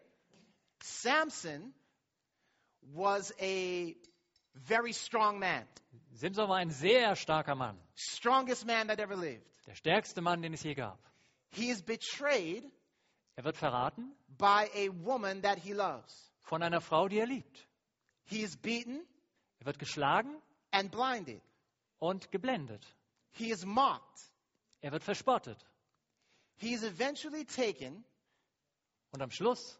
Samson 0.83 1.75
was 2.94 3.33
a 3.40 3.94
very 4.54 4.92
strong 4.92 5.38
man, 5.38 5.66
Simson 6.12 6.48
war 6.48 6.56
ein 6.56 6.70
sehr 6.70 7.14
starker 7.16 7.54
Mann. 7.54 7.78
strongest 7.94 8.66
man 8.66 8.88
that 8.88 8.98
ever 9.00 9.16
lived. 9.16 9.44
Der 9.66 9.74
stärkste 9.74 10.20
Mann, 10.20 10.42
den 10.42 10.54
es 10.54 10.62
je 10.62 10.74
gab. 10.74 10.98
He 11.50 11.70
is 11.70 11.82
betrayed 11.82 12.64
Er 13.37 13.44
wird 13.44 13.56
verraten 13.56 14.12
by 14.37 14.68
a 14.74 14.88
woman 15.04 15.42
that 15.42 15.58
he 15.58 15.72
loves. 15.74 16.32
von 16.40 16.62
einer 16.62 16.80
Frau, 16.80 17.08
die 17.08 17.18
er 17.18 17.26
liebt. 17.26 17.66
He 18.24 18.42
is 18.42 18.56
beaten 18.56 19.06
Er 19.61 19.66
wird 19.66 19.78
geschlagen 19.78 20.37
and 20.72 20.90
blinded. 20.90 21.40
und 21.98 22.30
geblendet. 22.30 22.84
He 23.32 23.50
is 23.50 23.64
mocked. 23.64 24.20
Er 24.80 24.92
wird 24.92 25.02
verspottet. 25.04 25.58
He 26.56 26.72
is 26.74 26.82
eventually 26.82 27.44
taken 27.44 28.04
Und 29.12 29.22
am 29.22 29.30
Schluss 29.30 29.78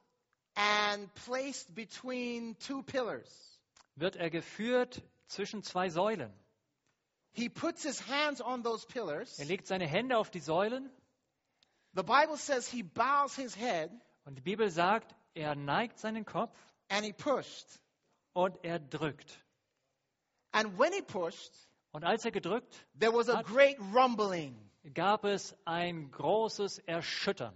and 0.55 1.13
placed 1.15 1.75
between 1.75 2.57
two 2.59 2.83
pillars. 2.83 3.58
Wird 4.01 4.17
er 4.17 4.31
geführt 4.31 5.03
zwischen 5.27 5.63
zwei 5.63 5.89
Säulen. 5.91 6.33
He 7.33 7.49
puts 7.49 7.83
his 7.83 8.01
hands 8.09 8.41
on 8.41 8.63
those 8.63 8.87
pillars. 8.87 9.39
Er 9.39 9.45
legt 9.45 9.67
seine 9.67 9.87
Hände 9.87 10.17
auf 10.19 10.31
die 10.31 10.41
Säulen 10.41 10.91
The 11.95 12.03
Bible 12.03 12.37
says 12.37 12.69
he 12.69 12.83
bows 12.83 13.35
his 13.35 13.57
head 13.57 13.91
und 14.25 14.37
die 14.37 14.43
Bibel 14.43 14.71
sagt, 14.71 15.15
er 15.35 15.55
neigt 15.57 15.99
seinen 15.99 16.25
Kopf 16.25 16.57
and 16.89 17.05
he 17.05 17.13
pushed. 17.13 17.67
und 18.35 18.57
er 18.63 18.79
drückt. 18.79 19.39
And 20.53 20.79
when 20.79 20.93
he 20.93 21.03
pushed, 21.03 21.53
Und 21.93 22.05
als 22.05 22.25
er 22.25 22.31
gedrückt, 22.31 22.87
there 22.99 23.13
was 23.13 23.29
a 23.29 23.39
Hat- 23.39 23.47
great 23.47 23.79
rumbling. 23.95 24.55
gab 24.95 25.25
es 25.25 25.57
ein 25.65 26.11
großes 26.11 26.79
Erschüttern. 26.87 27.55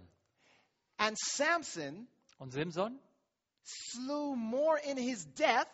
And 0.97 1.17
Samson 1.17 2.07
Und 2.37 2.51
Simson 2.51 2.99
slew 3.63 4.35
more 4.35 4.79
in 4.81 4.97
his 4.97 5.25
death 5.35 5.67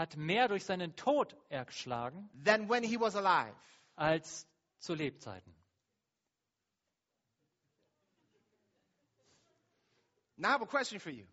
hat 0.00 0.16
mehr 0.16 0.48
durch 0.48 0.64
seinen 0.64 0.96
Tod 0.96 1.36
erschlagen 1.50 2.30
than 2.44 2.68
when 2.68 2.82
he 2.82 2.98
was 2.98 3.14
alive. 3.14 3.54
als 3.96 4.46
zu 4.78 4.94
Lebzeiten. 4.94 5.54
Now 10.36 10.48
I 10.48 10.52
have 10.52 10.62
a 10.62 10.66
question 10.66 10.98
for 11.00 11.10
you. 11.12 11.26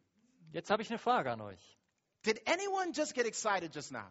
Jetzt 0.52 0.70
habe 0.70 0.82
ich 0.82 0.90
eine 0.90 1.00
Frage 1.00 1.32
an 1.32 1.40
euch. 1.42 1.78
Did 2.24 2.42
anyone 2.46 2.92
just 2.94 3.14
get 3.14 3.26
excited 3.26 3.74
just 3.74 3.92
now? 3.92 4.08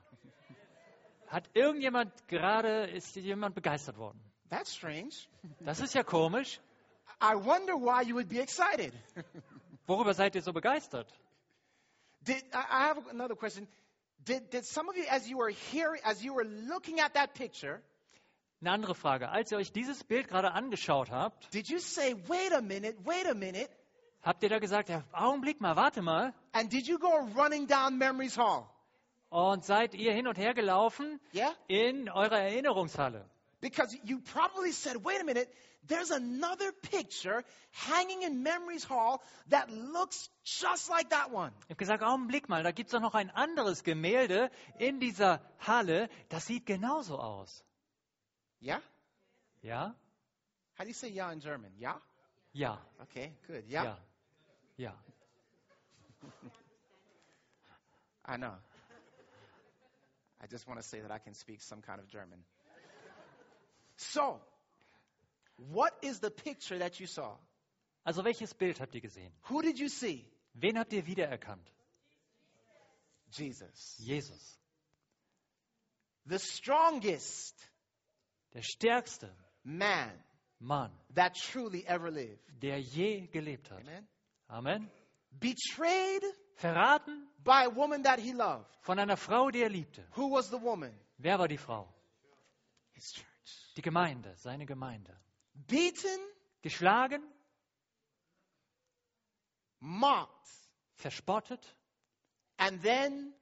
Hat 1.27 1.45
irgendjemand 1.55 2.12
gerade, 2.29 2.87
ist 2.87 3.16
jemand 3.16 3.55
begeistert 3.55 3.99
worden? 3.99 4.19
That's 4.49 4.75
strange. 4.75 5.12
Das 5.61 5.81
ist 5.81 5.95
ja 5.95 6.03
komisch. 6.03 6.61
I 7.21 7.35
wonder 7.35 7.75
why 7.75 8.03
you 8.07 8.14
would 8.14 8.29
be 8.29 8.40
excited. 8.40 8.95
Worüber 9.87 10.14
seid 10.14 10.35
ihr 10.35 10.42
so 10.42 10.53
begeistert? 10.53 11.12
Did 12.21 12.42
I 12.55 12.59
I 12.59 12.88
have 12.88 13.11
another 13.11 13.37
question? 13.37 13.69
Did, 14.27 14.51
did 14.51 14.65
some 14.65 14.89
of 14.89 14.97
you, 14.97 15.05
as 15.09 15.29
you 15.29 15.39
were 15.39 15.51
hearing, 15.73 16.01
as 16.05 16.23
you 16.25 16.35
were 16.35 16.45
looking 16.45 17.01
at 17.01 17.15
that 17.15 17.35
picture, 17.35 17.81
Eine 18.61 18.71
andere 18.73 18.95
Frage. 18.95 19.29
Als 19.29 19.53
ihr 19.53 19.59
euch 19.59 19.71
dieses 19.73 20.03
Bild 20.03 20.29
gerade 20.29 20.53
angeschaut 20.53 21.11
habt, 21.11 21.53
did 21.55 21.69
you 21.69 21.79
say, 21.79 22.15
"Wait 22.27 22.53
a 22.53 22.61
minute, 22.61 22.97
wait 23.05 23.27
a 23.27 23.35
minute," 23.35 23.69
habt 24.23 24.43
ihr 24.43 24.49
da 24.49 24.59
gesagt, 24.59 24.89
ja, 24.89 25.05
Augenblick 25.12 25.61
mal, 25.61 25.77
warte 25.77 26.03
mal. 26.03 26.33
and 26.53 26.73
did 26.73 26.87
you 26.89 26.99
go 26.99 27.29
running 27.37 27.67
down 27.69 27.97
Memories 27.99 28.37
Hall? 28.37 28.67
Und 29.29 29.65
seid 29.65 29.95
ihr 29.95 30.12
hin 30.12 30.27
und 30.27 30.39
her 30.39 30.55
gelaufen 30.55 31.21
Yeah, 31.35 31.53
in 31.69 32.09
eurer 32.09 32.39
Erinnerungshalle? 32.41 33.25
Because 33.61 33.97
you 34.05 34.21
probably 34.21 34.73
said, 34.73 35.05
"Wait 35.05 35.21
a 35.21 35.25
minute." 35.25 35.53
There's 35.88 36.11
another 36.11 36.73
picture 36.73 37.45
hanging 37.71 38.23
in 38.23 38.42
Memories 38.42 38.83
Hall 38.83 39.23
that 39.51 39.71
looks 39.71 40.29
just 40.42 40.90
like 40.90 41.11
that 41.11 41.31
one. 41.31 41.53
Ich 41.61 41.71
habe 41.71 41.77
gesagt, 41.77 42.03
Augenblick 42.03 42.49
mal, 42.49 42.64
da 42.64 42.73
gibt 42.73 42.88
es 42.88 42.92
doch 42.92 43.01
noch 43.01 43.14
ein 43.14 43.31
anderes 43.31 43.85
Gemälde 43.85 44.51
in 44.79 44.99
dieser 44.99 45.40
Halle, 45.61 46.09
das 46.29 46.47
sieht 46.47 46.66
genauso 46.66 47.19
aus. 47.21 47.62
Yeah? 48.61 48.81
Ja? 49.62 49.95
How 50.77 50.85
do 50.85 50.88
you 50.88 50.95
say 50.95 51.09
yeah 51.09 51.31
in 51.31 51.40
German? 51.40 51.71
Yeah? 51.79 52.01
Ja. 52.53 52.79
Okay, 53.03 53.33
good. 53.47 53.64
Yeah? 53.69 53.85
Ja. 53.85 53.99
Ja. 54.77 54.95
I 58.25 58.37
know. 58.37 58.55
I 60.42 60.47
just 60.49 60.66
want 60.66 60.81
to 60.81 60.87
say 60.87 61.01
that 61.01 61.11
I 61.12 61.19
can 61.19 61.35
speak 61.35 61.62
some 61.62 61.81
kind 61.81 62.01
of 62.01 62.09
German. 62.09 62.45
So, 63.96 64.40
what 65.56 65.92
is 66.02 66.20
the 66.20 66.30
picture 66.30 66.78
that 66.78 67.00
you 67.00 67.06
saw? 67.06 67.37
Also 68.04 68.22
welches 68.22 68.52
Bild 68.54 68.78
habt 68.78 68.94
ihr 68.94 69.00
gesehen? 69.00 69.32
Who 69.48 69.62
did 69.62 69.78
you 69.78 69.88
see? 69.88 70.24
Wen 70.54 70.76
habt 70.78 70.92
ihr 70.92 71.02
wiedererkannt? 71.06 71.66
Jesus. 73.30 73.96
Jesus. 73.98 74.59
The 76.26 76.38
strongest 76.38 77.54
Der 78.54 78.62
stärkste 78.62 79.30
man 79.64 80.11
Mann, 80.61 80.90
that 81.14 81.35
truly 81.35 81.85
ever 81.87 82.11
lived. 82.11 82.38
der 82.62 82.78
je 82.78 83.26
gelebt 83.28 83.70
hat. 83.70 83.80
Amen. 83.80 84.06
Amen. 84.48 84.90
Betrayed 85.38 86.22
Verraten 86.54 87.26
by 87.44 87.64
a 87.64 87.70
woman 87.70 88.02
that 88.04 88.18
he 88.18 88.32
loved. 88.32 88.66
von 88.82 88.98
einer 88.98 89.16
Frau, 89.16 89.50
die 89.50 89.62
er 89.62 89.68
liebte. 89.68 90.02
Who 90.16 90.30
was 90.30 90.48
the 90.48 90.59
woman? 90.61 90.92
Wer 91.18 91.38
war 91.38 91.48
die 91.48 91.59
Frau? 91.59 91.87
His 92.94 93.12
church. 93.12 93.26
Die 93.77 93.83
Gemeinde, 93.83 94.35
seine 94.37 94.67
Gemeinde. 94.67 95.15
Beaten, 95.55 96.19
Geschlagen, 96.62 97.23
mocked, 99.81 100.49
verspottet 100.95 101.77
and 102.59 102.83
then 102.83 103.33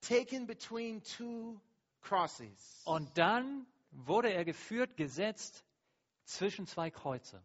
taken 0.00 0.46
between 0.46 1.02
two 1.02 1.60
crosses. 2.00 2.82
und 2.84 3.16
dann 3.18 3.66
wurde 3.90 4.32
er 4.32 4.44
geführt, 4.44 4.96
gesetzt 4.96 5.64
zwischen 6.24 6.66
zwei 6.66 6.90
Kreuze. 6.90 7.42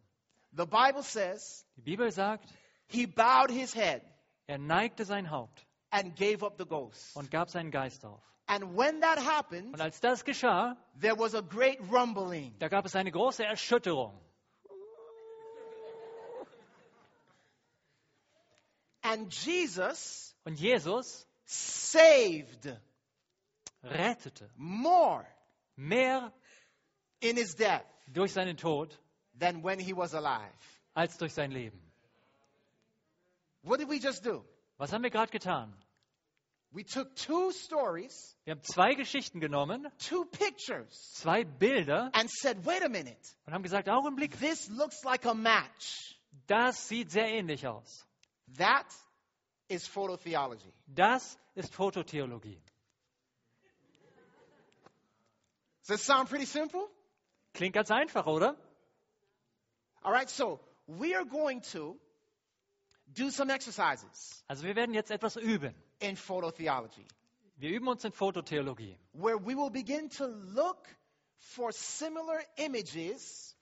The 0.52 0.66
Bible 0.66 1.04
says 1.04 1.66
Die 1.76 1.82
Bibel 1.82 2.12
sagt, 2.12 2.48
he 2.88 3.06
bowed 3.08 3.50
his 3.50 3.74
head 3.74 4.02
er 4.48 4.60
neigte 4.60 5.06
sein 5.06 5.30
Haupt 5.32 5.66
and 5.90 6.16
gave 6.16 6.46
up 6.46 6.56
the 6.60 6.66
ghost. 6.66 7.16
und 7.16 7.32
gab 7.32 7.50
seinen 7.50 7.72
Geist 7.72 8.06
auf. 8.06 8.22
And 8.48 8.76
when 8.78 9.02
that 9.02 9.18
happened, 9.18 9.74
Und 9.74 9.82
als 9.82 10.00
das 10.00 10.24
geschah, 10.24 10.78
there 11.02 11.18
was 11.18 11.34
a 11.34 11.42
great 11.42 11.80
rumbling. 11.92 12.54
da 12.60 12.68
gab 12.68 12.86
es 12.86 12.96
eine 12.96 13.12
große 13.12 13.44
Erschütterung. 13.44 14.14
And 19.02 19.32
Jesus 19.32 20.34
Und 20.46 20.60
Jesus 20.60 21.26
saved 21.46 22.68
rettete 23.84 24.50
more 24.58 25.26
mehr 25.78 26.32
in 27.22 27.38
his 27.38 27.56
death 27.56 27.86
durch 28.12 28.34
seinen 28.34 28.58
Tod 28.58 28.98
than 29.40 29.64
when 29.64 29.80
he 29.80 29.94
was 29.96 30.14
alive. 30.14 30.52
als 30.96 31.18
durch 31.18 31.34
sein 31.34 31.52
Leben. 31.52 31.80
What 33.64 33.80
did 33.80 33.90
we 33.90 33.98
just 34.00 34.24
do? 34.26 34.44
Was 34.78 34.92
haben 34.92 35.04
wir 35.04 35.10
gerade 35.12 35.32
getan? 35.32 35.74
We 36.65 36.65
took 36.65 36.65
two 36.65 36.65
stories, 36.65 36.65
Wir 36.76 38.52
haben 38.52 38.64
zwei 38.64 38.96
Geschichten 38.96 39.40
genommen, 39.40 39.88
two 39.98 40.26
pictures, 40.26 41.14
zwei 41.14 41.46
Bilder 41.46 42.10
and 42.14 42.30
said, 42.30 42.66
wait 42.66 42.84
a 42.84 42.90
minute, 42.90 43.18
und 43.46 43.54
haben 43.54 43.64
gesagt, 43.64 43.88
Augenblick, 43.88 44.38
this 44.40 44.68
looks 44.70 45.04
like 45.04 45.26
a 45.26 45.34
match. 45.34 46.20
das 46.48 46.90
sieht 46.90 47.12
sehr 47.12 47.28
ähnlich 47.30 47.66
aus. 47.66 48.06
That 48.58 48.86
is 49.70 49.88
phototheology. 49.88 50.74
Das 50.88 51.38
ist 51.56 51.74
Fototheologie. 51.74 52.62
Does 55.88 56.00
it 56.00 56.04
sound 56.04 56.30
pretty 56.30 56.46
simple? 56.46 56.90
Klingt 57.54 57.74
ganz 57.74 57.90
einfach, 57.90 58.26
oder? 58.26 58.58
All 60.02 60.12
right, 60.12 60.30
so 60.30 60.60
we 60.88 61.16
are 61.16 61.26
going 61.26 61.62
to 61.72 61.98
do 63.08 63.30
some 63.30 63.50
exercises 63.50 64.44
Also 64.48 64.64
wir 64.64 64.76
werden 64.76 64.94
jetzt 64.94 65.10
etwas 65.10 65.38
üben. 65.38 65.74
In 66.00 66.16
phototheology 66.16 67.06
Wir 67.58 67.70
üben 67.72 67.88
uns 67.88 68.04
in 68.04 68.12
Fototheologie, 68.12 68.98
where 69.14 69.38
we 69.38 69.56
will 69.56 69.70
begin 69.70 70.10
to 70.10 70.26
look 70.28 70.88
for 71.38 71.72
similar 71.72 72.40
images 72.58 73.56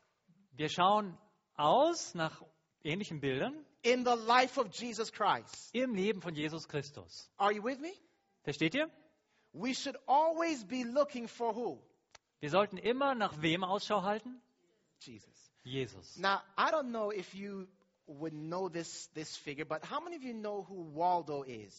Wir 0.55 0.69
schauen 0.69 1.17
aus 1.55 2.15
nach 2.15 2.41
ähnlichen 2.83 3.19
Bildern 3.19 3.53
in 3.83 4.03
the 4.03 4.15
life 4.27 4.59
of 4.59 4.69
Jesus 4.73 5.11
Christ. 5.11 5.69
im 5.73 5.93
Leben 5.93 6.21
von 6.21 6.33
Jesus 6.35 6.67
Christus. 6.67 7.29
Are 7.37 7.51
you 7.53 7.63
with 7.63 7.79
me? 7.79 7.91
Versteht 8.43 8.73
ihr? 8.75 8.89
We 9.53 9.73
should 9.75 9.97
always 10.07 10.63
be 10.65 10.83
looking 10.83 11.27
for 11.27 11.53
who? 11.53 11.79
Wir 12.39 12.49
sollten 12.49 12.77
immer 12.77 13.13
nach 13.15 13.41
wem 13.41 13.63
Ausschau 13.63 14.01
halten? 14.01 14.41
Jesus. 14.99 15.51
Jesus. 15.63 16.17
Now, 16.17 16.41
I 16.57 16.71
don't 16.71 16.89
know 16.91 17.11
if 17.11 17.33
you 17.35 17.67
would 18.07 18.33
know 18.33 18.67
this, 18.69 19.07
this 19.13 19.37
figure, 19.37 19.65
but 19.65 19.83
how 19.85 20.01
many 20.01 20.15
of 20.17 20.23
you 20.23 20.33
know 20.33 20.63
who 20.63 20.81
Waldo 20.93 21.43
is? 21.43 21.73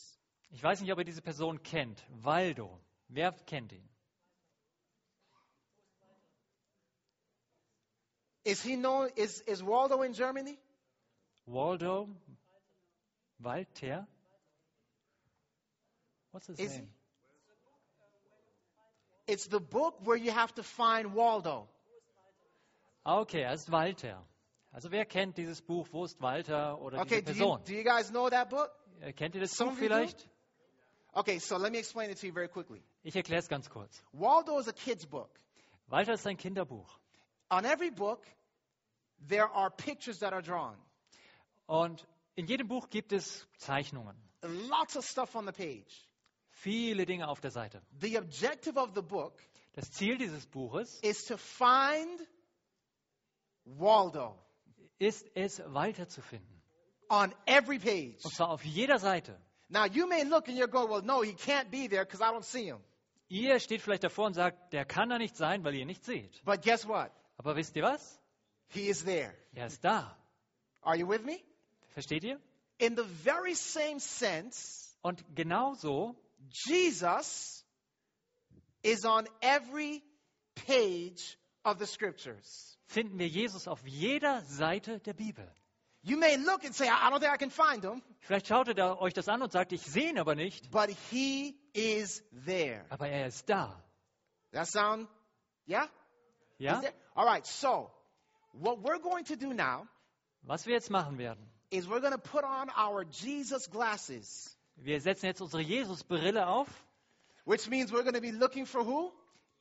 Ich 0.54 0.62
weiß 0.62 0.80
nicht, 0.80 0.92
ob 0.92 0.98
ihr 1.00 1.04
diese 1.04 1.20
Person 1.20 1.60
kennt. 1.64 2.00
Waldo. 2.22 2.78
Wer 3.08 3.32
kennt 3.32 3.72
ihn? 3.72 3.88
Is 8.44 8.62
he 8.62 8.76
known, 8.76 9.08
is, 9.16 9.40
is 9.48 9.64
Waldo 9.64 10.02
in 10.02 10.12
Germany? 10.12 10.56
Waldo? 11.46 12.08
Walter? 13.40 14.06
What's 16.30 16.46
his 16.46 16.58
Is 16.60 16.76
name? 16.76 16.88
It's 19.26 19.48
the 19.48 19.60
book 19.60 19.96
where 20.04 20.16
you 20.16 20.30
have 20.30 20.54
to 20.54 20.62
find 20.62 21.14
Waldo. 21.14 21.66
Okay, 23.04 23.42
er 23.42 23.54
ist 23.54 23.72
Walter. 23.72 24.22
Also 24.70 24.92
wer 24.92 25.04
kennt 25.04 25.36
dieses 25.36 25.60
Buch? 25.60 25.88
Wo 25.90 26.04
ist 26.04 26.20
Walter 26.20 26.80
oder 26.80 27.00
Okay, 27.00 27.22
diese 27.22 27.32
do 27.32 27.38
you, 27.38 27.46
Person? 27.56 27.64
do 27.66 27.72
you 27.74 27.82
guys 27.82 28.10
know 28.10 28.30
that 28.30 28.50
book? 28.50 28.70
Äh, 29.00 29.12
Kennt 29.12 29.34
ihr 29.34 29.40
das 29.40 29.56
Buch 29.56 29.72
vielleicht? 29.74 30.28
Okay, 31.16 31.38
so 31.38 31.56
let 31.56 31.70
me 31.72 31.78
explain 31.78 32.10
it 32.10 32.18
to 32.20 32.26
you 32.26 32.32
very 32.32 32.48
quickly. 32.48 32.82
Ich 33.04 33.14
erkläre 33.14 33.38
es 33.40 33.48
ganz 33.48 33.68
kurz. 33.70 34.02
Waldo 34.12 34.58
is 34.58 34.68
a 34.68 34.72
kid's 34.72 35.06
book. 35.06 35.30
Walter 35.88 36.14
ist 36.14 36.26
ein 36.26 36.36
Kinderbuch. 36.36 36.88
On 37.50 37.64
every 37.64 37.90
book, 37.90 38.26
there 39.28 39.48
are 39.54 39.70
pictures 39.70 40.18
that 40.20 40.32
are 40.32 40.42
drawn. 40.42 40.76
Und 41.66 42.04
in 42.36 42.46
jedem 42.46 42.66
Buch 42.68 42.90
gibt 42.90 43.12
es 43.12 43.46
Zeichnungen. 43.58 44.16
Lots 44.42 44.96
of 44.96 45.04
stuff 45.06 45.34
on 45.36 45.46
the 45.46 45.52
page. 45.52 46.08
Viele 46.50 47.06
Dinge 47.06 47.28
auf 47.28 47.40
der 47.40 47.50
Seite. 47.50 47.80
The 48.00 48.18
objective 48.18 48.76
of 48.78 48.90
the 48.94 49.02
book 49.02 49.40
Das 49.74 49.90
Ziel 49.92 50.18
dieses 50.18 50.46
Buches 50.46 50.98
is 51.02 51.24
to 51.24 51.36
find 51.36 52.20
Waldo 53.64 54.38
ist 54.98 55.26
es, 55.34 55.60
Walter 55.66 56.08
zu 56.08 56.22
finden. 56.22 56.62
on 57.08 57.32
every 57.46 57.78
page. 57.78 58.24
Und 58.24 58.34
zwar 58.34 58.50
auf 58.50 58.64
jeder 58.64 58.98
Seite. 58.98 59.38
Now, 59.74 59.86
you 59.86 60.06
may 60.08 60.22
look 60.22 60.46
and 60.46 60.56
you'll 60.56 60.68
go, 60.68 60.86
well, 60.86 61.02
no, 61.02 61.22
he 61.22 61.32
can't 61.32 61.68
be 61.68 61.88
there 61.88 62.04
because 62.04 62.20
I 62.20 62.30
don't 62.30 62.44
see 62.44 62.64
him. 62.66 62.78
Ihr 63.28 63.58
steht 63.58 63.82
vielleicht 63.82 64.04
davor 64.04 64.26
und 64.26 64.34
sagt, 64.34 64.72
der 64.72 64.84
kann 64.84 65.08
da 65.08 65.18
nicht 65.18 65.36
sein, 65.36 65.64
weil 65.64 65.74
ihr 65.74 65.80
ihn 65.80 65.88
nicht 65.88 66.04
seht. 66.04 66.40
But 66.44 66.62
guess 66.62 66.86
what? 66.86 67.10
Aber 67.38 67.56
wisst 67.56 67.74
ihr 67.74 67.82
was? 67.82 68.20
He 68.68 68.88
is 68.88 69.04
there. 69.04 69.34
Er 69.52 69.66
ist 69.66 69.82
da. 69.82 70.16
Are 70.82 70.96
you 70.96 71.08
with 71.08 71.24
me? 71.24 71.40
Versteht 71.90 72.22
ihr? 72.22 72.38
In 72.78 72.94
the 72.96 73.02
very 73.02 73.54
same 73.56 73.98
sense, 73.98 74.94
Und 75.02 75.24
genauso 75.34 76.14
Jesus 76.68 77.64
is 78.84 79.04
on 79.04 79.26
every 79.42 80.04
page 80.66 81.36
of 81.64 81.80
the 81.80 81.86
scriptures. 81.86 82.78
finden 82.86 83.18
wir 83.18 83.26
Jesus 83.26 83.66
auf 83.66 83.84
jeder 83.88 84.42
Seite 84.42 85.00
der 85.00 85.14
Bibel. 85.14 85.50
You 86.06 86.18
may 86.18 86.36
look 86.36 86.64
and 86.64 86.74
say, 86.74 86.86
I 86.86 87.08
don't 87.08 87.18
think 87.20 87.32
I 87.32 87.38
can 87.38 87.50
find 87.50 87.82
him, 87.82 88.02
Vielleicht 88.20 88.46
schaut 88.46 88.68
da 88.76 88.98
euch 89.00 89.14
das 89.14 89.26
an 89.28 89.40
und 89.42 89.52
sagt, 89.52 89.72
ich 89.72 89.80
sehe 89.82 90.10
ihn 90.10 90.18
aber 90.18 90.34
nicht, 90.34 90.70
but 90.70 90.90
he 91.10 91.56
is 91.72 92.22
there. 92.44 92.84
aber 92.90 93.08
er 93.08 93.26
ist 93.26 93.48
da. 93.48 93.82
That 94.52 94.66
sound, 94.68 95.08
yeah? 95.66 95.88
Ja? 96.58 96.82
All 97.14 97.26
right, 97.26 97.44
so 97.46 97.90
what 98.52 98.82
we're 98.82 99.00
going 99.00 99.24
to 99.24 99.36
do 99.36 99.52
now 99.54 99.86
Was 100.42 100.66
wir 100.66 100.74
jetzt 100.74 100.90
machen 100.90 101.16
werden, 101.18 101.42
is 101.70 101.86
we're 101.88 102.00
going 102.00 102.12
to 102.12 102.18
put 102.18 102.44
on 102.44 102.68
our 102.78 103.04
Jesus 103.10 103.70
glasses, 103.70 104.56
wir 104.76 105.00
setzen 105.00 105.26
jetzt 105.26 105.40
unsere 105.40 105.62
Jesus-Brille 105.62 106.46
auf. 106.46 106.68
which 107.46 107.68
means 107.68 107.90
we're 107.92 108.02
going 108.02 108.14
to 108.14 108.20
be 108.20 108.30
looking 108.32 108.66
for 108.66 108.84
who? 108.84 109.10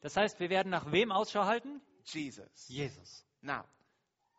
Das 0.01 0.17
heißt, 0.17 0.39
wir 0.41 0.49
werden 0.49 0.69
nach 0.69 0.91
wem 0.91 1.11
Ausschau 1.13 1.45
halten? 1.45 1.81
Jesus. 2.05 2.67
Jesus. 2.67 3.25
Now, 3.41 3.63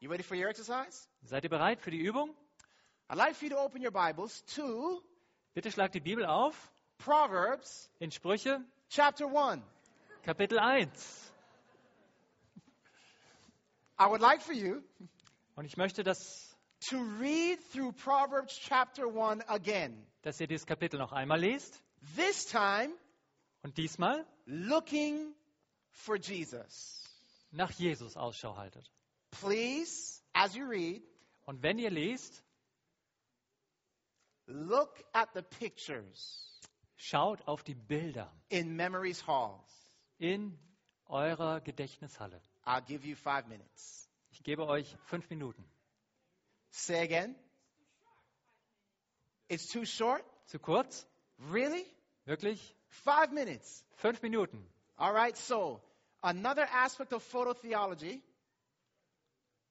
you 0.05 0.11
ready 0.11 0.23
for 0.23 0.35
your 0.37 0.51
exercise? 0.51 1.09
Seid 1.25 1.45
ihr 1.45 1.51
bereit 1.51 1.81
für 1.81 1.91
die 1.91 1.99
Übung? 1.99 2.35
I'd 3.09 3.17
like 3.17 3.35
for 3.35 3.47
you 3.47 3.51
to 3.55 3.59
open 3.59 3.83
your 3.83 3.91
Bibles 3.91 4.45
to 4.55 5.03
Bitte 5.55 5.71
schlagt 5.71 5.95
die 5.95 6.01
Bibel 6.01 6.27
auf 6.27 6.55
Proverbs 6.99 7.89
in 8.01 8.11
Sprüche, 8.11 8.61
chapter 8.91 9.27
1. 9.27 9.63
Kapitel 10.23 10.59
1. 10.59 11.33
I 13.99 14.07
would 14.07 14.21
like 14.21 14.43
for 14.43 14.53
you 14.53 14.83
Und 15.57 15.65
ich 15.65 15.77
möchte, 15.79 16.03
dass, 16.03 16.55
to 16.91 16.99
read 17.19 17.59
through 17.73 17.93
Proverbs 17.93 18.59
chapter 18.59 19.07
1 19.07 19.43
again. 19.49 20.07
dass 20.23 20.39
ihr 20.39 20.47
dieses 20.47 20.67
Kapitel 20.67 20.99
noch 20.99 21.13
einmal 21.13 21.41
lest. 21.41 21.83
This 22.15 22.45
time, 22.45 22.91
Und 23.63 23.79
diesmal 23.79 24.27
looking 24.45 25.35
for 25.93 26.17
Jesus. 26.17 27.03
nach 27.53 27.71
Jesus 27.71 28.17
Ausschau 28.19 28.57
haltet. 28.57 28.91
Please, 29.41 30.21
as 30.35 30.55
you 30.57 30.67
read, 30.67 31.03
Und 31.47 31.63
wenn 31.63 31.79
ihr 31.79 31.91
lest, 31.91 32.43
look 34.47 35.03
at 35.13 35.29
the 35.35 35.43
pictures 35.43 36.41
schaut 36.97 37.47
auf 37.47 37.63
die 37.65 37.75
Bilder 37.75 38.31
in 38.51 38.77
memory's 38.77 39.27
halls. 39.27 39.71
in 40.19 40.57
eurer 41.07 41.61
Gedächtnishalle. 41.61 42.41
I'll 42.67 42.81
give 42.83 43.05
you 43.07 43.15
five 43.17 43.47
minutes. 43.49 44.09
Ich 44.31 44.43
gebe 44.43 44.67
euch 44.67 44.87
fünf 45.07 45.29
Minuten. 45.31 45.65
Say 46.71 47.03
again. 47.03 47.35
It's 49.49 49.69
too 49.69 49.85
short? 49.85 50.25
Zu 50.47 50.59
kurz? 50.59 51.07
Really? 51.51 51.85
Wirklich? 52.25 52.75
Five 52.89 53.33
minutes. 53.33 53.85
Fünf 53.97 54.23
Minuten. 54.23 54.67
All 54.97 55.13
right, 55.13 55.37
so 55.37 55.81
another 56.23 56.67
aspect 56.73 57.13
of 57.13 57.23
phototheology 57.23 58.23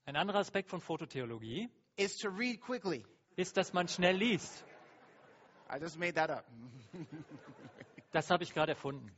Ein 0.06 0.16
anderer 0.16 0.40
Aspekt 0.40 0.70
von 0.70 0.82
Fototheologie 0.82 1.70
is 1.98 2.18
to 2.18 2.30
read 2.30 2.60
quickly. 2.62 3.06
ist, 3.36 3.56
dass 3.58 3.74
man 3.74 3.88
schnell 3.88 4.16
liest. 4.18 4.64
I 5.70 5.80
just 5.80 5.98
made 5.98 6.14
that 6.16 6.30
up. 6.30 6.46
Das 8.12 8.30
habe 8.30 8.44
ich 8.44 8.54
gerade 8.54 8.74
erfunden. 8.74 9.10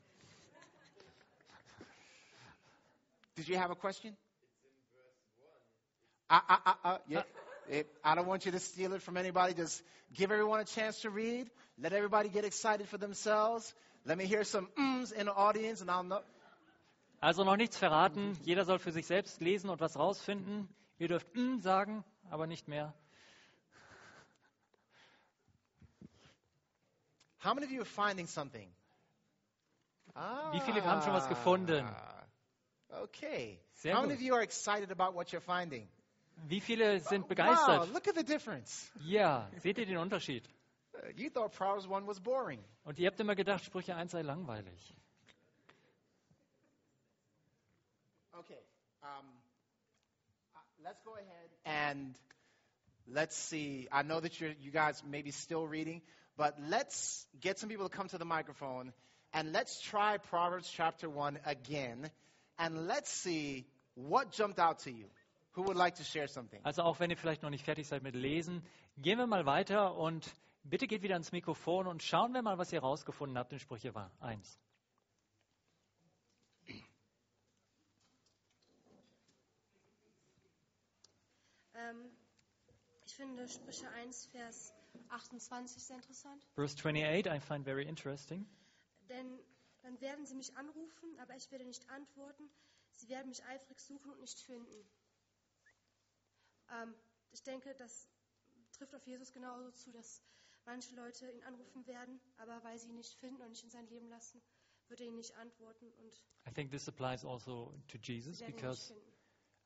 Did 3.36 3.50
you 3.50 3.58
have 3.58 3.70
a 3.72 3.76
question? 3.76 4.16
Uh, 6.30 6.40
uh, 6.50 6.58
uh, 6.66 6.74
uh, 6.86 6.98
yeah. 7.10 7.24
It- 7.68 7.88
I 8.06 8.16
don't 8.16 8.26
want 8.28 8.46
you 8.46 8.52
to 8.54 8.60
steal 8.60 8.94
it 8.94 9.02
from 9.02 9.18
anybody. 9.18 9.54
Just 9.54 9.84
give 10.14 10.32
everyone 10.32 10.62
a 10.62 10.66
chance 10.66 11.02
to 11.02 11.10
read. 11.10 11.50
Let 11.78 11.92
everybody 11.92 12.30
get 12.30 12.46
excited 12.46 12.88
for 12.88 12.98
themselves. 12.98 13.74
Let 14.06 14.18
me 14.18 14.26
hear 14.28 14.46
some 14.46 14.70
ums 14.78 15.12
in 15.12 15.26
the 15.26 15.34
audience, 15.34 15.82
and 15.82 15.92
I'll 15.92 16.04
know. 16.04 16.22
Also 17.20 17.44
noch 17.44 17.56
nichts 17.58 17.78
verraten. 17.78 18.38
Jeder 18.44 18.66
soll 18.66 18.80
für 18.80 18.92
sich 18.92 19.06
selbst 19.08 19.42
lesen 19.42 19.70
und 19.70 19.80
was 19.80 19.98
rausfinden. 19.98 20.68
Ihr 20.98 21.08
dürft 21.08 21.34
mm 21.36 21.60
sagen, 21.60 22.04
aber 22.30 22.48
nicht 22.48 22.68
mehr. 22.68 22.94
How 27.44 27.54
many 27.54 27.66
of 27.66 27.72
you 27.72 27.82
are 27.82 27.86
finding 27.86 28.28
something? 28.28 28.70
Wie 30.52 30.62
viele 30.62 30.84
haben 30.84 31.02
schon 31.02 31.14
was 31.14 31.28
gefunden? 31.28 31.84
Ah, 31.86 32.12
Okay. 33.04 33.60
Sehr 33.74 33.94
How 33.96 34.02
many 34.02 34.14
gut. 34.14 34.22
of 34.22 34.26
you 34.26 34.34
are 34.34 34.42
excited 34.44 34.90
about 34.92 35.14
what 35.14 35.28
you're 35.34 35.42
finding? 35.42 35.90
Wie 36.48 36.62
viele 36.62 37.00
sind 37.02 37.24
Wow, 37.24 37.28
begeistert? 37.30 37.94
look 37.94 38.08
at 38.08 38.16
the 38.16 38.24
difference. 38.24 38.90
Ja, 39.02 39.50
seht 39.58 39.78
ihr 39.78 39.86
den 39.86 39.98
Unterschied? 39.98 40.48
you 41.16 41.30
thought 41.30 41.52
Proverbs 41.52 41.86
1 41.92 42.08
was 42.08 42.20
boring. 42.22 42.64
Und 42.86 42.98
ihr 43.00 43.08
habt 43.10 43.20
immer 43.20 43.36
gedacht, 43.36 43.66
Sprüche 43.66 43.96
1 43.96 44.12
sei 44.12 44.22
langweilig. 44.22 44.96
Um, 49.06 49.26
uh, 50.56 50.60
let's 50.84 51.00
go 51.04 51.14
ahead 51.14 51.50
and 51.64 52.16
let's 53.08 53.36
see. 53.36 53.88
I 53.92 54.02
know 54.02 54.20
that 54.20 54.42
you 54.42 54.72
guys 54.72 55.04
may 55.08 55.22
be 55.22 55.30
still 55.30 55.68
reading, 55.68 56.02
but 56.38 56.56
let's 56.70 57.28
get 57.40 57.60
some 57.60 57.70
people 57.70 57.88
to 57.88 57.96
come 57.96 58.08
to 58.10 58.18
the 58.18 58.26
microphone 58.26 58.94
and 59.32 59.54
let's 59.54 59.80
try 59.80 60.18
Proverbs 60.18 60.72
chapter 60.76 61.08
1 61.08 61.40
again 61.46 62.10
and 62.58 62.88
let's 62.88 63.12
see 63.12 63.68
what 63.94 64.32
jumped 64.32 64.58
out 64.58 64.80
to 64.80 64.92
you. 64.92 65.06
Who 65.52 65.62
would 65.64 65.78
like 65.78 65.96
to 65.96 66.04
share 66.04 66.28
something? 66.28 66.60
Also 66.64 66.82
auch 66.82 67.00
wenn 67.00 67.12
ihr 67.12 67.18
vielleicht 67.18 67.44
noch 67.44 67.52
nicht 67.52 67.64
fertig 67.64 67.88
seid 67.88 68.02
mit 68.02 68.16
Lesen, 68.16 68.64
gehen 68.98 69.20
wir 69.20 69.28
mal 69.28 69.46
weiter 69.46 69.96
und 69.96 70.34
bitte 70.64 70.88
geht 70.88 71.04
wieder 71.04 71.14
ans 71.14 71.32
Mikrofon 71.32 71.86
und 71.86 72.02
schauen 72.02 72.34
wir 72.34 72.42
mal, 72.42 72.58
was 72.58 72.74
ihr 72.74 72.80
rausgefunden 72.80 73.38
habt 73.38 73.54
in 73.54 73.60
Sprüche 73.60 73.94
1. 74.20 74.60
Ähm, 81.76 82.12
ich 83.06 83.14
finde 83.16 83.48
Sprüche 83.48 83.90
1, 83.90 84.28
Vers 84.28 84.74
28 85.10 85.84
sehr 85.84 85.98
interessant. 85.98 86.44
Verse 86.56 86.76
28 86.76 87.32
I 87.32 87.40
find 87.40 87.64
very 87.66 87.86
interesting. 87.86 88.48
Denn 89.10 89.40
dann 89.82 90.00
werden 90.02 90.26
sie 90.26 90.36
mich 90.36 90.56
anrufen, 90.58 91.20
aber 91.20 91.36
ich 91.36 91.52
werde 91.52 91.66
nicht 91.66 91.90
antworten. 91.90 92.50
Sie 92.92 93.10
werden 93.10 93.30
mich 93.30 93.44
eifrig 93.46 93.80
suchen 93.80 94.12
und 94.12 94.20
nicht 94.20 94.40
finden. 94.40 94.90
Ähm, 96.72 96.96
ich 97.32 97.44
denke, 97.44 97.76
das 97.76 98.10
trifft 98.72 98.96
auf 98.96 99.06
Jesus 99.06 99.32
genauso 99.32 99.72
zu, 99.72 99.92
dass 99.92 100.24
manche 100.66 100.96
Leute 100.96 101.30
ihn 101.30 101.44
anrufen 101.44 101.86
werden, 101.86 102.20
aber 102.38 102.64
weil 102.64 102.80
sie 102.80 102.90
ihn 102.90 102.96
nicht 102.96 103.16
finden 103.20 103.42
und 103.42 103.50
nicht 103.50 103.64
in 103.64 103.70
sein 103.70 103.88
Leben 103.88 104.10
lassen, 104.10 104.42
wird 104.88 105.02
er 105.02 105.08
ihnen 105.08 105.18
nicht 105.18 105.36
antworten 105.36 105.92
und 106.00 106.26
I 106.48 106.52
think 106.52 106.72
this 106.72 106.88
applies 106.88 107.26
also 107.26 107.74
to 107.88 107.98
Jesus 107.98 108.40
because. 108.40 108.94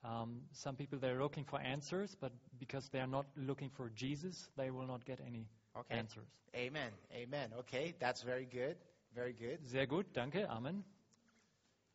Um, 0.03 0.41
some 0.51 0.75
people 0.75 0.97
they're 0.99 1.19
looking 1.19 1.45
for 1.45 1.59
answers, 1.59 2.15
but 2.19 2.31
because 2.59 2.89
they're 2.89 3.07
not 3.07 3.25
looking 3.35 3.69
for 3.69 3.89
Jesus, 3.89 4.49
they 4.57 4.69
will 4.71 4.87
not 4.87 5.05
get 5.05 5.19
any 5.19 5.47
Okay. 5.75 5.95
answers. 5.99 6.27
Amen. 6.55 6.91
Amen. 7.13 7.53
Okay, 7.59 7.93
that's 7.99 8.23
very 8.23 8.45
good. 8.45 8.75
Very 9.13 9.33
good. 9.33 9.59
Sehr 9.67 9.85
gut, 9.87 10.05
danke, 10.13 10.47
Amen. 10.49 10.83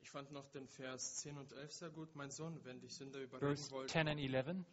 Ich 0.00 0.10
fand 0.10 0.30
noch 0.32 0.46
den 0.50 0.68
Vers 0.68 1.16
10 1.22 1.38
und 1.38 1.52
11 1.52 1.72
sehr 1.72 1.90
gut. 1.90 2.14
Mein 2.14 2.30
Sohn, 2.30 2.60
wenn 2.64 2.80
dich 2.80 2.94
Sünder 2.94 3.20
überreden 3.20 3.56
Verse 3.56 3.70
wollen, 3.70 3.88
10 3.88 4.08
and 4.08 4.20
11. 4.20 4.64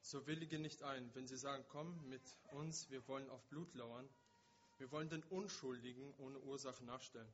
so 0.00 0.26
willige 0.26 0.58
nicht 0.58 0.82
ein. 0.82 1.10
Wenn 1.14 1.26
sie 1.26 1.36
sagen, 1.36 1.64
komm 1.68 2.08
mit 2.08 2.22
uns, 2.52 2.90
wir 2.90 3.06
wollen 3.08 3.30
auf 3.30 3.42
Blut 3.48 3.72
lauern. 3.74 4.08
Wir 4.78 4.90
wollen 4.90 5.08
den 5.08 5.22
Unschuldigen 5.24 6.12
ohne 6.18 6.38
Ursache 6.40 6.84
nachstellen. 6.84 7.28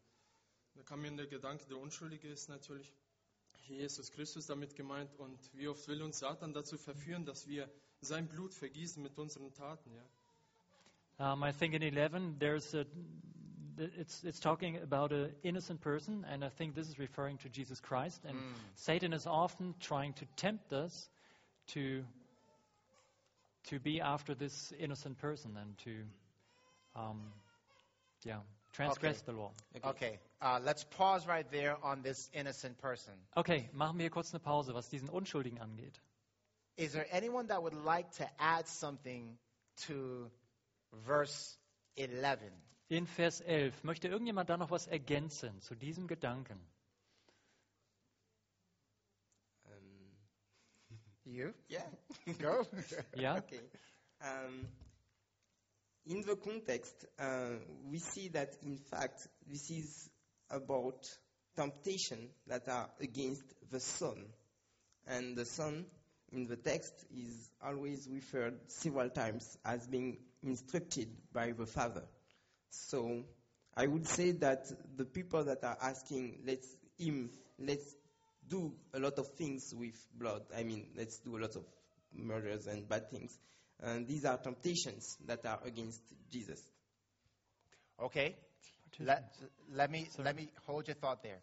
Da 0.74 0.82
kam 0.82 1.00
mir 1.00 1.10
der 1.16 1.26
Gedanke, 1.26 1.66
der 1.66 1.78
Unschuldige 1.78 2.28
ist 2.28 2.48
natürlich 2.48 2.92
Jesus 3.66 4.10
Christus 4.12 4.46
damit 4.46 4.74
gemeint. 4.74 5.14
Und 5.18 5.38
wie 5.54 5.68
oft 5.68 5.86
will 5.88 6.02
uns 6.02 6.18
Satan 6.18 6.52
dazu 6.52 6.76
verführen, 6.76 7.24
dass 7.24 7.46
wir 7.46 7.68
sein 8.00 8.28
Blut 8.28 8.54
vergießen 8.54 9.02
mit 9.02 9.18
unseren 9.18 9.52
Taten, 9.54 9.90
ja? 9.92 10.04
Um, 11.20 11.42
I 11.42 11.52
think 11.52 11.74
in 11.74 11.82
11 11.82 12.38
there's 12.38 12.74
a, 12.74 12.84
it's, 13.76 14.22
it's 14.22 14.38
talking 14.38 14.76
about 14.80 15.12
an 15.12 15.34
innocent 15.42 15.80
person, 15.80 16.24
and 16.24 16.44
I 16.44 16.48
think 16.48 16.76
this 16.76 16.88
is 16.88 16.96
referring 16.96 17.38
to 17.38 17.48
Jesus 17.48 17.80
Christ. 17.80 18.24
And 18.24 18.36
Mm. 18.38 18.54
Satan 18.76 19.12
is 19.12 19.26
often 19.26 19.74
trying 19.80 20.14
to 20.14 20.26
tempt 20.36 20.72
us 20.72 21.10
to, 21.68 22.04
to 23.64 23.80
be 23.80 24.00
after 24.00 24.34
this 24.34 24.72
innocent 24.78 25.18
person 25.18 25.56
and 25.56 25.76
to, 25.78 26.04
um, 26.94 27.32
yeah, 28.24 28.40
transgress 28.72 29.22
the 29.22 29.32
law. 29.32 29.52
Okay, 29.84 30.18
uh, 30.40 30.60
let's 30.62 30.84
pause 30.84 31.26
right 31.26 31.50
there 31.50 31.76
on 31.82 32.02
this 32.02 32.30
innocent 32.32 32.78
person. 32.78 33.14
Okay, 33.36 33.68
machen 33.72 33.98
wir 33.98 34.10
kurz 34.10 34.32
eine 34.32 34.40
Pause, 34.40 34.74
was 34.74 34.88
diesen 34.88 35.08
Unschuldigen 35.08 35.58
angeht. 35.58 36.00
Is 36.76 36.92
there 36.92 37.06
anyone 37.10 37.48
that 37.48 37.62
would 37.62 37.74
like 37.74 38.10
to 38.18 38.26
add 38.38 38.68
something 38.68 39.36
to 39.86 40.30
verse 41.04 41.56
11? 41.96 42.52
In 42.88 43.06
Vers 43.06 43.40
11 43.40 43.84
möchte 43.84 44.08
irgendjemand 44.08 44.48
da 44.48 44.56
noch 44.56 44.70
was 44.70 44.86
ergänzen 44.86 45.60
zu 45.60 45.74
diesem 45.74 46.06
Gedanken? 46.06 46.58
You? 51.28 51.52
Yeah. 51.68 51.82
Go. 52.38 52.66
Yeah. 53.14 53.36
okay. 53.38 53.60
Um, 54.22 54.66
in 56.08 56.22
the 56.22 56.36
context, 56.36 57.04
uh, 57.18 57.50
we 57.90 57.98
see 57.98 58.28
that 58.28 58.54
in 58.62 58.78
fact 58.78 59.28
this 59.46 59.70
is 59.70 60.08
about 60.50 61.06
temptation 61.54 62.30
that 62.46 62.66
are 62.68 62.88
against 63.00 63.42
the 63.70 63.78
Son, 63.80 64.16
and 65.06 65.36
the 65.36 65.44
Son 65.44 65.84
in 66.32 66.46
the 66.46 66.56
text 66.56 66.92
is 67.14 67.50
always 67.64 68.08
referred 68.10 68.54
several 68.68 69.10
times 69.10 69.58
as 69.64 69.86
being 69.86 70.16
instructed 70.42 71.08
by 71.32 71.52
the 71.52 71.66
Father. 71.66 72.04
So 72.70 73.24
I 73.76 73.86
would 73.86 74.06
say 74.06 74.32
that 74.32 74.66
the 74.96 75.04
people 75.04 75.44
that 75.44 75.62
are 75.64 75.76
asking, 75.82 76.40
let's 76.46 76.68
him, 76.98 77.30
let's 77.58 77.94
do 78.48 78.72
a 78.94 78.98
lot 78.98 79.18
of 79.18 79.28
things 79.34 79.74
with 79.76 79.94
blood. 80.14 80.42
I 80.56 80.62
mean, 80.62 80.86
let's 80.96 81.18
do 81.18 81.36
a 81.36 81.40
lot 81.40 81.56
of 81.56 81.64
murders 82.14 82.66
and 82.66 82.88
bad 82.88 83.10
things. 83.10 83.38
And 83.80 84.06
these 84.06 84.24
are 84.24 84.38
temptations 84.38 85.16
that 85.26 85.44
are 85.46 85.60
against 85.64 86.00
Jesus. 86.30 86.60
Okay. 88.00 88.36
Let, 89.00 89.32
let 89.72 89.90
me 89.90 90.08
let 90.18 90.34
me 90.34 90.48
hold 90.66 90.88
your 90.88 90.96
thought 90.96 91.22
there. 91.22 91.38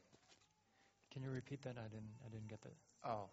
Can 1.14 1.24
you 1.24 1.30
repeat 1.30 1.62
that? 1.64 1.78
I 1.78 1.88
didn't, 1.88 2.12
I 2.26 2.30
didn't 2.30 2.50
get 2.50 2.62
that. 2.64 2.74
Oh, 3.06 3.30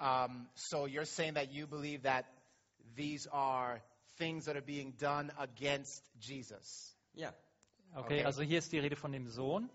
um, 0.00 0.46
so 0.54 0.86
you're 0.86 1.04
saying 1.04 1.34
that 1.34 1.52
you 1.52 1.66
believe 1.66 2.02
that 2.02 2.26
these 2.96 3.26
are 3.32 3.80
things 4.18 4.44
that 4.46 4.56
are 4.56 4.62
being 4.62 4.92
done 4.98 5.32
against 5.38 6.02
Jesus? 6.20 6.94
Yeah. 7.14 7.30
Okay, 7.96 8.20
Okay. 8.20 8.24
also 8.24 8.42
hier 8.42 8.58
ist 8.58 8.70
die 8.72 8.78
Rede 8.78 8.96
von 8.96 9.12
dem 9.12 9.28
Sohn. 9.28 9.70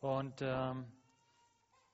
Und 0.00 0.40
ähm, 0.40 0.86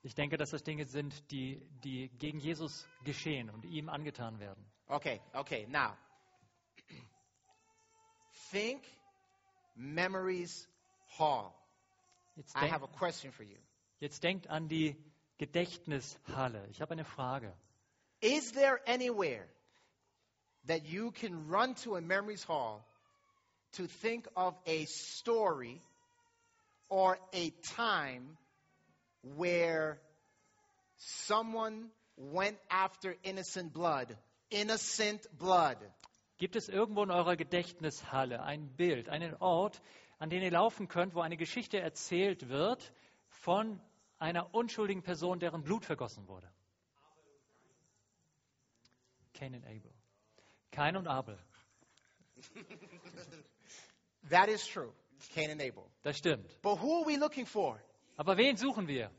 ich 0.02 0.14
denke, 0.14 0.36
dass 0.36 0.50
das 0.50 0.62
Dinge 0.62 0.84
sind, 0.84 1.30
die, 1.30 1.62
die 1.84 2.08
gegen 2.18 2.38
Jesus 2.38 2.86
geschehen 3.04 3.48
und 3.50 3.64
ihm 3.64 3.88
angetan 3.88 4.38
werden. 4.40 4.64
Okay, 4.92 5.20
okay. 5.34 5.66
Now, 5.70 5.94
think 8.50 8.82
Memories 9.74 10.66
Hall. 11.06 11.54
Jetzt, 12.36 12.54
I 12.54 12.66
have 12.66 12.82
a 12.82 12.86
question 12.86 13.30
for 13.30 13.42
you. 13.42 13.56
jetzt 14.00 14.22
denkt 14.22 14.48
an 14.48 14.68
die 14.68 14.96
Gedächtnishalle. 15.38 16.66
Ich 16.70 16.80
habe 16.80 16.92
eine 16.92 17.04
Frage. 17.04 17.52
Is 18.20 18.52
there 18.52 18.80
anywhere 18.86 19.46
that 20.66 20.84
you 20.84 21.10
can 21.10 21.48
run 21.48 21.74
to 21.84 21.96
a 21.96 22.00
Memories 22.00 22.44
Hall 22.44 22.84
to 23.72 23.86
think 23.86 24.28
of 24.36 24.54
a 24.66 24.84
story 24.84 25.80
or 26.88 27.18
a 27.32 27.50
time 27.74 28.36
where 29.36 29.98
someone 30.98 31.90
went 32.16 32.58
after 32.70 33.16
innocent 33.24 33.72
blood? 33.72 34.16
Innocent 34.52 35.28
blood. 35.38 35.78
Gibt 36.38 36.56
es 36.56 36.68
irgendwo 36.68 37.02
in 37.02 37.10
eurer 37.10 37.36
Gedächtnishalle 37.36 38.42
ein 38.42 38.74
Bild, 38.76 39.08
einen 39.08 39.34
Ort, 39.36 39.80
an 40.18 40.28
den 40.28 40.42
ihr 40.42 40.50
laufen 40.50 40.88
könnt, 40.88 41.14
wo 41.14 41.20
eine 41.20 41.36
Geschichte 41.36 41.78
erzählt 41.80 42.48
wird 42.48 42.92
von 43.28 43.80
einer 44.18 44.54
unschuldigen 44.54 45.02
Person, 45.02 45.38
deren 45.40 45.62
Blut 45.62 45.84
vergossen 45.84 46.26
wurde? 46.28 46.50
Cain 49.34 49.54
und 49.54 49.64
Abel. 49.64 49.92
Cain 50.70 50.96
und 50.96 51.06
Abel. 51.08 51.38
That 54.30 54.48
is 54.48 54.66
true. 54.66 54.92
Cain 55.34 55.50
and 55.50 55.62
Abel. 55.62 55.84
Das 56.02 56.18
stimmt. 56.18 56.60
But 56.62 56.80
who 56.80 57.00
are 57.00 57.06
we 57.06 57.16
looking 57.16 57.46
for? 57.46 57.80
Aber 58.16 58.36
wen 58.36 58.56
suchen 58.56 58.86
wir? 58.86 59.10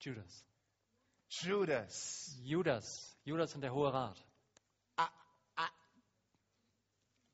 Judas. 0.00 0.44
Judas. 1.42 2.36
Judas. 2.42 3.16
Judas 3.24 3.54
und 3.54 3.62
der 3.62 3.72
Hohe 3.72 3.92
Rat. 3.92 4.16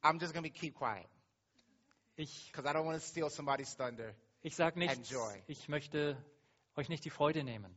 I'm 0.02 0.18
just 0.18 0.34
to 0.34 0.42
keep 0.48 0.74
quiet 0.76 1.06
Ich, 2.16 2.50
because 2.50 2.66
I 2.66 2.72
don't 2.72 2.86
want 2.86 2.98
to 2.98 3.06
steal 3.06 3.28
somebody's 3.30 3.74
thunder. 3.74 4.14
ich 4.42 4.56
sage 4.56 4.78
nichts. 4.78 5.12
Ich 5.46 5.68
möchte 5.68 6.16
euch 6.76 6.88
nicht 6.88 7.04
die 7.04 7.10
Freude 7.10 7.44
nehmen. 7.44 7.74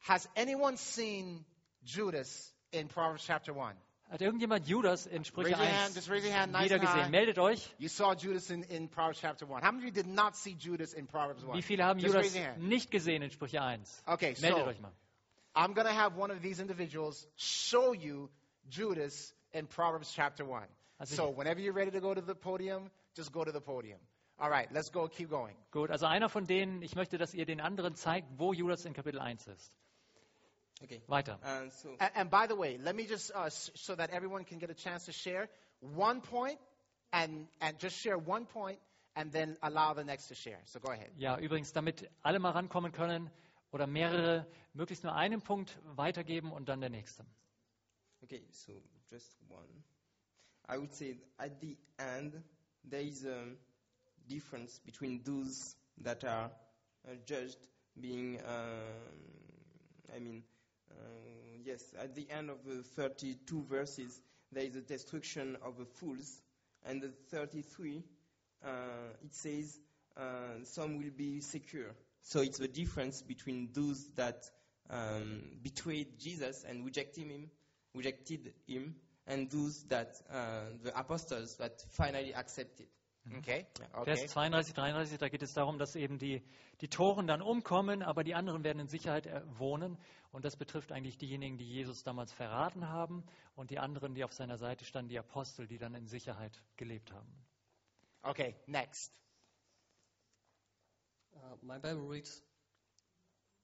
Has 0.00 0.28
anyone 0.34 0.76
seen 0.76 1.44
Judas 1.84 2.52
in 2.70 2.88
Proverbs 2.88 3.24
chapter 3.24 3.54
1? 3.54 3.76
Hat 4.10 4.20
irgendjemand 4.20 4.66
Judas 4.66 5.06
in 5.06 5.24
Sprüche 5.24 5.52
Raise 5.52 5.58
your 5.58 5.66
hand, 5.68 5.86
1 5.86 5.94
just 5.94 6.10
raise 6.10 6.26
your 6.26 6.34
hand 6.34 6.52
nice 6.52 6.64
wieder 6.64 6.74
and 6.76 6.84
high. 6.84 6.96
gesehen? 6.96 7.10
Meldet 7.10 7.38
euch. 7.38 7.74
You 7.78 7.88
saw 7.88 8.14
Judas 8.14 8.50
in, 8.50 8.62
in 8.64 8.88
Proverbs 8.88 9.20
chapter 9.20 9.46
1. 9.48 9.62
How 9.62 9.72
many 9.72 9.78
of 9.78 9.84
you 9.84 10.02
did 10.02 10.06
not 10.06 10.36
see 10.36 10.54
Judas 10.54 10.92
in 10.92 11.06
Proverbs 11.06 11.42
1? 11.44 11.54
Wie 11.56 11.62
viele 11.62 11.84
haben 11.84 11.98
Judas 11.98 12.34
nicht 12.58 12.90
gesehen 12.90 13.22
in 13.22 13.30
Sprüche 13.30 13.62
1? 13.62 14.02
Okay, 14.06 14.34
Meldet 14.40 14.64
so 14.64 14.66
euch 14.66 14.80
mal. 14.80 14.92
I'm 15.54 15.74
going 15.74 15.86
to 15.86 15.92
have 15.92 16.16
one 16.16 16.30
of 16.30 16.40
these 16.42 16.60
individuals 16.60 17.26
show 17.36 17.92
you 17.92 18.30
Judas 18.70 19.32
in 19.52 19.66
Proverbs 19.66 20.12
chapter 20.14 20.44
1. 20.44 20.62
So 21.04 21.28
whenever 21.30 21.60
you're 21.60 21.72
ready 21.72 21.90
to 21.90 22.00
go 22.00 22.14
to 22.14 22.20
the 22.20 22.34
podium, 22.34 22.90
just 23.16 23.32
go 23.32 23.44
to 23.44 23.52
the 23.52 23.60
podium. 23.60 23.98
All 24.38 24.48
right, 24.48 24.68
let's 24.72 24.88
go, 24.88 25.08
keep 25.08 25.30
going. 25.30 25.54
Gut, 25.70 25.90
also 25.90 26.06
einer 26.06 26.28
von 26.28 26.46
denen, 26.46 26.82
ich 26.82 26.94
möchte, 26.94 27.18
dass 27.18 27.34
ihr 27.34 27.44
den 27.44 27.60
anderen 27.60 27.94
zeigt, 27.94 28.28
wo 28.38 28.52
Judas 28.52 28.84
in 28.84 28.94
Kapitel 28.94 29.20
1 29.20 29.46
ist. 29.48 29.72
Okay. 30.82 31.00
Weiter. 31.06 31.38
And 31.42 31.72
so, 31.72 31.90
And, 31.98 32.10
and 32.14 32.30
by 32.30 32.46
the 32.48 32.56
way, 32.56 32.78
let 32.82 32.96
me 32.96 33.06
just, 33.06 33.30
uh, 33.34 33.50
so 33.50 33.94
that 33.94 34.10
everyone 34.10 34.44
can 34.44 34.58
get 34.58 34.70
a 34.70 34.74
chance 34.74 35.04
to 35.04 35.12
share, 35.12 35.48
one 35.80 36.20
point 36.20 36.58
and, 37.12 37.46
and 37.60 37.78
just 37.78 37.96
share 38.00 38.18
one 38.18 38.46
point 38.46 38.78
and 39.14 39.30
then 39.32 39.56
allow 39.62 39.92
the 39.92 40.02
next 40.02 40.28
to 40.28 40.34
share. 40.34 40.58
So 40.64 40.80
go 40.80 40.90
ahead. 40.92 41.10
Ja, 41.18 41.38
übrigens, 41.38 41.72
damit 41.72 42.08
alle 42.22 42.38
mal 42.38 42.50
rankommen 42.52 42.92
können 42.92 43.30
oder 43.72 43.86
mehrere, 43.86 44.46
möglichst 44.74 45.02
nur 45.04 45.14
einen 45.14 45.42
Punkt 45.42 45.78
weitergeben 45.96 46.52
und 46.52 46.68
dann 46.68 46.80
der 46.80 46.90
nächste. 46.90 47.24
Okay, 48.22 48.42
so 48.50 48.72
just 49.10 49.36
one. 49.48 49.66
I 50.68 50.78
would 50.78 50.94
say 50.94 51.18
at 51.38 51.60
the 51.60 51.76
end 51.98 52.34
there 52.84 53.02
is 53.02 53.24
a 53.24 53.44
difference 54.28 54.78
between 54.84 55.22
those 55.24 55.74
that 55.98 56.24
are 56.24 56.50
uh, 57.06 57.14
judged 57.26 57.58
being, 58.00 58.38
um, 58.46 60.14
I 60.14 60.20
mean, 60.20 60.44
uh, 60.90 60.94
yes, 61.64 61.82
at 61.98 62.14
the 62.14 62.28
end 62.30 62.50
of 62.50 62.64
the 62.64 62.82
32 62.82 63.64
verses 63.64 64.20
there 64.52 64.64
is 64.64 64.76
a 64.76 64.82
destruction 64.82 65.56
of 65.62 65.78
the 65.78 65.86
fools, 65.86 66.40
and 66.84 67.02
the 67.02 67.12
33 67.30 68.04
uh, 68.64 68.68
it 69.24 69.34
says 69.34 69.78
uh, 70.16 70.62
some 70.64 70.98
will 70.98 71.10
be 71.16 71.40
secure. 71.40 71.94
So 72.22 72.40
it's 72.40 72.58
the 72.58 72.68
difference 72.68 73.22
between 73.22 73.72
those 73.72 74.08
that 74.14 74.50
um, 74.88 75.42
betrayed 75.62 76.18
Jesus 76.18 76.64
and 76.64 76.84
rejected 76.84 77.26
him, 77.28 77.50
rejected 77.94 78.52
him, 78.66 78.94
and 79.26 79.50
those 79.50 79.84
that 79.88 80.20
uh, 80.30 80.64
the 80.82 80.96
apostles 80.98 81.56
that 81.56 81.82
finally 81.90 82.34
accepted. 82.34 82.86
Okay? 83.38 83.66
Vers 84.04 84.18
Okay. 84.18 84.26
32, 84.26 84.74
33, 84.74 85.18
da 85.18 85.28
geht 85.28 85.42
es 85.42 85.54
darum, 85.54 85.78
dass 85.78 85.94
eben 85.94 86.18
die, 86.18 86.42
die 86.80 86.88
Toren 86.88 87.28
dann 87.28 87.40
umkommen, 87.40 88.02
aber 88.02 88.24
die 88.24 88.34
anderen 88.34 88.64
werden 88.64 88.80
in 88.80 88.88
Sicherheit 88.88 89.26
äh, 89.26 89.42
wohnen. 89.58 89.96
Und 90.32 90.44
das 90.44 90.56
betrifft 90.56 90.90
eigentlich 90.90 91.18
diejenigen, 91.18 91.56
die 91.56 91.68
Jesus 91.68 92.02
damals 92.02 92.32
verraten 92.32 92.88
haben 92.88 93.24
und 93.54 93.70
die 93.70 93.78
anderen, 93.78 94.14
die 94.14 94.24
auf 94.24 94.32
seiner 94.32 94.58
Seite 94.58 94.84
standen, 94.84 95.08
die 95.10 95.18
Apostel, 95.18 95.68
die 95.68 95.78
dann 95.78 95.94
in 95.94 96.08
Sicherheit 96.08 96.62
gelebt 96.76 97.12
haben. 97.12 97.32
Okay, 98.22 98.56
next. 98.66 99.12
Uh, 101.34 101.56
my 101.62 101.78
Bible 101.78 102.02
reads 102.02 102.40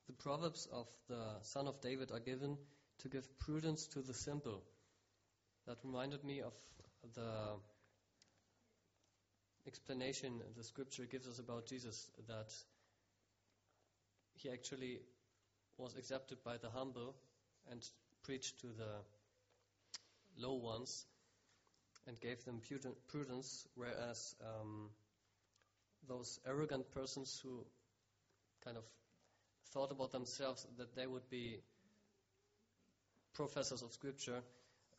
The 0.07 0.13
Proverbs 0.15 0.67
of 0.73 0.87
the 1.09 1.23
son 1.43 1.69
of 1.69 1.81
David 1.81 2.11
are 2.11 2.21
given 2.21 2.57
to 3.01 3.09
give 3.09 3.39
prudence 3.39 3.87
to 3.89 4.01
the 4.01 4.15
simple. 4.15 4.63
That 5.67 5.77
reminded 5.85 6.25
me 6.25 6.41
of 6.41 6.55
the 7.15 7.59
explanation 9.67 10.41
the 10.57 10.65
scripture 10.65 11.05
gives 11.05 11.29
us 11.29 11.39
about 11.39 11.67
Jesus 11.67 12.11
that 12.27 12.55
he 14.35 14.51
actually 14.51 15.01
was 15.77 15.95
accepted 15.97 16.39
by 16.43 16.57
the 16.57 16.71
humble 16.71 17.15
and 17.71 17.87
preached 18.25 18.61
to 18.61 18.69
the 18.69 18.93
low 20.39 20.55
ones 20.55 21.05
and 22.07 22.19
gave 22.21 22.43
them 22.45 22.63
prudence, 23.09 23.67
whereas 23.75 24.35
um, 24.41 24.89
those 26.07 26.41
arrogant 26.47 26.91
persons 26.93 27.41
who 27.43 27.65
kind 28.65 28.77
of 28.77 28.85
thought 29.73 29.91
about 29.91 30.13
themselves 30.13 30.67
that 30.77 30.95
they 30.95 31.07
would 31.07 31.29
be 31.31 31.61
professors 33.35 33.83
of 33.83 33.93
scripture, 33.93 34.43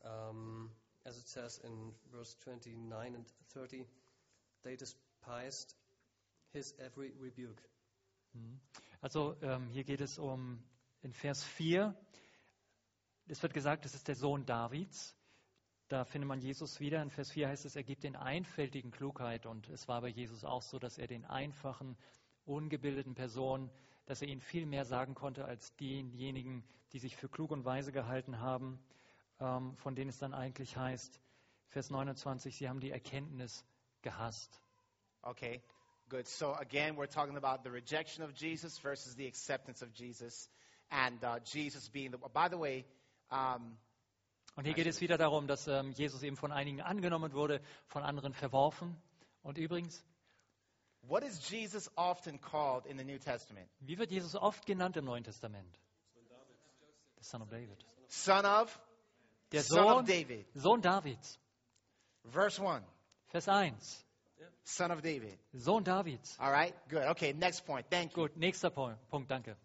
um, 0.05 0.69
as 1.05 1.17
it 1.17 1.27
says 1.27 1.59
in 1.63 1.91
verse 2.11 2.35
29 2.43 3.15
and 3.15 3.25
30, 3.53 3.85
they 4.63 4.75
despised 4.75 5.75
his 6.53 6.73
every 6.85 7.11
rebuke. 7.19 7.61
Mhm. 8.33 8.59
Also 9.01 9.35
ähm, 9.41 9.69
hier 9.69 9.83
geht 9.83 10.01
es 10.01 10.19
um 10.19 10.59
in 11.01 11.13
Vers 11.13 11.43
4, 11.43 11.95
es 13.29 13.43
wird 13.43 13.53
gesagt, 13.53 13.85
es 13.85 13.93
ist 13.93 14.07
der 14.07 14.15
Sohn 14.15 14.45
Davids. 14.45 15.15
Da 15.89 16.05
findet 16.05 16.27
man 16.27 16.39
Jesus 16.39 16.79
wieder. 16.79 17.01
In 17.01 17.09
Vers 17.09 17.31
4 17.31 17.47
heißt 17.47 17.65
es, 17.65 17.75
er 17.75 17.83
gibt 17.83 18.03
den 18.03 18.15
Einfältigen 18.15 18.91
Klugheit. 18.91 19.47
Und 19.47 19.67
es 19.69 19.87
war 19.87 20.01
bei 20.01 20.09
Jesus 20.09 20.43
auch 20.43 20.61
so, 20.61 20.77
dass 20.77 20.99
er 20.99 21.07
den 21.07 21.25
einfachen, 21.25 21.97
ungebildeten 22.45 23.15
Personen, 23.15 23.71
dass 24.05 24.21
er 24.21 24.27
ihnen 24.27 24.39
viel 24.39 24.67
mehr 24.67 24.85
sagen 24.85 25.15
konnte 25.15 25.45
als 25.45 25.75
diejenigen, 25.77 26.63
die 26.93 26.99
sich 26.99 27.15
für 27.15 27.27
klug 27.27 27.49
und 27.49 27.65
weise 27.65 27.91
gehalten 27.91 28.39
haben, 28.39 28.79
ähm, 29.39 29.75
von 29.77 29.95
denen 29.95 30.11
es 30.11 30.19
dann 30.19 30.35
eigentlich 30.35 30.77
heißt, 30.77 31.19
Vers 31.69 31.89
29, 31.89 32.55
sie 32.55 32.69
haben 32.69 32.79
die 32.79 32.91
Erkenntnis 32.91 33.65
gehasst. 34.03 34.61
Okay, 35.23 35.61
good. 36.07 36.27
So 36.27 36.53
again, 36.55 36.97
we're 36.97 37.09
talking 37.09 37.37
about 37.37 37.63
the 37.63 37.69
rejection 37.69 38.23
of 38.23 38.31
Jesus 38.35 38.77
versus 38.77 39.15
the 39.15 39.27
acceptance 39.27 39.83
of 39.83 39.91
Jesus, 39.93 40.49
and 40.89 41.23
uh, 41.23 41.39
Jesus 41.43 41.89
being 41.89 42.11
the. 42.11 42.17
By 42.17 42.47
the 42.49 42.57
way, 42.57 42.85
um, 43.29 43.77
Und 44.59 44.65
hier 44.65 44.73
geht 44.73 44.87
es 44.87 44.99
wieder 44.99 45.17
darum, 45.17 45.47
dass 45.47 45.69
ähm, 45.69 45.93
Jesus 45.93 46.21
eben 46.21 46.35
von 46.35 46.51
einigen 46.51 46.81
angenommen 46.81 47.31
wurde, 47.31 47.61
von 47.87 48.03
anderen 48.03 48.33
verworfen. 48.33 49.01
Und 49.41 49.57
übrigens, 49.57 50.03
what 51.03 51.23
is 51.23 51.49
Jesus 51.49 51.89
often 51.95 52.41
called 52.41 52.85
in 52.85 52.97
the 52.97 53.05
New 53.05 53.17
Testament? 53.19 53.69
wie 53.79 53.97
wird 53.97 54.11
Jesus 54.11 54.35
oft 54.35 54.65
genannt 54.65 54.97
im 54.97 55.05
Neuen 55.05 55.23
Testament? 55.23 55.79
Der 57.15 57.23
Son 57.23 57.41
of 57.41 57.47
David. 57.47 57.85
Son 58.09 58.45
of. 58.45 58.81
Der 59.53 59.63
Son 59.63 59.77
Sohn, 59.77 59.99
of 59.99 60.05
David. 60.05 60.45
Sohn 60.53 60.81
Davids. 60.81 61.39
Verse 62.25 62.61
one. 62.61 62.85
Vers 63.27 63.47
1. 63.47 64.05
Son 64.65 64.91
of 64.91 65.01
David. 65.01 65.39
Sohn 65.53 65.85
Davids. 65.85 66.37
All 66.37 66.51
right. 66.51 66.75
Good. 66.89 67.03
Okay. 67.03 67.31
Next 67.31 67.65
point. 67.65 67.89
Thank 67.89 68.11
you. 68.11 68.23
Gut, 68.23 68.35
nächster 68.35 68.69
Punkt, 68.69 68.99
Punkt 69.07 69.31
danke. 69.31 69.55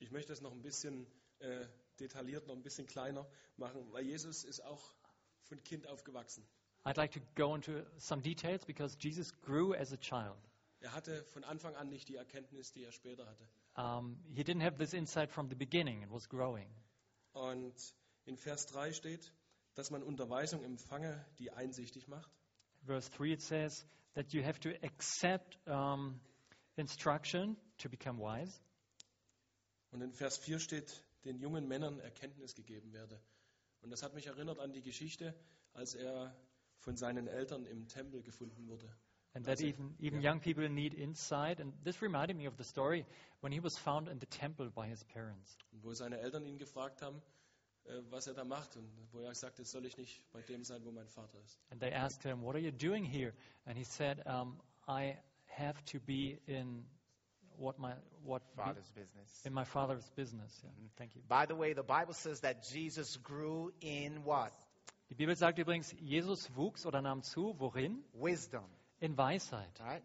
Ich 0.00 0.10
möchte 0.10 0.32
es 0.32 0.40
noch 0.40 0.50
ein 0.50 0.62
bisschen 0.62 1.06
äh, 1.38 1.64
detailliert, 2.00 2.46
noch 2.46 2.54
ein 2.54 2.62
bisschen 2.62 2.86
kleiner 2.86 3.26
machen, 3.56 3.92
weil 3.92 4.04
Jesus 4.04 4.44
ist 4.44 4.60
auch 4.60 4.94
von 5.42 5.62
Kind 5.62 5.86
aufgewachsen. 5.86 6.46
I'd 6.84 6.96
like 6.96 7.12
to 7.12 7.20
go 7.34 7.54
into 7.54 7.82
some 7.98 8.20
details 8.22 8.64
because 8.64 8.96
Jesus 8.98 9.32
grew 9.42 9.74
as 9.74 9.92
a 9.92 9.96
child. 9.96 10.36
Er 10.80 10.92
hatte 10.92 11.24
von 11.32 11.44
Anfang 11.44 11.74
an 11.76 11.88
nicht 11.88 12.08
die 12.08 12.16
Erkenntnis, 12.16 12.72
die 12.72 12.84
er 12.84 12.92
später 12.92 13.26
hatte. 13.26 13.48
Um, 13.76 14.18
he 14.34 14.42
didn't 14.42 14.62
have 14.62 14.76
this 14.76 14.92
insight 14.92 15.30
from 15.30 15.48
the 15.48 15.54
beginning, 15.54 16.02
it 16.02 16.10
was 16.10 16.28
growing. 16.28 16.68
Und 17.32 17.74
in 18.26 18.36
Vers 18.36 18.66
3 18.66 18.92
steht, 18.92 19.32
dass 19.74 19.90
man 19.90 20.02
Unterweisung 20.02 20.62
empfange, 20.62 21.24
die 21.38 21.50
einsichtig 21.50 22.06
macht. 22.06 22.30
Verse 22.86 23.10
3 23.10 23.32
it 23.32 23.42
says 23.42 23.86
that 24.14 24.32
you 24.32 24.44
have 24.44 24.60
to 24.60 24.70
accept 24.82 25.58
um, 25.66 26.20
instruction 26.76 27.56
to 27.78 27.88
become 27.88 28.18
wise. 28.18 28.60
Und 29.90 30.02
in 30.02 30.12
Vers 30.12 30.36
4 30.38 30.58
steht, 30.58 31.02
den 31.24 31.38
jungen 31.38 31.66
Männern 31.66 31.98
Erkenntnis 32.00 32.54
gegeben 32.54 32.92
werde. 32.92 33.20
Und 33.82 33.90
das 33.90 34.02
hat 34.02 34.14
mich 34.14 34.26
erinnert 34.26 34.58
an 34.58 34.72
die 34.72 34.82
Geschichte, 34.82 35.34
als 35.72 35.94
er 35.94 36.34
von 36.78 36.96
seinen 36.96 37.26
Eltern 37.28 37.66
im 37.66 37.88
Tempel 37.88 38.22
gefunden 38.22 38.66
wurde. 38.68 38.88
And 39.36 39.44
that 39.46 39.58
Also, 39.58 39.66
even, 39.66 39.96
even 39.98 40.20
young 40.20 40.40
people 40.40 40.68
need 40.68 40.94
insight. 40.94 41.60
And 41.60 41.74
this 41.84 42.00
reminded 42.00 42.36
me 42.36 42.46
of 42.46 42.54
the 42.56 42.62
story 42.62 43.04
when 43.40 43.52
he 43.52 43.60
was 43.60 43.76
found 43.76 44.08
in 44.08 44.20
the 44.20 44.26
temple 44.26 44.70
by 44.70 44.86
his 44.86 45.02
parents. 45.04 45.58
Und 45.72 45.82
wo 45.82 45.92
seine 45.92 46.18
Eltern 46.20 46.46
ihn 46.46 46.56
gefragt 46.56 47.02
haben, 47.02 47.20
äh, 47.84 48.00
was 48.10 48.28
er 48.28 48.34
da 48.34 48.44
macht. 48.44 48.76
Und 48.76 48.88
wo 49.12 49.20
er 49.20 49.34
sagte, 49.34 49.64
soll 49.64 49.86
ich 49.86 49.96
nicht 49.96 50.30
bei 50.30 50.40
dem 50.42 50.62
sein, 50.62 50.84
wo 50.84 50.92
mein 50.92 51.08
Vater 51.08 51.40
ist. 51.40 51.58
And 51.70 51.80
they 51.80 51.92
asked 51.92 52.22
him, 52.22 52.42
What 52.42 52.54
are 52.54 52.62
you 52.62 52.70
doing 52.70 53.04
here? 53.04 53.34
And 53.64 53.76
he 53.76 53.84
said, 53.84 54.24
um, 54.24 54.60
I 54.86 55.16
have 55.46 55.82
to 55.86 55.98
be 55.98 56.40
in 56.46 56.86
what 57.58 57.78
my 57.78 57.92
what 58.24 58.42
Father's 58.56 58.90
business. 58.94 59.28
in 59.44 59.52
my 59.52 59.64
father's 59.64 60.08
business. 60.16 60.60
Yeah, 60.62 60.70
thank 60.96 61.14
you. 61.14 61.22
By 61.28 61.46
the 61.46 61.54
way, 61.54 61.72
the 61.74 61.82
Bible 61.82 62.14
says 62.14 62.40
that 62.40 62.64
Jesus 62.72 63.16
grew 63.22 63.72
in 63.80 64.24
what? 64.24 64.52
Die 65.10 65.14
Bibel 65.14 65.36
sagt 65.36 65.58
übrigens, 65.58 65.94
Jesus 66.00 66.48
wuchs 66.56 66.86
oder 66.86 67.02
nahm 67.02 67.22
zu, 67.22 67.54
worin? 67.58 68.02
Wisdom. 68.14 68.64
In 69.00 69.16
Weisheit. 69.16 69.80
All 69.80 69.86
right. 69.86 70.02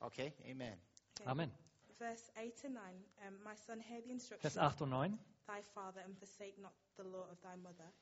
Okay. 0.00 0.32
Amen. 0.48 0.74
Amen. 1.26 1.50
Verse 1.98 2.30
8 2.38 2.64
and 2.64 2.74
9. 2.74 2.82
Um, 3.28 3.34
my 3.44 3.54
son, 3.66 3.78
hear 3.80 4.00
the 4.00 4.10
instruction 4.10 4.50
Vers 4.50 4.56
8 4.56 4.80
und 4.82 4.90
9. 4.90 5.18
thy 5.46 5.60
father 5.74 6.00
and 6.04 6.16
forsake 6.16 6.56
not 6.58 6.72
the 6.96 7.04
law 7.04 7.26
of 7.30 7.36
thy 7.42 7.54
mother, 7.56 7.92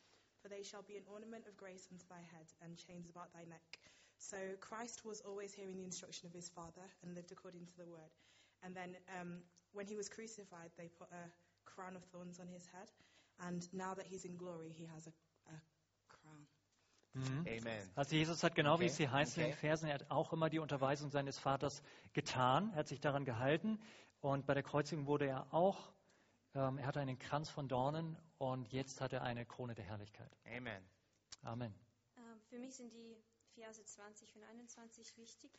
for 0.41 0.49
they 0.49 0.63
shall 0.63 0.83
be 0.87 0.97
an 0.97 1.03
ornament 1.13 1.45
of 1.49 1.57
grace 1.57 1.89
unto 1.91 2.07
thy 2.09 2.23
head 2.31 2.47
and 2.63 2.77
chains 2.79 3.11
about 3.11 3.33
thy 3.35 3.43
neck. 3.51 3.79
So 4.19 4.37
Christ 4.61 5.05
was 5.05 5.21
always 5.23 5.53
hearing 5.53 5.77
the 5.77 5.85
instruction 5.85 6.27
of 6.29 6.33
his 6.33 6.49
father 6.49 6.87
and 7.03 7.15
lived 7.15 7.33
according 7.33 7.67
to 7.67 7.77
the 7.77 7.87
word. 7.87 8.13
And 8.63 8.75
then 8.75 8.97
um, 9.21 9.43
when 9.73 9.87
he 9.87 9.97
was 9.97 10.09
crucified, 10.09 10.71
they 10.77 10.89
put 10.89 11.09
a 11.13 11.31
crown 11.65 11.97
of 11.97 12.03
thorns 12.13 12.41
on 12.41 12.49
his 12.49 12.67
head. 12.67 12.91
And 13.39 13.67
now 13.73 13.95
that 13.95 14.07
he's 14.07 14.25
in 14.25 14.37
glory, 14.37 14.73
he 14.77 14.87
has 14.87 15.07
a, 15.07 15.13
a 15.51 15.61
crown. 16.09 16.47
Mhm. 17.15 17.47
Amen. 17.47 17.91
Also 17.95 18.17
Jesus 18.17 18.43
hat 18.43 18.55
genau, 18.55 18.81
wie 18.81 18.85
Okay, 18.85 18.87
es 18.87 18.97
hier 18.97 19.13
heißt 19.13 19.37
in 19.37 19.45
den 19.45 19.53
okay. 19.53 19.61
Versen, 19.61 19.89
er 19.89 19.95
hat 19.95 20.11
auch 20.11 20.33
immer 20.33 20.51
die 20.51 20.59
Unterweisung 20.59 21.11
seines 21.11 21.39
Vaters 21.39 21.83
getan, 22.13 22.71
er 22.73 22.81
hat 22.81 22.89
sich 22.89 23.01
daran 23.01 23.25
gehalten 23.25 23.81
und 24.21 24.47
bei 24.47 24.55
der 24.55 24.63
Kreuzigung 24.63 25.07
wurde 25.07 25.27
er 25.27 25.53
auch 25.55 25.93
ähm, 26.55 26.79
er 26.79 26.87
hatte 26.87 27.01
einen 27.01 27.19
Kranz 27.19 27.51
von 27.51 27.69
Dornen 27.69 28.17
und 28.39 28.73
jetzt 28.73 29.01
hat 29.01 29.13
er 29.13 29.23
eine 29.23 29.45
Krone 29.45 29.75
der 29.75 29.85
Herrlichkeit. 29.85 30.37
Amen. 30.45 30.83
Amen. 31.43 31.75
Ähm, 32.17 32.41
für 32.49 32.59
mich 32.59 32.75
sind 32.75 32.93
die 32.93 33.17
Verse 33.55 33.85
20 33.85 34.35
und 34.37 34.43
21 34.45 35.17
wichtig. 35.19 35.51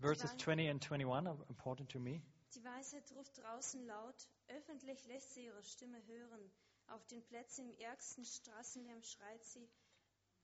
Verses 0.00 0.30
Die 0.32 0.44
20 0.44 0.70
and 0.70 0.92
21 0.92 1.26
are 1.26 1.44
important 1.48 1.90
to 1.90 1.98
me. 1.98 2.22
Die 2.54 2.64
Weisheit 2.64 3.10
ruft 3.12 3.36
draußen 3.38 3.84
laut, 3.86 4.28
öffentlich 4.48 5.04
lässt 5.06 5.34
sie 5.34 5.46
ihre 5.46 5.62
Stimme 5.64 6.04
hören. 6.06 6.50
Auf 6.86 7.04
den 7.06 7.24
Plätzen 7.24 7.70
im 7.70 7.78
ärgsten 7.78 8.24
Straßenlärm 8.24 9.02
schreit 9.02 9.42
sie, 9.44 9.68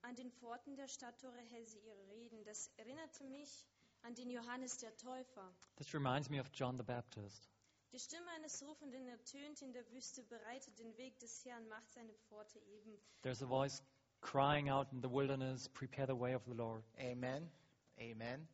an 0.02 0.16
den 0.16 0.32
Pforten 0.32 0.76
der 0.76 0.88
Stadttore 0.88 1.38
hält 1.38 1.68
sie 1.68 1.78
ihre 1.78 2.08
Reden. 2.08 2.42
Das 2.44 2.68
erinnerte 2.78 3.24
mich 3.24 3.66
an 4.02 4.14
den 4.14 4.30
Johannes 4.30 4.78
der 4.78 4.96
Täufer. 4.96 5.54
This 5.76 5.94
reminds 5.94 6.30
me 6.30 6.40
of 6.40 6.48
John 6.52 6.78
the 6.78 6.82
Baptist. 6.82 7.48
Die 7.92 7.98
Stimme 7.98 8.30
eines 8.36 8.62
Rufenden 8.62 9.06
ertönt 9.06 9.62
in 9.62 9.72
der 9.72 9.88
Wüste, 9.90 10.22
bereitet 10.24 10.78
den 10.78 10.96
Weg 10.96 11.18
des 11.18 11.44
Herrn, 11.44 11.68
macht 11.68 11.92
seine 11.92 12.14
Pforte 12.14 12.58
eben. 12.60 12.98
There's 13.22 13.42
a 13.42 13.46
voice 13.46 13.82
crying 14.20 14.70
out 14.70 14.90
in 14.92 15.02
the 15.02 15.10
wilderness, 15.10 15.68
prepare 15.68 16.06
the 16.06 16.18
way 16.18 16.34
of 16.34 16.44
the 16.44 16.54
Lord. 16.54 16.84
Amen. 16.98 17.50
Amen. 17.98 18.48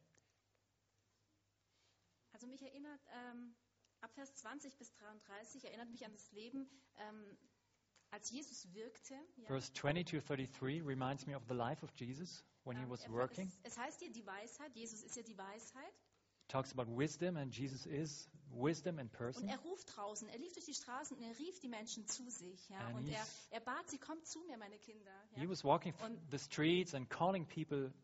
Also 2.37 2.49
mich 2.49 2.61
erinnert, 2.61 3.01
ähm, 3.15 3.55
ab 4.03 4.13
Vers 4.13 4.35
20 4.37 4.77
bis 4.77 4.93
33 4.93 5.65
erinnert 5.65 5.89
mich 5.89 6.05
an 6.05 6.13
das 6.13 6.31
Leben, 6.33 6.69
ähm, 6.99 7.39
als 8.11 8.31
Jesus 8.31 8.71
wirkte. 8.75 9.15
Ja. 9.37 9.47
Verse 9.47 9.73
20 9.73 10.05
to 10.07 10.21
33 10.21 10.85
reminds 10.87 11.25
me 11.27 11.35
of 11.35 11.43
the 11.49 11.55
life 11.55 11.83
of 11.83 11.91
Jesus 11.99 12.45
when 12.65 12.77
he 12.77 12.83
Ähm, 12.83 12.91
was 12.91 13.05
er- 13.05 13.13
working. 13.13 13.49
Es, 13.63 13.73
es 13.73 13.79
heißt 13.79 14.01
hier 14.01 14.13
die 14.13 14.27
Weisheit, 14.27 14.77
Jesus 14.77 15.03
ist 15.03 15.17
ja 15.17 15.23
die 15.23 15.39
Weisheit. 15.39 15.95
talks 16.49 16.73
about 16.79 16.95
wisdom, 16.95 17.39
and 17.39 17.57
Jesus 17.57 17.87
is 17.87 18.29
wisdom 18.51 18.99
in 18.99 19.07
Und 19.07 19.13
person. 19.13 19.49
er 19.49 19.59
ruft 19.61 19.97
draußen, 19.97 20.29
er 20.29 20.37
lief 20.39 20.53
durch 20.53 20.67
die 20.67 20.75
Straßen 20.75 21.17
und 21.17 21.23
er 21.23 21.37
rief 21.39 21.59
die 21.61 21.69
Menschen 21.69 22.07
zu 22.07 22.29
sich. 22.31 22.69
Ja? 22.69 22.81
And 22.89 22.97
Und 22.99 23.09
er, 23.09 23.27
er 23.51 23.61
bat 23.61 23.89
sie, 23.89 23.97
kommt 23.99 24.27
zu 24.27 24.41
mir, 24.45 24.59
meine 24.59 24.79
Kinder. 24.79 25.11
Ja? 25.33 25.41
He 25.41 25.49
was 25.49 25.65
walking 25.65 25.95
th- 25.95 26.05
Und, 26.05 26.21
the 26.31 26.39
streets 26.39 26.93
and 26.95 27.09
calling 27.09 27.47
people 27.47 27.95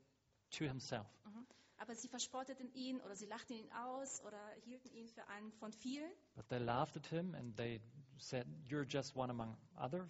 to 0.52 0.64
himself. 0.64 1.06
mhm. 1.26 1.46
Aber 1.82 1.96
sie 1.96 2.06
verspotteten 2.06 2.72
ihn 2.74 3.00
oder 3.00 3.16
sie 3.16 3.26
lachten 3.26 3.56
ihn 3.56 3.68
aus 3.72 4.22
oder 4.24 4.38
hielten 4.64 4.88
ihn 4.92 5.08
für 5.08 5.26
einen 5.26 5.50
von 5.50 5.72
vielen. 5.72 6.08
But 6.36 6.48
they 6.48 6.60
laughed 6.60 6.96
at 6.96 7.06
him 7.08 7.34
and 7.34 7.56
they 7.56 7.80
said, 8.18 8.46
You're 8.68 8.86
just 8.88 9.16
one 9.16 9.30
among 9.30 9.56
others. 9.76 10.08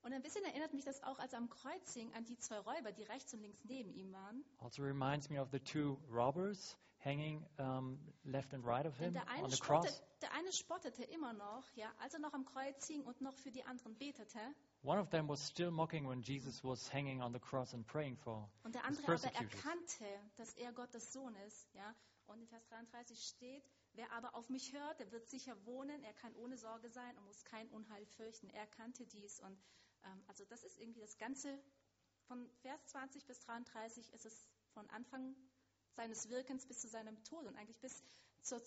Und 0.00 0.14
ein 0.14 0.22
bisschen 0.22 0.42
erinnert 0.44 0.72
mich 0.72 0.84
das 0.84 1.02
auch, 1.02 1.18
als 1.18 1.34
er 1.34 1.40
am 1.40 1.50
Kreuz 1.50 1.92
hing, 1.92 2.10
an 2.14 2.24
die 2.24 2.38
zwei 2.38 2.58
Räuber, 2.60 2.92
die 2.92 3.02
rechts 3.02 3.34
und 3.34 3.40
links 3.42 3.62
neben 3.64 3.92
ihm 3.92 4.10
waren. 4.10 4.42
Also 4.58 4.82
reminds 4.82 5.28
me 5.28 5.38
of 5.38 5.50
the 5.50 5.60
two 5.60 5.98
robbers 6.10 6.78
hanging 7.04 7.44
um, 7.58 7.98
left 8.24 8.54
and 8.54 8.64
right 8.64 8.86
of 8.86 8.96
him 8.96 9.12
der 9.12 9.28
eine, 9.28 9.44
on 9.44 9.50
the 9.50 9.58
cross. 9.58 9.84
spottet, 9.84 10.02
der 10.22 10.32
eine 10.32 10.50
spottete 10.52 11.04
immer 11.04 11.34
noch, 11.34 11.64
ja, 11.74 11.92
als 11.98 12.14
er 12.14 12.20
noch 12.20 12.32
am 12.32 12.46
Kreuz 12.46 12.86
hing 12.86 13.02
und 13.02 13.20
noch 13.20 13.36
für 13.36 13.50
die 13.50 13.64
anderen 13.64 13.98
betete. 13.98 14.38
One 14.86 15.00
of 15.00 15.10
them 15.10 15.28
was 15.28 15.44
still 15.44 15.72
mocking 15.72 16.06
when 16.08 16.22
Jesus 16.22 16.62
was 16.62 16.88
hanging 16.92 17.20
on 17.20 17.32
the 17.32 17.40
cross 17.40 17.74
and 17.74 17.84
praying 17.84 18.16
for 18.16 18.48
Und 18.62 18.76
der 18.76 18.84
andere 18.84 19.08
aber 19.08 19.34
erkannte, 19.34 20.04
dass 20.36 20.54
er 20.54 20.72
Gottes 20.72 21.12
Sohn 21.12 21.34
ist. 21.46 21.74
Ja? 21.74 21.92
Und 22.26 22.40
in 22.40 22.46
Vers 22.46 22.64
33 22.68 23.20
steht, 23.20 23.68
wer 23.94 24.12
aber 24.12 24.36
auf 24.36 24.48
mich 24.48 24.72
hört, 24.72 25.00
der 25.00 25.10
wird 25.10 25.28
sicher 25.28 25.56
wohnen, 25.66 26.04
er 26.04 26.12
kann 26.14 26.32
ohne 26.36 26.56
Sorge 26.56 26.88
sein 26.88 27.18
und 27.18 27.24
muss 27.24 27.44
kein 27.44 27.68
Unheil 27.70 28.06
fürchten. 28.06 28.48
Er 28.50 28.66
kannte 28.68 29.04
dies. 29.06 29.40
Und 29.40 29.58
ähm, 30.04 30.22
also 30.28 30.44
das 30.44 30.62
ist 30.62 30.78
irgendwie 30.78 31.00
das 31.00 31.18
Ganze, 31.18 31.58
von 32.28 32.48
Vers 32.62 32.86
20 32.86 33.26
bis 33.26 33.40
33 33.40 34.12
ist 34.12 34.24
es 34.24 34.48
von 34.72 34.88
Anfang 34.90 35.34
seines 35.94 36.28
Wirkens 36.28 36.64
bis 36.66 36.80
zu 36.80 36.88
seinem 36.88 37.22
Tod 37.24 37.46
und 37.46 37.56
eigentlich 37.56 37.80
bis, 37.80 38.04
zur 38.40 38.60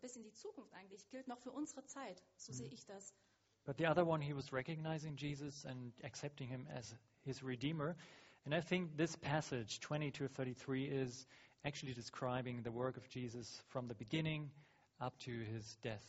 bis 0.00 0.16
in 0.16 0.22
die 0.22 0.32
Zukunft 0.32 0.72
eigentlich, 0.72 1.08
gilt 1.10 1.28
noch 1.28 1.40
für 1.40 1.52
unsere 1.52 1.84
Zeit. 1.84 2.22
So 2.36 2.52
Mhm. 2.52 2.56
sehe 2.56 2.68
ich 2.68 2.84
das. 2.86 3.14
But 3.66 3.78
the 3.78 3.86
other 3.86 4.04
one, 4.04 4.20
he 4.20 4.32
was 4.32 4.52
recognizing 4.52 5.16
Jesus 5.16 5.64
and 5.64 5.92
accepting 6.04 6.48
him 6.48 6.66
as 6.74 6.94
his 7.24 7.42
Redeemer. 7.42 7.96
And 8.44 8.54
I 8.54 8.60
think 8.60 8.96
this 8.96 9.16
passage, 9.16 9.80
20 9.80 10.12
to 10.12 10.28
33, 10.28 10.84
is 10.84 11.26
actually 11.64 11.94
describing 11.94 12.62
the 12.62 12.70
work 12.70 12.96
of 12.96 13.08
Jesus 13.08 13.60
from 13.70 13.88
the 13.88 13.94
beginning 13.94 14.50
up 15.00 15.18
to 15.20 15.32
his 15.32 15.76
death. 15.82 16.04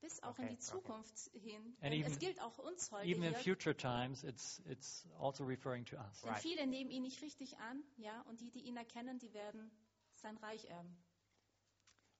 Bis 0.00 0.22
auch 0.22 0.30
Okay, 0.38 0.42
in 0.42 0.48
die 0.48 0.54
okay. 0.54 0.60
Zukunft 0.60 1.30
hin. 1.32 1.76
And 1.82 1.94
even- 1.94 2.12
es 2.12 2.18
gilt 2.18 2.40
auch 2.40 2.58
uns 2.58 2.92
heute 2.92 3.08
Even 3.08 3.24
in 3.24 3.34
future 3.34 3.74
times, 3.74 4.22
it's, 4.22 4.60
it's 4.70 5.04
also 5.18 5.44
referring 5.44 5.84
to 5.86 5.96
us. 5.96 6.20
Denn 6.22 6.34
viele 6.36 6.66
nehmen 6.66 6.90
ihn 6.90 7.02
nicht 7.02 7.20
richtig 7.22 7.58
an, 7.58 7.82
ja, 7.96 8.20
und 8.28 8.40
die, 8.40 8.50
die 8.50 8.60
ihn 8.68 8.76
erkennen, 8.76 9.18
die 9.18 9.32
werden 9.32 9.70
sein 10.16 10.36
Reich 10.36 10.66
erben. 10.66 10.94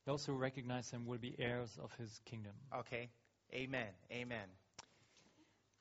Those 0.07 0.27
who 0.27 0.37
recognize 0.37 0.91
him 0.91 1.07
will 1.07 1.19
be 1.19 1.37
heirs 1.39 1.79
of 1.79 1.95
his 1.97 2.21
kingdom. 2.25 2.55
Okay. 2.71 3.11
Amen. 3.53 3.95
Amen. 4.11 4.51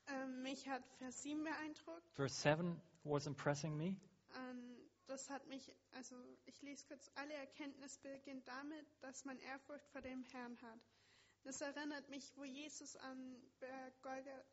Ähm, 0.08 0.42
mich 0.42 0.68
hat 0.68 0.84
Vers 0.98 1.24
7 1.24 1.44
beeindruckt. 1.44 2.10
Verse 2.14 2.36
7 2.36 2.82
was 3.04 3.28
impressing 3.28 3.76
me. 3.76 3.96
Ähm, 4.36 4.78
das 5.08 5.30
hat 5.30 5.46
mich, 5.48 5.76
also 5.92 6.16
ich 6.46 6.62
lese 6.62 6.86
kurz, 6.88 7.12
alle 7.16 7.34
Erkenntnis 7.34 7.98
beginnt 7.98 8.48
damit, 8.48 8.86
dass 9.02 9.26
man 9.26 9.38
Ehrfurcht 9.40 9.88
vor 9.90 10.02
dem 10.02 10.24
Herrn 10.24 10.58
hat. 10.62 10.80
Das 11.44 11.60
erinnert 11.60 12.10
mich, 12.10 12.32
wo 12.38 12.46
Jesus 12.46 12.96
am 12.96 13.36
Berg 13.60 13.94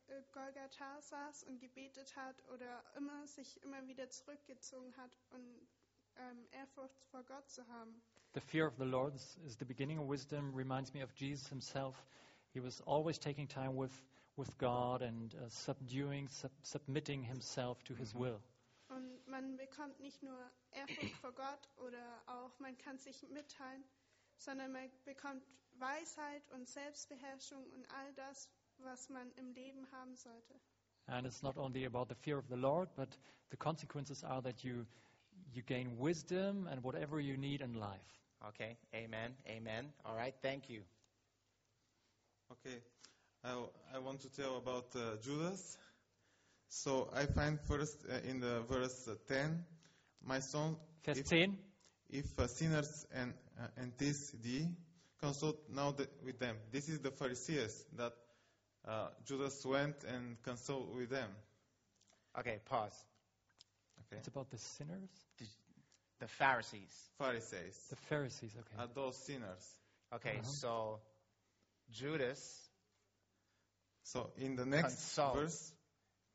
äh, 0.09 0.23
Golgatha 0.33 1.01
saß 1.01 1.45
und 1.45 1.61
gebetet 1.61 2.17
hat 2.17 2.37
oder 2.49 2.83
immer 2.97 3.27
sich 3.29 3.63
immer 3.63 3.87
wieder 3.87 4.11
zurückgezogen 4.11 4.97
hat 4.97 5.17
und 5.31 5.69
ähm, 6.17 6.47
Ehrfurcht 6.51 7.05
vor 7.11 7.23
Gott 7.23 7.49
zu 7.49 7.67
haben. 7.69 8.03
The 8.35 8.41
fear 8.41 8.67
of 8.67 8.77
the 8.77 8.85
Lord 8.85 9.15
is 9.15 9.57
the 9.59 9.65
beginning 9.65 9.99
of 10.01 10.09
wisdom, 10.09 10.53
reminds 10.53 10.93
me 10.93 11.03
of 11.03 11.13
Jesus 11.13 11.49
himself. 11.49 11.97
He 12.53 12.61
was 12.61 12.81
always 12.83 13.19
taking 13.19 13.47
time 13.47 13.77
with, 13.77 13.93
with 14.37 14.57
God 14.59 15.03
and 15.03 15.35
uh, 15.35 15.49
subduing, 15.49 16.29
sub, 16.29 16.51
submitting 16.63 17.23
himself 17.23 17.83
to 17.85 17.95
his 17.95 18.15
will. 18.15 18.41
Und 18.89 19.27
man 19.29 19.57
bekommt 19.57 20.01
nicht 20.01 20.23
nur 20.23 20.39
Ehrfurcht 20.73 21.15
vor 21.21 21.33
Gott 21.33 21.69
oder 21.77 22.23
auch 22.27 22.59
man 22.59 22.77
kann 22.79 22.99
sich 22.99 23.23
mitteilen, 23.31 23.85
sondern 24.37 24.73
man 24.73 24.91
bekommt 25.05 25.43
Weisheit 25.79 26.43
und 26.53 26.69
Selbstbeherrschung 26.69 27.65
und 27.75 27.87
all 27.91 28.13
das, 28.15 28.49
was 28.79 29.09
man 29.09 29.31
im 29.37 29.53
Leben 29.53 29.87
haben 29.93 30.17
sollte. 30.17 30.55
And 31.07 31.27
it's 31.27 31.43
not 31.43 31.57
only 31.57 31.87
about 31.87 32.07
the 32.09 32.15
fear 32.15 32.39
of 32.39 32.47
the 32.49 32.57
Lord, 32.57 32.89
but 32.97 33.09
the 33.51 33.57
consequences 33.57 34.23
are 34.25 34.43
that 34.43 34.63
you, 34.63 34.87
you 35.53 35.63
gain 35.63 35.99
wisdom 35.99 36.67
and 36.67 36.83
whatever 36.83 37.21
you 37.21 37.37
need 37.37 37.61
in 37.61 37.75
life. 37.75 38.21
Okay. 38.49 38.77
Amen. 38.95 39.37
Amen. 39.47 39.93
All 40.05 40.15
right. 40.15 40.35
Thank 40.43 40.69
you. 40.69 40.83
Okay, 42.51 42.83
I, 43.45 43.55
I 43.95 43.99
want 43.99 44.21
to 44.21 44.29
tell 44.35 44.57
about 44.57 44.87
uh, 44.95 45.17
Judas. 45.23 45.79
So 46.69 47.11
I 47.15 47.27
find 47.27 47.59
first 47.61 47.97
uh, 48.09 48.29
in 48.29 48.41
the 48.41 48.61
verse 48.69 49.09
uh, 49.09 49.15
10, 49.29 49.65
my 50.25 50.41
son, 50.41 50.77
Vers 51.05 51.19
if, 51.19 51.27
10. 51.27 51.59
if 52.11 52.39
uh, 52.39 52.47
sinners 52.47 53.07
and 53.15 53.33
uh, 53.59 53.67
and 53.77 53.93
this 53.99 54.31
thee, 54.43 54.69
consult 55.21 55.57
now 55.75 55.93
the, 55.93 56.07
with 56.25 56.39
them. 56.39 56.57
This 56.71 56.89
is 56.89 57.01
the 57.01 57.11
Pharisees 57.11 57.85
that 57.97 58.13
uh, 58.87 59.09
Judas 59.27 59.65
went 59.65 59.97
and 60.05 60.41
consult 60.43 60.95
with 60.95 61.11
them. 61.11 61.31
Okay. 62.39 62.59
Pause. 62.67 63.05
Okay. 64.07 64.19
It's 64.19 64.29
about 64.29 64.51
the 64.51 64.59
sinners? 64.59 65.11
The 66.21 66.29
Pharisees. 66.29 66.93
Pharisees. 67.19 67.87
The 67.89 67.97
Pharisees, 67.97 68.53
okay. 68.59 68.83
Are 68.83 68.89
those 68.95 69.17
sinners? 69.17 69.75
Okay. 70.15 70.39
Uh-huh. 70.41 70.43
So 70.45 70.99
Judas. 71.91 72.70
So 74.13 74.33
in 74.37 74.57
the 74.57 74.65
next 74.65 74.97
consults, 74.97 75.39
verse, 75.39 75.73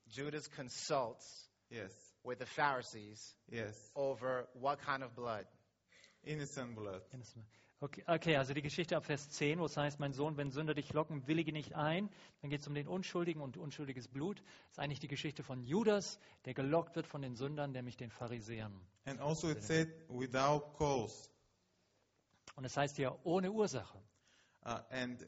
Judas 0.08 0.48
consults 0.48 1.50
yes, 1.70 1.92
with 2.24 2.40
the 2.40 2.46
Pharisees 2.46 3.36
yes, 3.52 3.92
over 3.96 4.48
what 4.54 4.80
kind 4.80 5.04
of 5.04 5.14
blood? 5.14 5.46
innocent 6.26 6.74
blood. 6.74 7.02
Innocent. 7.14 7.46
Okay, 7.82 8.04
okay, 8.08 8.36
also 8.38 8.54
die 8.54 8.62
Geschichte 8.62 8.96
ab 8.96 9.04
Vers 9.04 9.30
10, 9.30 9.60
wo 9.60 9.66
es 9.66 9.76
heißt, 9.76 10.00
mein 10.00 10.14
Sohn, 10.14 10.38
wenn 10.38 10.52
Sünder 10.52 10.74
dich 10.74 10.94
locken, 10.94 11.28
willige 11.28 11.52
nicht 11.52 11.76
ein. 11.76 12.10
Dann 12.42 12.50
geht 12.50 12.62
es 12.62 12.68
um 12.68 12.74
den 12.74 12.88
Unschuldigen 12.88 13.42
und 13.42 13.58
unschuldiges 13.58 14.08
Blut. 14.08 14.40
Das 14.40 14.72
ist 14.72 14.80
eigentlich 14.80 15.02
die 15.02 15.10
Geschichte 15.10 15.44
von 15.44 15.62
Judas, 15.62 16.18
der 16.46 16.54
gelockt 16.54 16.96
wird 16.96 17.06
von 17.06 17.22
den 17.22 17.36
Sündern, 17.36 17.74
nämlich 17.74 17.98
den 17.98 18.10
Pharisäern. 18.10 18.74
And 19.04 19.20
also 19.20 19.50
it 19.50 19.62
said 19.62 19.90
without 20.08 20.74
cause. 20.78 21.30
Und 22.56 22.64
es 22.64 22.78
heißt 22.78 22.96
hier 22.96 23.20
ohne 23.26 23.52
Ursache. 23.52 24.02
Uh, 24.66 24.80
and 24.90 25.22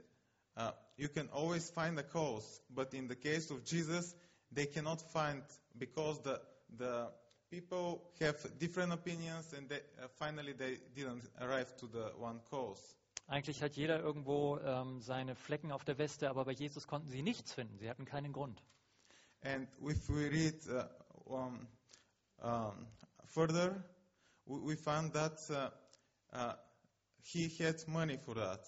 uh, 0.57 0.71
you 0.97 1.07
can 1.07 1.29
always 1.29 1.69
find 1.69 1.97
a 1.99 2.03
cause, 2.03 2.61
but 2.69 2.93
in 2.93 3.07
the 3.07 3.15
case 3.15 3.51
of 3.51 3.63
Jesus, 3.63 4.15
they 4.51 4.65
cannot 4.65 5.01
find 5.01 5.43
because 5.77 6.21
the 6.21 6.41
the 6.77 7.07
people 7.49 8.01
have 8.19 8.35
different 8.59 8.91
opinions, 8.91 9.53
and 9.53 9.69
they, 9.69 9.77
uh, 10.01 10.07
finally 10.19 10.53
they 10.53 10.77
didn't 10.95 11.23
arrive 11.39 11.75
to 11.77 11.87
the 11.87 12.11
one 12.17 12.39
cause. 12.49 12.95
Eigentlich 13.29 13.61
hat 13.61 13.75
jeder 13.75 13.99
irgendwo 13.99 14.57
ähm, 14.59 15.01
seine 15.01 15.35
Flecken 15.35 15.71
auf 15.71 15.83
der 15.83 15.97
Weste, 15.97 16.29
aber 16.29 16.45
bei 16.45 16.53
Jesus 16.53 16.87
konnten 16.87 17.09
sie 17.09 17.21
nichts 17.21 17.53
finden. 17.53 17.77
Sie 17.77 17.89
hatten 17.89 18.05
keinen 18.05 18.31
Grund. 18.31 18.63
And 19.43 19.67
if 19.81 20.09
we 20.09 20.29
read 20.29 20.55
uh, 20.67 20.85
um, 21.25 21.67
um, 22.41 22.87
further, 23.25 23.83
we, 24.45 24.59
we 24.61 24.75
find 24.75 25.13
that 25.13 25.39
uh, 25.49 25.69
uh, 26.33 26.53
he 27.21 27.49
had 27.59 27.85
money 27.87 28.17
for 28.17 28.35
that. 28.35 28.61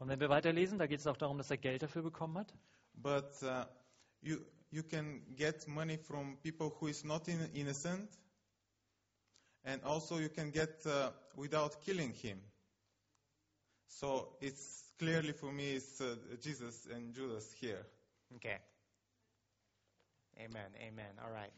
Und 0.00 0.08
wenn 0.08 0.18
wir 0.18 0.30
weiterlesen, 0.30 0.78
da 0.78 0.86
geht 0.86 0.98
es 0.98 1.06
auch 1.06 1.16
darum, 1.18 1.38
dass 1.38 1.50
er 1.50 1.58
Geld 1.58 1.82
dafür 1.82 2.02
bekommen 2.02 2.36
hat. 2.38 2.52
but 3.02 3.32
uh, 3.42 3.64
you 4.22 4.40
you 4.70 4.82
can 4.82 5.22
get 5.36 5.66
money 5.68 5.96
from 5.96 6.36
people 6.42 6.70
who 6.80 6.88
is 6.88 7.04
not 7.04 7.28
in, 7.28 7.38
innocent, 7.54 8.08
and 9.64 9.82
also 9.84 10.18
you 10.18 10.28
can 10.28 10.50
get 10.50 10.84
uh, 10.86 11.10
without 11.36 11.80
killing 11.84 12.12
him. 12.12 12.38
So 13.88 14.28
it's 14.40 14.84
clearly 14.98 15.32
for 15.32 15.52
me 15.52 15.72
it's 15.72 16.00
uh, 16.00 16.16
Jesus 16.42 16.86
and 16.94 17.14
Judas 17.14 17.52
here. 17.60 17.84
Okay. 18.36 18.56
Amen. 20.38 20.70
Amen. 20.80 21.12
All 21.22 21.30
right. 21.30 21.52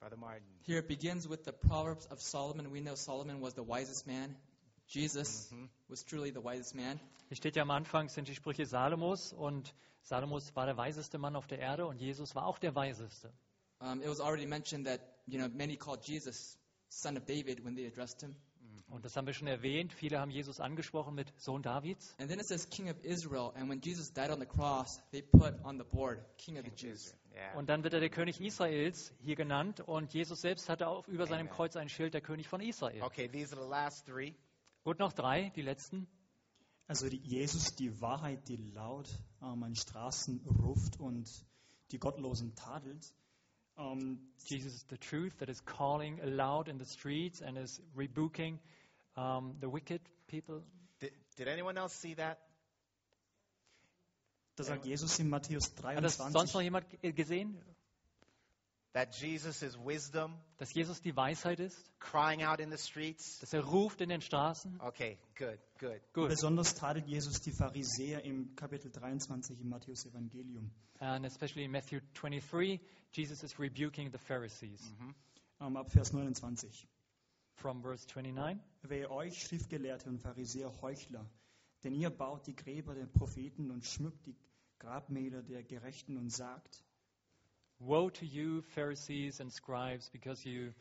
Brother 0.00 0.16
Martin. 0.16 0.42
Here 0.66 0.78
it 0.78 0.88
begins 0.88 1.28
with 1.28 1.44
the 1.44 1.52
Proverbs 1.52 2.06
of 2.10 2.20
Solomon. 2.20 2.70
We 2.70 2.80
know 2.80 2.96
Solomon 2.96 3.40
was 3.40 3.54
the 3.54 3.62
wisest 3.62 4.06
man. 4.06 4.34
Jesus 4.86 5.54
was 5.88 6.04
truly 6.04 6.30
the 6.30 6.42
wisest 6.42 6.74
man. 6.74 7.00
Hier 7.28 7.36
steht 7.36 7.56
ja 7.56 7.62
am 7.62 7.70
Anfang 7.70 8.08
sind 8.08 8.28
die 8.28 8.34
Sprüche 8.34 8.66
Salomos 8.66 9.32
und 9.32 9.74
Salomos 10.02 10.54
war 10.54 10.66
der 10.66 10.76
weiseste 10.76 11.18
Mann 11.18 11.36
auf 11.36 11.46
der 11.46 11.58
Erde 11.58 11.86
und 11.86 12.00
Jesus 12.00 12.34
war 12.34 12.46
auch 12.46 12.58
der 12.58 12.74
weiseste. 12.74 13.32
Um, 13.80 14.00
it 14.00 14.08
was 14.08 14.20
already 14.20 14.46
mentioned 14.46 14.86
that 14.86 15.00
you 15.26 15.38
know 15.38 15.48
many 15.48 15.76
called 15.76 16.04
Jesus 16.04 16.58
son 16.88 17.16
of 17.16 17.24
David 17.24 17.64
when 17.64 17.74
they 17.74 17.86
addressed 17.86 18.20
him. 18.20 18.36
Und 18.88 19.06
das 19.06 19.16
haben 19.16 19.26
wir 19.26 19.32
schon 19.32 19.48
erwähnt. 19.48 19.92
Viele 19.94 20.20
haben 20.20 20.30
Jesus 20.30 20.60
angesprochen 20.60 21.14
mit 21.14 21.32
Sohn 21.40 21.62
Davids. 21.62 22.14
And 22.18 22.28
then 22.28 22.38
it 22.38 22.46
says 22.46 22.68
King 22.68 22.90
of 22.90 23.02
Israel. 23.02 23.50
And 23.54 23.70
when 23.70 23.80
Jesus 23.80 24.12
died 24.12 24.30
on 24.30 24.38
the 24.38 24.46
cross, 24.46 25.00
they 25.12 25.22
put 25.22 25.54
on 25.64 25.78
the 25.78 25.84
board 25.84 26.18
King 26.36 26.58
of 26.58 26.64
the 26.64 26.70
Jews. 26.70 27.14
Und 27.54 27.70
dann 27.70 27.82
wird 27.82 27.94
er 27.94 28.00
der 28.00 28.10
König 28.10 28.40
Israels 28.40 29.14
hier 29.20 29.36
genannt 29.36 29.80
und 29.80 30.12
Jesus 30.12 30.42
selbst 30.42 30.68
hatte 30.68 30.88
auch 30.88 31.08
über 31.08 31.26
seinem 31.26 31.48
Kreuz 31.48 31.76
ein 31.76 31.88
Schild, 31.88 32.12
der 32.12 32.20
König 32.20 32.46
von 32.46 32.60
Israel. 32.60 33.02
Okay, 33.02 33.28
these 33.28 33.56
are 33.56 33.64
the 33.64 33.70
last 33.70 34.04
three. 34.06 34.34
Gut, 34.84 34.98
noch 34.98 35.12
drei, 35.12 35.50
die 35.50 35.62
letzten. 35.62 36.08
Also 36.88 37.08
die 37.08 37.18
Jesus, 37.18 37.74
die 37.76 38.00
Wahrheit, 38.00 38.48
die 38.48 38.56
laut 38.56 39.08
ähm, 39.40 39.62
an 39.62 39.74
Straßen 39.76 40.44
ruft 40.60 40.98
und 40.98 41.28
die 41.92 41.98
Gottlosen 41.98 42.54
tadelt. 42.54 43.14
Ähm, 43.78 44.18
Jesus 44.44 44.74
is 44.74 44.86
the 44.90 44.98
truth 44.98 45.36
that 45.38 45.48
is 45.48 45.64
calling 45.64 46.20
aloud 46.20 46.68
in 46.68 46.78
the 46.78 46.84
streets 46.84 47.40
and 47.40 47.56
is 47.56 47.80
rebuking 47.96 48.58
um, 49.16 49.56
the 49.60 49.72
wicked 49.72 50.02
people. 50.26 50.62
Did, 51.00 51.12
did 51.36 51.48
anyone 51.48 51.78
else 51.78 51.94
see 51.94 52.14
that? 52.16 52.38
da 54.56 54.64
sagt 54.64 54.84
Jesus 54.84 55.18
in 55.18 55.30
Matthäus 55.30 55.72
Hat 55.82 56.04
das 56.04 56.16
sonst 56.16 56.34
23, 56.34 56.54
noch 56.54 56.60
jemand 56.60 56.90
ge- 56.90 57.12
gesehen? 57.12 57.56
That 58.94 59.14
Jesus 59.14 59.62
is 59.62 59.76
wisdom, 59.78 60.34
Dass 60.58 60.74
Jesus 60.74 61.00
die 61.00 61.16
Weisheit 61.16 61.60
ist? 61.60 61.76
crying 61.98 62.42
out 62.42 62.60
in 62.60 62.70
the 62.70 62.76
streets. 62.76 63.38
Dass 63.38 63.52
er 63.54 63.62
ruft 63.64 64.00
in 64.02 64.10
den 64.10 64.20
Straßen? 64.20 64.78
Okay, 64.80 65.18
good, 65.38 65.58
good. 65.78 66.00
Gut. 66.12 66.28
besonders 66.28 66.74
tadelt 66.74 67.06
Jesus 67.06 67.40
die 67.40 67.52
Pharisäer 67.52 68.22
im 68.24 68.54
Kapitel 68.54 68.90
23 68.90 69.60
im 69.60 69.70
Matthäus 69.70 70.04
Evangelium. 70.04 70.70
And 70.98 71.24
especially 71.24 71.64
in 71.64 71.70
Matthew 71.70 72.00
23, 72.14 72.80
Jesus 73.12 73.42
is 73.42 73.58
rebuking 73.58 74.10
the 74.12 74.18
Pharisees. 74.18 74.92
Ähm, 75.60 75.76
ab 75.76 75.90
Vers 75.90 76.12
29. 76.12 76.86
From 77.54 77.82
verse 77.82 78.06
29. 78.06 78.60
Wehe 78.82 79.10
euch, 79.10 79.38
Schriftgelehrte 79.42 80.08
und 80.10 80.20
Pharisäer, 80.20 80.70
Heuchler, 80.82 81.24
denn 81.82 81.94
ihr 81.94 82.10
baut 82.10 82.46
die 82.46 82.54
Gräber 82.54 82.94
der 82.94 83.06
Propheten 83.06 83.70
und 83.70 83.86
schmückt 83.86 84.26
die 84.26 84.36
Grabmäler 84.78 85.42
der 85.42 85.62
Gerechten 85.62 86.16
und 86.16 86.30
sagt, 86.30 86.84
Woe 87.84 88.10
to 88.10 88.26
you, 88.26 88.62
Pharisees 88.74 89.40
and 89.40 89.52
scribes, 89.52 90.08
because 90.12 90.44
you 90.46 90.72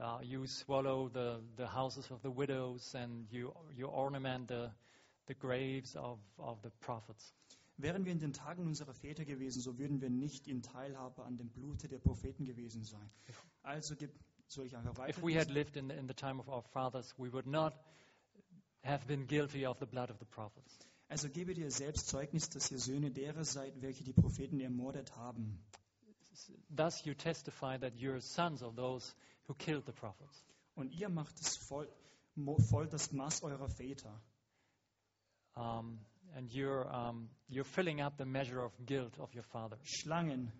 uh, 0.00 0.18
you 0.22 0.46
swallow 0.46 1.08
the, 1.08 1.40
the 1.56 1.66
houses 1.66 2.10
of 2.10 2.22
the 2.22 2.30
widows 2.30 2.94
and 2.94 3.26
you 3.30 3.52
you 3.76 3.86
ornament 3.86 4.48
the 4.48 4.70
the 5.26 5.34
graves 5.34 5.96
of, 5.96 6.18
of 6.38 6.62
the 6.62 6.70
prophets. 6.80 7.32
wären 7.78 8.04
wir 8.04 8.12
in 8.12 8.20
den 8.20 8.32
Tagen 8.32 8.66
unserer 8.66 8.94
Väter 8.94 9.24
gewesen, 9.24 9.60
so 9.60 9.78
würden 9.78 10.00
wir 10.00 10.08
nicht 10.08 10.46
in 10.46 10.62
Teilhabe 10.62 11.24
an 11.24 11.36
dem 11.36 11.48
Blute 11.48 11.88
der 11.88 11.98
Propheten 11.98 12.44
gewesen 12.44 12.84
sein. 12.84 13.10
Also 13.62 13.96
gibt, 13.96 14.18
soll 14.46 14.66
ich 14.66 14.76
einfach 14.76 15.08
If 15.08 15.22
we 15.22 15.36
had 15.38 15.50
lived 15.50 15.76
in 15.76 15.88
the, 15.88 15.96
in 15.96 16.06
the 16.06 16.14
time 16.14 16.40
of 16.40 16.48
our 16.48 16.62
fathers, 16.62 17.12
we 17.18 17.32
would 17.32 17.46
not 17.46 17.74
have 18.82 19.06
been 19.06 19.26
guilty 19.26 19.66
of 19.66 19.78
the 19.78 19.86
blood 19.86 20.10
of 20.10 20.18
the 20.18 20.24
prophets. 20.26 20.78
Also 21.08 21.28
gebe 21.28 21.54
dir 21.54 21.70
selbst 21.70 22.08
Zeugnis, 22.08 22.48
dass 22.48 22.70
ihr 22.70 22.78
Söhne 22.78 23.10
derer 23.10 23.44
seid, 23.44 23.80
welche 23.82 24.04
die 24.04 24.12
Propheten 24.12 24.60
ermordet 24.60 25.14
haben. 25.16 25.58
Thus 26.70 27.04
you 27.04 27.14
testify 27.14 27.78
that 27.78 27.96
you're 27.96 28.20
sons 28.20 28.62
of 28.62 28.76
those 28.76 29.14
who 29.46 29.54
killed 29.54 29.86
the 29.86 29.92
prophets. 29.92 30.42
Und 30.76 30.92
ihr 30.92 31.08
macht 31.08 31.38
es 31.40 31.56
voll, 31.56 31.88
voll 32.70 32.86
das 32.86 33.12
Maß 33.12 33.42
eurer 33.42 33.68
Väter. 33.68 34.20
Um, 35.54 36.00
and 36.34 36.50
you're, 36.50 36.86
um, 36.92 37.30
you're 37.48 37.64
filling 37.64 38.00
up 38.00 38.18
the 38.18 38.26
measure 38.26 38.60
of 38.60 38.72
guilt 38.84 39.18
of 39.18 39.34
your 39.34 39.44
father. 39.44 39.78
Schlangen, 39.84 40.52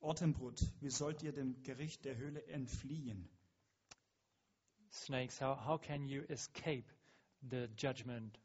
Ottenbrut, 0.00 0.60
wie 0.80 0.90
sollt 0.90 1.22
ihr 1.22 1.32
dem 1.32 1.62
Gericht 1.62 2.04
der 2.04 2.16
Höhle 2.16 2.44
entfliehen? 2.48 3.28
Snakes, 4.90 5.40
how, 5.40 5.56
how 5.56 5.78
can 5.78 6.06
you 6.06 6.24
escape 6.28 6.84
the 7.48 7.68
judgment? 7.76 8.36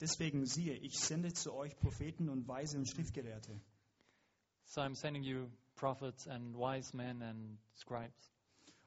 Deswegen 0.00 0.46
siehe, 0.46 0.74
ich 0.74 0.98
sende 0.98 1.32
zu 1.32 1.52
euch 1.52 1.78
Propheten 1.78 2.28
und 2.28 2.48
Weise 2.48 2.78
und 2.78 2.88
Schriftgelehrte. 2.88 3.60
So 4.70 4.82
I'm 4.82 4.94
sending 4.94 5.24
you 5.24 5.50
prophets 5.74 6.28
and 6.28 6.54
wise 6.54 6.94
men 6.94 7.22
and 7.22 7.58
scribes. 7.74 8.30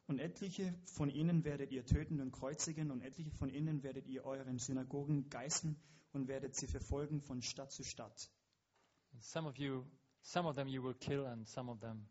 Und 0.08 0.20
etliche 0.20 0.74
von 0.86 1.10
ihnen 1.10 1.44
werdet 1.44 1.72
ihr 1.72 1.86
töten 1.86 2.22
und 2.22 2.32
kreuzigen, 2.32 2.90
und 2.90 3.02
etliche 3.02 3.32
von 3.32 3.50
ihnen 3.50 3.84
werdet 3.84 4.08
ihr 4.08 4.24
euren 4.24 4.60
Synagogen 4.60 5.30
geißeln 5.30 5.76
und 6.14 6.30
werdet 6.30 6.56
sie 6.56 6.68
verfolgen 6.68 7.22
von 7.22 7.42
Stadt 7.42 7.72
zu 7.72 7.84
Stadt. 7.84 8.30
Some 9.20 9.46
of 9.46 9.58
you, 9.58 9.84
some 10.22 10.48
of 10.48 10.56
them 10.56 10.70
you 10.70 10.82
will 10.82 10.94
kill, 10.94 11.26
and 11.26 11.48
some 11.50 11.70
of 11.70 11.82
them 11.82 12.06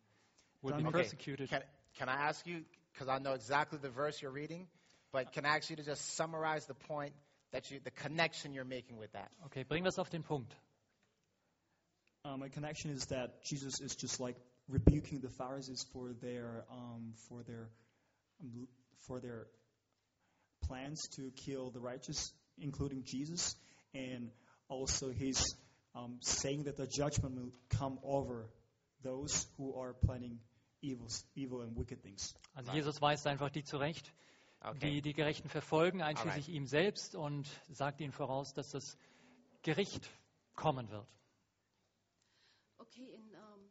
will 0.60 0.74
be 0.76 0.86
Okay, 0.86 0.92
persecuted. 0.92 1.48
Can, 1.48 1.62
can 1.96 2.08
I 2.10 2.28
ask 2.28 2.46
you, 2.46 2.64
because 2.92 3.08
I 3.08 3.18
know 3.20 3.32
exactly 3.32 3.78
the 3.78 3.90
verse 3.90 4.20
you're 4.20 4.34
reading, 4.34 4.68
but 5.12 5.32
can 5.32 5.46
I 5.46 5.56
ask 5.56 5.70
you 5.70 5.76
to 5.76 5.82
just 5.82 6.14
summarize 6.14 6.66
the 6.66 6.74
point 6.74 7.14
that 7.52 7.70
you, 7.70 7.80
the 7.82 7.90
connection 7.90 8.52
you're 8.52 8.68
making 8.68 8.98
with 8.98 9.12
that? 9.12 9.30
Okay, 9.46 9.64
bring 9.64 9.84
das 9.84 9.98
auf 9.98 10.10
den 10.10 10.22
Punkt. 10.22 10.54
Uh, 12.24 12.36
my 12.36 12.48
connection 12.48 12.90
is 12.90 13.06
that 13.06 13.42
Jesus 13.44 13.80
is 13.80 13.96
just 13.96 14.20
like 14.20 14.36
rebuking 14.68 15.20
the 15.20 15.28
Pharisees 15.28 15.84
for 15.92 16.12
their 16.20 16.64
um, 16.70 17.14
for 17.28 17.42
their 17.42 17.68
um, 18.40 18.68
for 19.06 19.20
their 19.20 19.46
plans 20.68 21.08
to 21.16 21.32
kill 21.44 21.70
the 21.70 21.80
righteous, 21.80 22.32
including 22.58 23.02
Jesus, 23.04 23.56
and 23.92 24.30
also 24.68 25.10
he's 25.10 25.56
um, 25.94 26.18
saying 26.20 26.64
that 26.64 26.76
the 26.76 26.86
judgment 26.86 27.34
will 27.34 27.52
come 27.70 27.98
over 28.04 28.48
those 29.02 29.46
who 29.56 29.74
are 29.74 29.92
planning 29.92 30.38
evils, 30.80 31.24
evil 31.34 31.62
and 31.62 31.76
wicked 31.76 32.02
things. 32.02 32.34
Also 32.56 32.72
Jesus 32.72 33.00
weist 33.00 33.26
einfach 33.26 33.50
die 33.50 33.64
zurecht, 33.64 34.12
Okay. 34.64 34.78
die 34.78 35.02
die 35.02 35.12
Gerechten 35.12 35.48
verfolgen, 35.48 36.02
einschließlich 36.02 36.46
Alright. 36.46 36.56
ihm 36.56 36.66
selbst, 36.68 37.16
und 37.16 37.48
sagt 37.72 38.00
ihnen 38.00 38.12
voraus, 38.12 38.54
dass 38.54 38.70
das 38.70 38.96
Gericht 39.62 40.08
kommen 40.54 40.88
wird. 40.88 41.08
Okay, 42.92 43.14
in 43.14 43.32
ähm, 43.32 43.70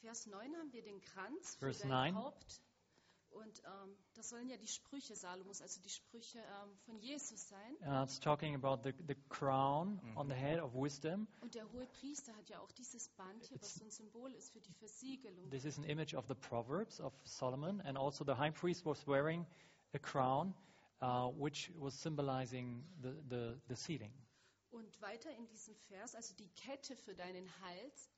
Vers 0.00 0.26
9 0.26 0.56
haben 0.56 0.72
wir 0.72 0.82
den 0.82 1.00
Kranz 1.00 1.54
für 1.54 1.66
Vers 1.66 1.78
dein 1.80 2.14
9. 2.14 2.16
Haupt. 2.16 2.60
Und 3.30 3.62
ähm, 3.64 3.96
das 4.14 4.30
sollen 4.30 4.48
ja 4.48 4.56
die 4.56 4.66
Sprüche 4.66 5.14
Salomos, 5.14 5.62
also 5.62 5.80
die 5.80 5.88
Sprüche 5.88 6.38
ähm, 6.38 6.76
von 6.78 6.98
Jesus 6.98 7.48
sein. 7.48 7.76
Uh, 7.82 8.02
it's 8.02 8.18
talking 8.18 8.56
about 8.56 8.82
the, 8.82 8.92
the 9.06 9.14
crown 9.28 10.00
on 10.16 10.28
the 10.28 10.34
head 10.34 10.58
of 10.58 10.74
wisdom. 10.74 11.28
Und 11.40 11.54
der 11.54 11.70
hohe 11.70 11.86
Priester 11.86 12.34
hat 12.34 12.48
ja 12.48 12.58
auch 12.58 12.72
dieses 12.72 13.08
Band 13.10 13.44
hier, 13.44 13.60
was 13.60 13.74
so 13.74 13.84
ein 13.84 13.90
Symbol 13.90 14.32
ist 14.32 14.50
für 14.50 14.60
die 14.60 14.72
Versiegelung. 14.72 15.48
This 15.50 15.64
is 15.64 15.78
an 15.78 15.84
image 15.84 16.14
of 16.14 16.24
the 16.26 16.34
Proverbs 16.34 17.00
of 17.00 17.12
Solomon, 17.24 17.80
and 17.82 17.96
also 17.96 18.24
the 18.24 18.34
high 18.34 18.52
priest 18.52 18.84
was 18.84 19.06
wearing 19.06 19.46
a 19.94 19.98
crown, 19.98 20.54
uh, 21.02 21.28
which 21.38 21.70
was 21.78 21.94
symbolizing 21.94 22.84
the, 23.00 23.12
the, 23.28 23.60
the 23.68 23.76
sealing. 23.76 24.12
Und 24.70 25.00
weiter 25.00 25.30
in 25.30 25.46
diesem 25.46 25.76
Vers, 25.88 26.16
also 26.16 26.34
die 26.34 26.48
Kette 26.48 26.96
für 26.96 27.14
deinen 27.14 27.48
Hals, 27.60 28.10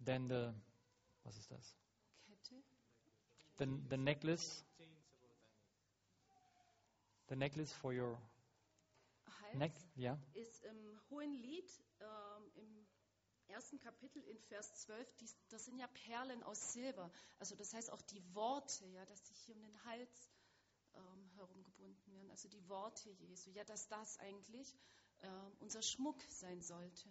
Then 0.00 0.28
the, 0.28 0.52
was 1.24 1.36
ist 1.36 1.50
das? 1.50 1.76
Kette, 2.26 2.62
The, 3.56 3.66
the 3.88 3.96
necklace, 3.96 4.64
the 7.28 7.36
necklace 7.36 7.72
for 7.72 7.92
your 7.92 8.18
Hals 9.26 9.56
neck, 9.56 9.72
yeah. 9.96 10.18
ist 10.34 10.64
im 10.64 11.00
Hohen 11.10 11.32
Lied, 11.34 11.70
ähm, 12.00 12.50
im 12.56 12.86
ersten 13.48 13.78
Kapitel 13.78 14.22
in 14.24 14.38
Vers 14.38 14.74
12, 14.86 15.16
die, 15.16 15.28
das 15.48 15.64
sind 15.64 15.78
ja 15.78 15.86
Perlen 15.86 16.42
aus 16.42 16.72
Silber. 16.72 17.10
Also 17.38 17.54
das 17.54 17.72
heißt 17.72 17.90
auch 17.90 18.02
die 18.02 18.22
Worte, 18.34 18.86
ja, 18.86 19.04
dass 19.06 19.26
sich 19.26 19.38
hier 19.38 19.54
um 19.54 19.62
den 19.62 19.84
Hals 19.84 20.30
ähm, 20.96 21.30
herumgebunden 21.36 22.12
werden. 22.12 22.30
Also 22.30 22.48
die 22.48 22.68
Worte 22.68 23.10
Jesu. 23.10 23.50
Ja, 23.50 23.64
dass 23.64 23.88
das 23.88 24.18
eigentlich 24.18 24.74
ähm, 25.22 25.52
unser 25.60 25.82
Schmuck 25.82 26.20
sein 26.30 26.60
sollte. 26.62 27.08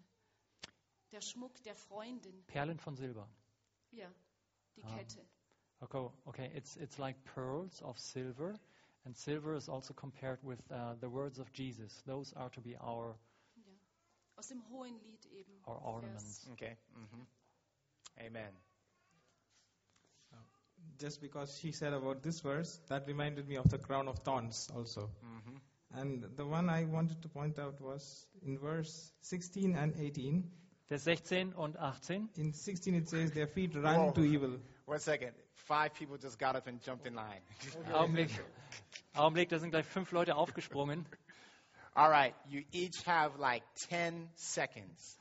Der 1.14 1.22
Schmuck 1.22 1.61
der 1.64 1.76
Freundin. 1.76 2.43
Perlen 2.47 2.80
von 2.80 2.95
Silber. 2.97 3.30
Ja, 3.91 4.11
die. 4.76 4.82
Kette. 4.82 5.26
Okay, 5.80 6.09
okay. 6.26 6.51
It's, 6.55 6.76
it's 6.78 6.97
like 6.97 7.16
pearls 7.36 7.82
of 7.84 7.97
silver, 7.99 8.55
and 9.05 9.16
silver 9.16 9.55
is 9.55 9.70
also 9.70 9.93
compared 9.93 10.39
with 10.43 10.59
uh, 10.72 10.95
the 10.99 11.09
words 11.09 11.39
of 11.39 11.51
Jesus. 11.53 12.01
Those 12.07 12.34
are 12.36 12.49
to 12.49 12.61
be 12.61 12.76
our 12.82 13.16
Ja. 13.55 13.64
aus 14.38 14.47
dem 14.47 14.61
hohen 14.72 14.99
Lied 15.03 15.26
eben. 15.32 15.53
Or 15.66 15.78
ornaments. 15.86 16.47
Okay. 16.53 16.76
hmm 16.93 17.24
Amen. 18.20 18.53
Just 20.99 21.22
because 21.22 21.59
she 21.59 21.72
said 21.72 21.93
about 21.93 22.22
this 22.24 22.39
verse, 22.41 22.80
that 22.88 23.07
reminded 23.07 23.47
me 23.47 23.57
of 23.57 23.70
the 23.70 23.78
crown 23.78 24.07
of 24.07 24.20
thorns 24.20 24.70
also. 24.76 25.09
Mhm. 25.24 25.59
And 25.91 26.24
the 26.38 26.45
one 26.45 26.70
I 26.70 26.86
wanted 26.86 27.22
to 27.22 27.30
point 27.30 27.59
out 27.59 27.80
was 27.82 28.28
in 28.41 28.57
verse 28.57 29.11
16 29.22 29.76
and 29.76 29.95
18. 29.97 30.51
Vers 30.88 31.04
16 31.06 31.54
und 31.54 31.78
18. 31.78 32.30
In 32.36 32.54
16 32.54 32.94
it 32.96 33.10
says, 33.10 33.32
Their 33.32 33.48
feet 33.48 33.76
run 33.76 34.08
Whoa. 34.08 34.12
to 34.12 34.24
evil. 34.24 34.60
One 34.86 35.00
second. 35.00 35.34
Five 35.56 35.94
people 35.94 36.18
just 36.18 36.38
got 36.38 36.56
up 36.56 36.68
and 36.68 36.82
jumped 36.84 37.08
in 37.08 37.14
line. 37.16 37.42
Augenblick, 37.94 38.30
Augenblick, 39.16 39.50
da 39.50 39.60
sind 39.60 39.72
gleich 39.72 39.86
fünf 39.86 40.12
Leute 40.12 40.36
aufgesprungen. 40.36 41.06
All 41.96 42.10
right. 42.10 42.36
You 42.50 42.64
each 42.72 43.06
have 43.08 43.40
like 43.40 43.64
10 43.90 44.30
seconds. 44.36 45.18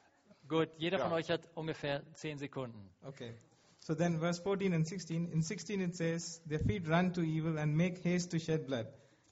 Gut, 0.49 0.69
jeder 0.79 0.99
Ja. 0.99 1.05
von 1.05 1.13
euch 1.13 1.29
hat 1.31 1.49
ungefähr 1.55 2.03
10 2.15 2.39
Sekunden. 2.39 2.91
Okay. 3.05 3.33
So 3.79 3.95
then, 3.95 4.19
verse 4.19 4.41
14 4.43 4.73
and 4.75 4.87
16. 4.87 5.31
In 5.33 5.43
16 5.43 5.81
it 5.81 5.95
says, 5.97 6.41
Their 6.47 6.59
feet 6.61 6.89
run 6.89 7.13
to 7.15 7.23
evil 7.23 7.59
and 7.59 7.77
make 7.77 7.99
haste 8.03 8.31
to 8.33 8.39
shed 8.41 8.67
blood. 8.67 8.87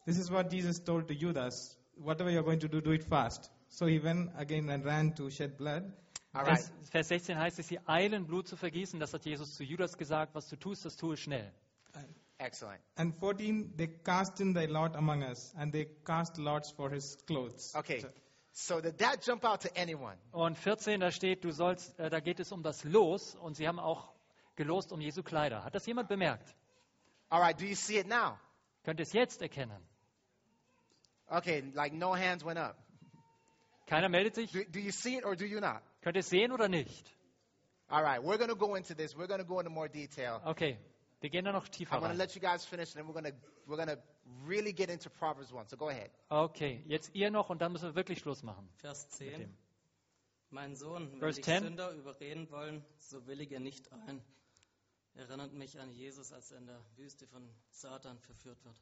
This 0.07 0.19
is 0.19 0.31
what 0.31 0.51
Jesus 0.51 0.81
told 0.81 1.09
to 1.09 1.15
Judas. 1.15 1.77
Whatever 1.97 2.31
you're 2.31 2.43
going 2.45 2.61
to 2.61 2.69
do, 2.69 2.81
do 2.81 2.93
it 2.93 3.05
fast. 3.05 3.51
So 3.69 3.87
he 3.87 3.99
went 3.99 4.31
again 4.37 4.69
and 4.71 4.85
ran 4.85 5.13
to 5.15 5.31
shed 5.31 5.57
blood. 5.59 5.93
Vers, 6.33 6.73
Vers 6.91 7.09
16 7.09 7.39
heißt 7.39 7.59
es, 7.59 7.69
sie 7.69 7.81
eilen, 7.87 8.27
Blut 8.27 8.47
zu 8.47 8.57
vergießen. 8.57 9.01
Das 9.01 9.13
hat 9.13 9.25
Jesus 9.25 9.55
zu 9.55 9.65
Judas 9.65 9.99
gesagt. 9.99 10.35
Was 10.35 10.49
du 10.49 10.57
tust, 10.57 10.85
das 10.85 10.97
tue 10.97 11.17
schnell. 11.17 11.53
Excellent. 12.39 12.81
And 12.97 13.15
14, 13.15 13.77
they 13.77 13.89
cast 14.03 14.41
in 14.41 14.55
thy 14.55 14.67
lot 14.67 14.97
among 14.97 15.23
us, 15.23 15.53
and 15.59 15.73
they 15.73 15.87
cast 16.07 16.39
lots 16.39 16.71
for 16.71 16.89
his 16.89 17.19
clothes. 17.27 17.75
Okay. 17.75 18.03
So 18.53 18.81
did 18.81 18.99
that 18.99 19.23
jump 19.23 19.45
out 19.45 19.61
to 19.63 19.69
anyone? 19.77 20.17
Und 20.33 20.57
14, 20.57 21.01
da 21.01 21.11
steht, 21.11 21.45
du 21.45 21.51
sollst, 21.53 21.99
äh, 21.99 22.09
da 22.09 22.21
geht 22.21 22.41
es 22.41 22.51
um 22.51 22.63
das 22.63 22.83
Los. 22.85 23.35
Und 23.35 23.57
sie 23.57 23.69
haben 23.69 23.79
auch 23.79 24.13
gelost 24.57 24.91
um 24.93 25.01
Jesu 25.01 25.23
Kleider. 25.23 25.65
Hat 25.65 25.75
das 25.75 25.85
jemand 25.87 26.09
bemerkt? 26.09 26.55
All 27.29 27.43
right. 27.43 27.61
Do 27.61 27.65
you 27.65 27.75
see 27.75 27.99
it 27.99 28.09
now? 28.09 28.39
Könnt 28.85 29.01
ihr 29.01 29.05
es 29.05 29.13
jetzt 29.13 29.43
erkennen? 29.43 29.87
Okay. 31.27 31.63
Like 31.75 31.93
no 31.93 32.17
hands 32.17 32.45
went 32.45 32.59
up. 32.59 32.77
Keiner 33.87 34.09
meldet 34.09 34.37
sich? 34.37 34.51
Do, 34.51 34.61
do 34.65 34.79
you 34.79 34.93
see 34.93 35.19
it 35.19 35.25
or 35.25 35.37
do 35.37 35.45
you 35.45 35.61
not? 35.61 35.83
Könnt 36.01 36.17
ihr 36.17 36.21
es 36.21 36.29
sehen 36.29 36.53
oder 36.53 36.69
nicht? 36.69 37.15
All 37.89 38.03
right. 38.03 38.23
We're 38.23 38.39
going 38.39 38.51
to 38.51 38.57
go 38.57 38.77
into 38.77 38.95
this. 38.95 39.17
We're 39.17 39.27
going 39.27 39.41
to 39.41 39.47
go 39.47 39.59
into 39.59 39.71
more 39.71 39.89
detail. 39.89 40.41
Okay, 40.45 40.79
wir 41.21 41.31
gehen 41.31 41.45
da 41.45 41.53
noch 41.53 41.69
tiefer 41.69 41.97
I'm 41.97 42.01
going 42.01 42.13
to 42.13 42.19
rein. 42.19 42.19
let 42.19 42.35
you 42.35 42.41
guys 42.41 42.65
finish, 42.65 42.95
and 42.95 43.01
then 43.01 43.07
we're 43.07 43.21
going 43.21 43.33
to 43.33 43.39
we're 43.67 43.77
going 43.77 43.89
to 43.89 43.99
really 44.47 44.73
get 44.73 44.91
into 44.91 45.11
Proverbs 45.11 45.53
one. 45.53 45.67
So 45.69 45.77
go 45.77 45.89
ahead. 45.89 46.11
Okay, 46.31 46.83
jetzt 46.87 47.15
ihr 47.15 47.31
noch 47.31 47.51
und 47.51 47.61
dann 47.61 47.73
müssen 47.73 47.89
wir 47.89 47.95
wirklich 47.95 48.21
Schluss 48.21 48.43
machen. 48.43 48.69
Vers 48.77 49.05
Mit 49.21 49.31
10. 49.31 49.41
dem. 49.41 49.57
Mein 50.51 50.75
Sohn, 50.75 51.11
wenn 51.13 51.21
Verse 51.21 51.37
dich 51.37 51.45
10. 51.45 51.63
Sünder 51.63 51.93
überreden 51.93 52.51
wollen, 52.51 52.85
so 52.97 53.27
willige 53.27 53.61
nicht 53.61 53.91
ein. 53.93 54.23
Erinnert 55.15 55.53
mich 55.53 55.79
an 55.79 55.91
Jesus, 55.93 56.33
als 56.33 56.51
er 56.53 56.59
in 56.59 56.67
der 56.67 56.81
Wüste 56.97 57.27
von 57.27 57.49
Satan 57.71 58.19
verführt 58.21 58.65
wird. 58.65 58.77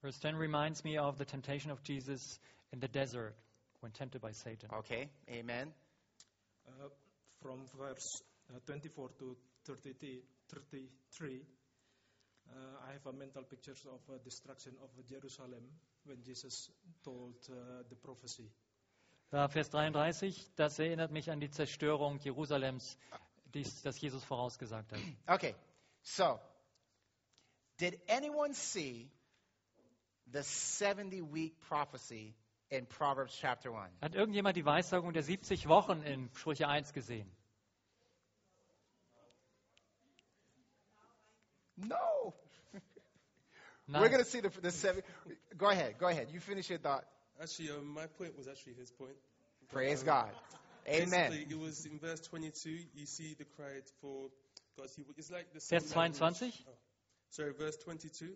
Verse 0.00 0.20
10 0.20 0.36
reminds 0.36 0.84
me 0.84 1.00
of 1.00 1.18
the 1.18 1.24
temptation 1.24 1.70
of 1.72 1.80
Jesus 1.84 2.40
in 2.72 2.80
the 2.80 2.88
desert 2.88 3.34
when 3.80 3.92
tempted 3.92 4.22
by 4.22 4.32
Satan. 4.32 4.70
Okay, 4.70 5.08
amen. 5.28 5.72
Uh, 6.66 6.88
from 7.42 7.66
verse 7.78 8.22
uh, 8.50 8.58
24 8.66 9.10
to 9.18 9.36
33, 9.66 10.22
33 10.48 11.40
uh, 12.48 12.88
I 12.88 12.92
have 12.92 13.06
a 13.06 13.12
mental 13.12 13.42
pictures 13.42 13.86
of 13.86 14.00
uh, 14.08 14.18
destruction 14.24 14.72
of 14.82 14.90
Jerusalem 15.06 15.62
when 16.04 16.22
Jesus 16.22 16.70
told 17.02 17.34
uh, 17.50 17.82
the 17.88 17.96
prophecy. 17.96 18.50
Da 19.30 19.48
Vers 19.48 19.70
33, 19.70 20.52
das 20.56 20.78
erinnert 20.78 21.10
mich 21.10 21.30
an 21.30 21.40
die 21.40 21.50
Zerstörung 21.50 22.18
Jerusalems, 22.20 22.96
dies, 23.52 23.82
das 23.82 24.00
Jesus 24.00 24.22
vorausgesagt 24.24 24.92
hat. 24.92 25.00
Okay, 25.26 25.54
so 26.02 26.38
did 27.78 27.98
anyone 28.08 28.54
see 28.54 29.10
the 30.32 30.42
70 30.42 31.22
week 31.22 31.58
prophecy 31.68 32.34
in 32.70 32.86
Proverbs 32.86 33.36
chapter 33.40 33.72
1? 33.72 33.90
Hat 34.02 34.14
irgendjemand 34.14 34.56
die 34.56 34.64
Weissagung 34.64 35.12
der 35.12 35.22
70 35.22 35.68
Wochen 35.68 36.02
in 36.02 36.28
Sprüche 36.34 36.66
1 36.68 36.92
gesehen? 36.92 37.30
No. 41.76 42.34
Nein. 43.86 44.00
We're 44.02 44.08
going 44.08 44.22
to 44.24 44.30
see 44.30 44.40
the, 44.40 44.50
the 44.62 44.70
seven. 44.70 45.02
Go 45.56 45.68
ahead, 45.68 45.98
go 45.98 46.06
ahead. 46.08 46.28
You 46.30 46.40
finish 46.40 46.70
your 46.70 46.78
thought. 46.78 47.04
Actually, 47.42 47.70
uh, 47.70 47.82
my 47.82 48.06
point 48.06 48.36
was 48.36 48.46
actually 48.48 48.74
his 48.74 48.90
point. 48.90 49.16
Praise 49.72 50.00
Um, 50.02 50.06
God. 50.06 50.30
Amen. 50.86 51.30
Basically, 51.30 51.46
it 51.56 51.58
was 51.58 51.86
in 51.86 51.98
verse 51.98 52.20
22. 52.20 52.70
You 52.94 53.06
see 53.06 53.34
the 53.38 53.44
cry 53.56 53.80
for 54.00 54.28
God's 54.78 54.94
people. 54.94 55.14
It's 55.16 55.30
like 55.30 55.52
the 55.52 55.60
same 55.60 55.80
Vers 55.80 55.96
language- 55.96 56.18
22? 56.18 56.52
Oh, 56.68 56.72
sorry, 57.30 57.52
verse 57.58 57.76
22. 57.78 58.28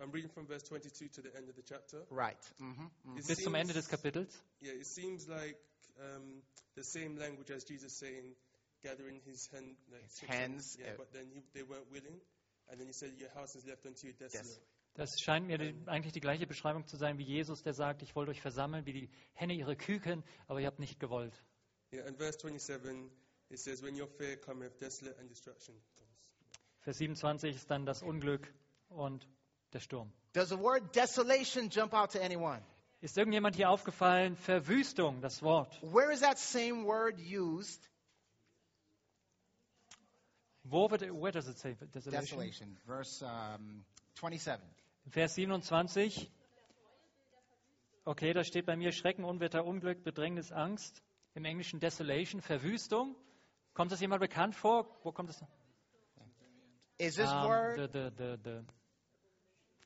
I'm 0.00 0.10
reading 0.12 0.30
from 0.30 0.46
verse 0.46 0.62
22 0.64 1.08
to 1.08 1.22
the 1.22 1.34
end 1.36 1.48
of 1.48 1.56
the 1.56 1.62
chapter. 1.62 2.06
Right. 2.10 2.38
Mhm, 2.58 2.90
It 3.16 3.26
Bis 3.26 3.42
zum 3.42 3.54
Ende 3.54 3.72
des 3.72 3.82
seems- 3.82 3.88
Kapitels. 3.90 4.42
Yeah, 4.60 4.72
it 4.74 4.86
seems 4.86 5.26
like 5.26 5.56
um, 5.98 6.42
the 6.76 6.84
same 6.84 7.16
language 7.18 7.50
as 7.50 7.64
Jesus 7.64 7.98
saying, 7.98 8.36
gathering 8.82 9.20
his 9.24 9.48
hand, 9.50 9.76
like, 9.90 10.08
children. 10.14 10.38
hands, 10.40 10.76
Yeah, 10.78 10.92
uh, 10.92 10.96
but 10.98 11.12
then 11.12 11.28
he, 11.32 11.42
they 11.52 11.62
weren't 11.64 11.90
willing, 11.90 12.20
and 12.68 12.78
then 12.78 12.86
he 12.86 12.92
said, 12.92 13.18
"Your 13.20 13.30
house 13.34 13.56
is 13.56 13.64
left 13.66 13.84
unto 13.86 14.06
you 14.06 14.12
desolate." 14.12 14.60
Das 14.94 15.20
scheint 15.20 15.46
mir 15.48 15.58
die, 15.58 15.74
eigentlich 15.86 16.12
die 16.12 16.20
gleiche 16.20 16.46
Beschreibung 16.46 16.86
zu 16.86 16.96
sein 16.96 17.18
wie 17.18 17.24
Jesus, 17.24 17.62
der 17.62 17.72
sagt, 17.74 18.02
ich 18.02 18.14
wollte 18.16 18.30
euch 18.32 18.40
versammeln 18.40 18.84
wie 18.86 18.92
die 18.92 19.10
Henne 19.34 19.54
ihre 19.54 19.76
Küken, 19.76 20.24
aber 20.46 20.60
ihr 20.60 20.66
habt 20.68 20.78
nicht 20.78 20.98
gewollt. 21.00 21.34
Yeah, 21.92 22.04
and 22.06 22.16
verse 22.16 22.38
27, 22.38 23.10
it 23.50 23.58
says, 23.58 23.82
"When 23.82 24.00
your 24.00 24.08
fear 24.08 24.36
cometh, 24.36 24.80
desolate 24.80 25.18
and 25.18 25.28
destruction 25.28 25.74
comes." 25.96 26.08
Vers 26.82 26.98
27 26.98 27.56
ist 27.56 27.68
dann 27.70 27.84
das 27.84 28.02
Unglück 28.02 28.52
und 28.88 29.26
der 29.72 29.80
Sturm. 29.80 30.12
Does 30.32 30.48
the 30.48 30.58
word 30.58 30.94
desolation 30.94 31.68
jump 31.70 31.94
out 31.94 32.12
to 32.12 32.20
anyone? 32.20 32.62
Ist 33.00 33.16
irgendjemand 33.16 33.54
hier 33.56 33.70
aufgefallen? 33.70 34.36
Verwüstung, 34.36 35.20
das 35.20 35.42
Wort. 35.42 35.78
Where 35.82 36.12
is 36.12 36.20
that 36.20 36.38
same 36.38 36.84
word 36.84 37.18
used? 37.20 37.88
Wo 40.64 40.90
wird, 40.90 41.02
where 41.02 41.32
does 41.32 41.48
it 41.48 41.58
say 41.58 41.76
desolation? 41.94 42.20
Desolation. 42.20 42.76
Verse 42.84 43.24
um, 43.24 43.84
27. 44.14 44.60
Vers 45.10 45.34
27. 45.34 46.30
Okay, 48.04 48.32
da 48.32 48.42
steht 48.42 48.66
bei 48.66 48.76
mir 48.76 48.92
Schrecken, 48.92 49.24
Unwetter, 49.24 49.64
Unglück, 49.64 50.02
Bedrängnis, 50.02 50.50
Angst. 50.50 51.02
Im 51.34 51.44
Englischen 51.44 51.78
Desolation, 51.78 52.40
Verwüstung. 52.40 53.14
Kommt 53.74 53.92
das 53.92 54.00
jemand 54.00 54.20
bekannt 54.20 54.56
vor? 54.56 54.88
Wo 55.04 55.12
kommt 55.12 55.28
das? 55.28 55.44
Is 56.98 57.14
this 57.14 57.30
Um, 57.30 57.46
word? 57.46 57.76
The, 57.76 57.86
the, 57.92 58.10
the, 58.16 58.38
the 58.42 58.64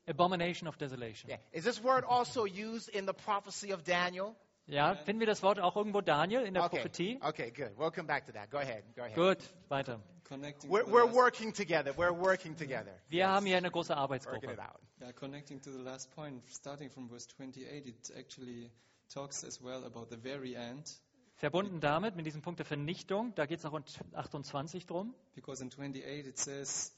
abomination 0.07 0.67
of 0.67 0.77
desolation. 0.77 1.29
Yeah. 1.29 1.37
Is 1.51 1.63
this 1.63 1.81
word 1.83 2.03
also 2.07 2.45
used 2.45 2.89
in 2.89 3.05
the 3.05 3.13
prophecy 3.13 3.71
of 3.73 3.83
Daniel? 3.83 4.35
Ja, 4.65 4.95
finden 4.95 5.19
wir 5.19 5.27
das 5.27 5.43
Wort 5.43 5.59
auch 5.59 5.75
irgendwo 5.75 5.99
Daniel 6.01 6.43
in 6.45 6.53
der 6.53 6.63
Okay. 6.65 6.77
Prophetie? 6.77 7.19
Okay, 7.21 7.51
good. 7.51 7.77
We'll 7.77 7.91
come 7.91 8.07
back 8.07 8.25
to 8.27 8.31
that. 8.31 8.49
Go 8.49 8.59
ahead. 8.59 8.83
Go 8.95 9.01
ahead. 9.03 9.15
Gut, 9.15 9.39
weiter. 9.67 9.99
Connecting 10.23 10.69
We're, 10.71 10.85
we're 10.87 11.11
working 11.13 11.51
together. 11.53 11.93
We're 11.97 12.13
working 12.17 12.55
together. 12.55 12.93
Wir 13.09 13.27
haben 13.27 13.45
hier 13.45 13.57
eine 13.57 13.69
große 13.71 13.89
Working 13.89 14.01
Arbeitsgruppe. 14.01 14.53
it 14.53 14.59
out. 14.59 14.79
Yeah, 15.01 15.11
connecting 15.11 15.59
to 15.61 15.69
the 15.69 15.79
last 15.83 16.09
point, 16.15 16.41
starting 16.49 16.89
from 16.89 17.09
verse 17.09 17.27
28, 17.27 17.85
it 17.87 18.11
actually 18.17 18.71
talks 19.13 19.43
as 19.43 19.61
well 19.61 19.83
about 19.83 20.09
the 20.09 20.17
very 20.17 20.55
end, 20.55 20.97
Verbunden 21.35 21.81
damit, 21.81 22.15
mit 22.15 22.25
diesem 22.25 22.41
Punkt 22.41 22.59
der 22.59 22.65
Vernichtung, 22.65 23.33
da 23.35 23.45
geht 23.45 23.59
es 23.59 23.65
auch 23.65 23.73
in 23.73 23.83
28 24.13 24.85
drum. 24.85 25.13
because 25.35 25.61
in 25.61 25.69
28 25.71 26.25
it 26.25 26.37
says, 26.37 26.93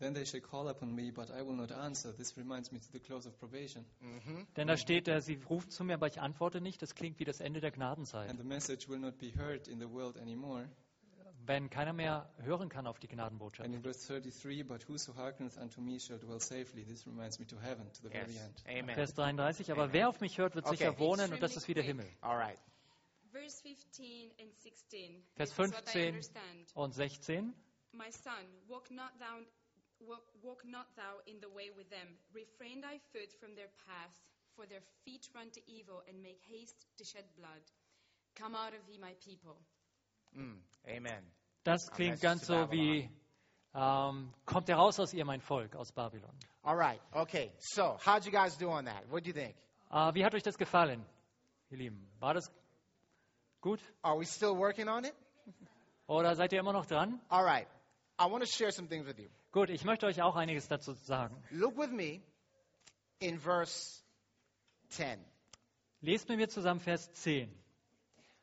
Then 0.00 0.14
they 0.14 0.24
shall 0.24 0.40
call 0.40 0.66
upon 0.68 0.94
me, 0.94 1.10
but 1.10 1.30
I 1.30 1.42
will 1.42 1.54
not 1.54 1.70
answer. 1.70 2.12
This 2.16 2.34
reminds 2.36 2.72
me 2.72 2.80
to 2.80 2.90
the 2.90 2.98
close 2.98 3.28
of 3.28 3.38
probation. 3.38 3.84
Denn 4.56 4.66
da 4.66 4.76
steht, 4.78 5.08
äh, 5.08 5.20
sie 5.20 5.38
ruft 5.48 5.72
zu 5.72 5.84
mir, 5.84 5.94
aber 5.94 6.06
ich 6.06 6.20
antworte 6.20 6.60
nicht. 6.62 6.80
Das 6.80 6.94
klingt 6.94 7.18
wie 7.20 7.24
das 7.24 7.40
Ende 7.40 7.60
der 7.60 7.70
Gnadenzeit. 7.70 8.30
And 8.30 8.38
the 8.40 8.46
message 8.46 8.88
will 8.88 8.98
not 8.98 9.18
be 9.18 9.30
heard 9.36 9.68
in 9.68 9.78
the 9.78 9.88
world 9.90 10.16
anymore. 10.16 10.68
Wenn 11.46 11.68
keiner 11.68 11.92
mehr 11.92 12.30
hören 12.38 12.68
kann 12.68 12.86
auf 12.86 12.98
die 12.98 13.08
Gnadenbotschaft. 13.08 13.66
And 13.66 13.74
in 13.74 13.82
verse 13.82 14.06
33, 14.06 14.62
but 14.66 14.88
whoso 14.88 15.14
hearkeneth 15.14 15.56
unto 15.58 15.80
me 15.82 15.98
shall 16.00 16.18
dwell 16.18 16.40
safely. 16.40 16.84
This 16.84 17.06
reminds 17.06 17.38
me 17.38 17.46
to 17.46 17.56
heaven, 17.60 17.90
to 17.92 18.02
the 18.02 18.08
very 18.08 18.32
Yes. 18.32 18.42
end. 18.44 18.62
Amen. 18.68 18.94
Vers 18.94 19.14
33, 19.14 19.70
aber 19.72 19.92
wer 19.92 20.08
auf 20.08 20.20
mich 20.20 20.38
hört, 20.38 20.54
wird 20.54 20.64
Okay. 20.66 20.76
sicher 20.76 20.98
wohnen 20.98 21.32
und 21.32 21.42
das 21.42 21.56
ist 21.56 21.68
wie 21.68 21.74
der 21.74 21.82
Himmel. 21.82 22.06
All 22.22 22.36
right. 22.38 22.58
Verse 23.32 23.60
15 23.62 24.30
and 24.40 24.54
16. 24.56 25.22
Vers 25.36 25.50
This 25.50 25.58
is 25.66 25.72
what 25.72 25.82
I 25.82 25.92
15 25.92 26.08
understand. 26.14 26.70
und 26.74 26.94
16. 26.94 27.54
My 27.92 28.10
son, 28.12 28.32
walk 28.68 28.90
not 28.90 29.10
thou 29.18 29.40
walk, 30.06 30.24
walk 30.42 30.62
not 30.64 30.86
thou 30.96 31.20
in 31.26 31.40
the 31.40 31.48
way 31.48 31.70
with 31.76 31.88
them. 31.90 32.08
Refrain 32.32 32.80
thy 32.80 32.98
foot 33.12 33.32
from 33.40 33.54
their 33.54 33.70
path, 33.86 34.14
for 34.56 34.66
their 34.66 34.82
feet 35.04 35.28
run 35.34 35.50
to 35.50 35.60
evil 35.70 36.02
and 36.08 36.22
make 36.22 36.40
haste 36.48 36.86
to 36.98 37.04
shed 37.04 37.24
blood. 37.36 37.62
Come 38.36 38.54
out 38.54 38.72
of 38.74 38.80
ye, 38.88 38.98
my 38.98 39.14
people. 39.24 39.56
Mm, 40.36 40.60
amen. 40.88 41.22
Das 41.64 41.88
A 41.88 41.94
klingt 41.94 42.12
message 42.12 42.22
ganz 42.22 42.46
to 42.46 42.46
so 42.46 42.72
wie, 42.72 43.10
ähm, 43.74 44.32
kommt 44.46 44.68
heraus 44.68 44.98
aus 44.98 45.12
ihr, 45.12 45.24
mein 45.24 45.40
Volk, 45.40 45.76
aus 45.76 45.92
Babylon. 45.92 46.34
All 46.62 46.76
right. 46.76 47.00
Okay. 47.12 47.52
So, 47.58 47.98
how'd 48.04 48.24
you 48.24 48.32
guys 48.32 48.56
do 48.56 48.70
on 48.70 48.84
that? 48.84 49.04
What 49.10 49.24
do 49.24 49.28
you 49.28 49.34
think? 49.34 49.56
Äh, 49.90 50.14
wie 50.14 50.24
hat 50.24 50.34
euch 50.34 50.42
das 50.42 50.56
gefallen, 50.56 51.04
ihr 51.70 51.78
Lieben? 51.78 52.08
War 52.20 52.34
das 52.34 52.50
Gut? 53.60 53.80
Are 54.02 54.18
we 54.18 54.24
still 54.24 54.56
working 54.56 54.88
on 54.88 55.04
it? 55.04 55.14
Oder 56.06 56.34
seid 56.34 56.52
ihr 56.52 56.60
immer 56.60 56.72
noch 56.72 56.86
dran? 56.86 57.20
All 57.28 57.44
right. 57.44 57.68
I 58.18 58.24
want 58.24 58.42
to 58.42 58.50
share 58.50 58.72
some 58.72 58.88
things 58.88 59.06
with 59.06 59.18
you. 59.18 59.28
Gut, 59.52 59.68
ich 59.68 59.84
möchte 59.84 60.06
euch 60.06 60.22
auch 60.22 60.36
einiges 60.36 60.68
dazu 60.68 60.92
sagen. 60.92 61.42
Look 61.50 61.76
with 61.76 61.90
me 61.90 62.22
in 63.18 63.40
verse 63.40 64.02
10. 64.90 65.18
Lest 66.02 66.28
mit 66.28 66.38
mir 66.38 66.48
zusammen 66.48 66.80
Vers 66.80 67.12
10. 67.14 67.52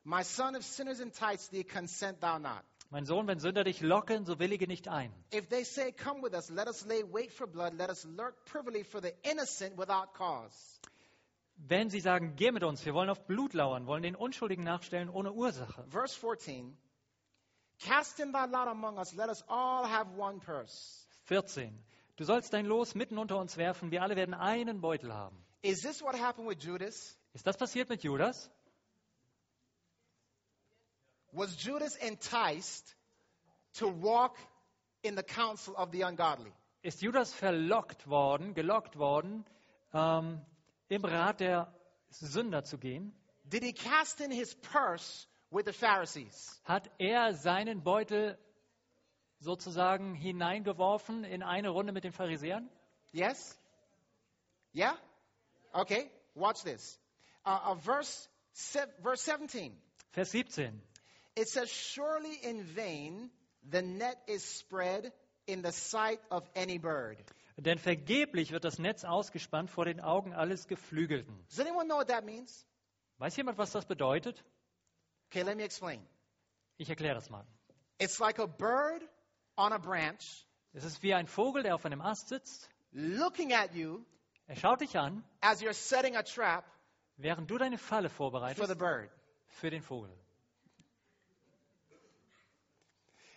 My 0.03 0.23
son, 0.23 0.55
if 0.55 0.63
sinners 0.63 0.99
entice 0.99 1.49
thee, 1.49 1.63
consent 1.63 2.19
thou 2.21 2.37
not. 2.39 2.63
Mein 2.89 3.05
Sohn, 3.05 3.27
wenn 3.27 3.39
Sünder 3.39 3.63
dich 3.63 3.81
locken, 3.81 4.25
so 4.25 4.39
willige 4.39 4.67
nicht 4.67 4.87
ein. 4.87 5.13
If 5.33 5.47
they 5.49 5.63
say, 5.63 5.91
Come 5.91 6.21
with 6.21 6.33
us, 6.33 6.49
let 6.49 6.67
us 6.67 6.85
lay 6.85 7.03
wait 7.03 7.31
for 7.31 7.47
blood, 7.47 7.73
let 7.73 7.89
us 7.89 8.05
lurk 8.05 8.45
privily 8.45 8.83
for 8.83 9.01
the 9.01 9.13
innocent 9.23 9.77
without 9.77 10.13
cause. 10.13 10.79
Wenn 11.55 11.89
sie 11.89 12.01
sagen, 12.01 12.35
geh 12.35 12.51
mit 12.51 12.63
uns, 12.63 12.85
wir 12.85 12.93
wollen 12.93 13.09
auf 13.09 13.25
Blut 13.25 13.53
lauern, 13.53 13.87
wollen 13.87 14.03
den 14.03 14.15
Unschuldigen 14.15 14.63
nachstellen 14.63 15.09
ohne 15.09 15.33
Ursache. 15.33 15.85
Verse 15.89 16.17
14 16.17 16.77
Cast 17.79 18.19
in 18.19 18.31
thy 18.31 18.45
lot 18.45 18.67
among 18.67 18.97
us, 18.97 19.13
let 19.15 19.29
us 19.29 19.43
all 19.47 19.85
have 19.85 20.07
one 20.15 20.39
purse. 20.39 21.05
14. 21.25 21.71
Du 22.17 22.23
sollst 22.23 22.51
dein 22.51 22.65
Los 22.65 22.95
mitten 22.95 23.17
unter 23.17 23.37
uns 23.37 23.57
werfen, 23.57 23.91
wir 23.91 24.01
alle 24.01 24.15
werden 24.15 24.33
einen 24.33 24.81
Beutel 24.81 25.13
haben. 25.13 25.37
Is 25.61 25.81
this 25.81 26.01
what 26.01 26.15
happened 26.15 26.47
with 26.47 26.59
Judas? 26.59 27.15
Ist 27.33 27.45
das 27.45 27.57
passiert 27.57 27.89
mit 27.89 28.03
Judas? 28.03 28.49
Was 31.31 31.55
Judas 31.63 31.95
enticed 31.97 32.95
to 33.73 33.87
walk 33.87 34.37
in 35.03 35.15
the 35.15 35.23
counsel 35.23 35.75
of 35.75 35.91
the 35.91 36.03
ungodly? 36.03 36.51
Ist 36.81 37.01
Judas 37.01 37.33
verlockt 37.33 38.07
worden, 38.07 38.55
gelockt 38.55 38.97
worden, 38.97 39.45
ähm, 39.93 40.41
im 40.89 41.05
Rat 41.05 41.41
der 41.41 41.71
Sünder 42.09 42.63
zu 42.63 42.79
gehen? 42.79 43.13
Did 43.43 43.63
he 43.63 43.73
cast 43.73 44.21
in 44.21 44.31
his 44.31 44.55
purse 44.55 45.27
with 45.51 45.65
the 45.65 45.73
Pharisees? 45.73 46.59
Hat 46.65 46.89
er 46.99 47.33
seinen 47.33 47.83
Beutel 47.83 48.37
sozusagen 49.39 50.15
hineingeworfen 50.15 51.23
in 51.23 51.43
eine 51.43 51.69
Runde 51.69 51.93
mit 51.93 52.03
den 52.03 52.11
Pharisäern? 52.11 52.69
Yes? 53.11 53.57
Yeah? 54.73 54.97
Okay, 55.73 56.09
watch 56.35 56.63
this. 56.63 56.99
Uh, 57.45 57.71
uh, 57.71 57.75
verse, 57.75 58.27
se- 58.53 58.87
verse 59.01 59.23
17. 59.23 59.71
Vers 60.11 60.31
17. 60.31 60.81
It 61.35 61.47
says, 61.47 61.69
Surely 61.69 62.35
in 62.43 62.63
vain 62.75 63.29
the 63.69 63.81
net 63.81 64.17
is 64.27 64.43
spread 64.43 65.11
in 65.45 65.61
the 65.61 65.71
sight 65.71 66.19
of 66.29 66.43
any 66.55 66.77
bird. 66.79 67.17
Denn 67.57 67.79
vergeblich 67.79 68.51
wird 68.51 68.63
das 68.63 68.77
Netz 68.77 69.03
ausgespannt 69.03 69.71
vor 69.71 69.85
den 69.85 69.99
Augen 69.99 70.33
alles 70.33 70.67
Geflügelten. 70.67 71.33
Does 71.49 71.59
anyone 71.59 71.85
know 71.87 71.97
what 71.97 72.07
that 72.07 72.23
means? 72.23 72.65
Weiß 73.17 73.35
jemand, 73.35 73.57
was 73.57 73.71
das 73.71 73.85
bedeutet? 73.85 74.43
Okay, 75.29 75.43
let 75.43 75.57
me 75.57 75.63
explain. 75.63 76.01
Ich 76.77 76.89
erkläre 76.89 77.17
es 77.17 77.29
mal. 77.29 77.45
It's 77.99 78.19
like 78.19 78.39
a 78.39 78.47
bird 78.47 79.01
on 79.57 79.73
a 79.73 79.77
branch 79.77 80.45
Es 80.73 80.83
ist 80.83 81.01
wie 81.01 81.13
ein 81.13 81.27
Vogel, 81.27 81.63
der 81.63 81.75
auf 81.75 81.85
einem 81.85 82.01
Ast 82.01 82.29
sitzt. 82.29 82.69
looking 82.91 83.53
at 83.53 83.73
you 83.73 84.05
Er 84.47 84.55
schaut 84.55 84.79
dich 84.81 84.97
an, 84.97 85.23
as 85.41 85.61
you're 85.61 85.73
setting 85.73 86.15
a 86.15 86.23
trap 86.23 86.63
während 87.17 87.49
du 87.49 87.57
deine 87.57 87.77
Falle 87.77 88.09
for 88.09 88.29
the 88.31 88.39
vorbereitest 88.39 88.77
bird. 88.77 89.09
für 89.47 89.69
den 89.69 89.81
Vogel. 89.81 90.11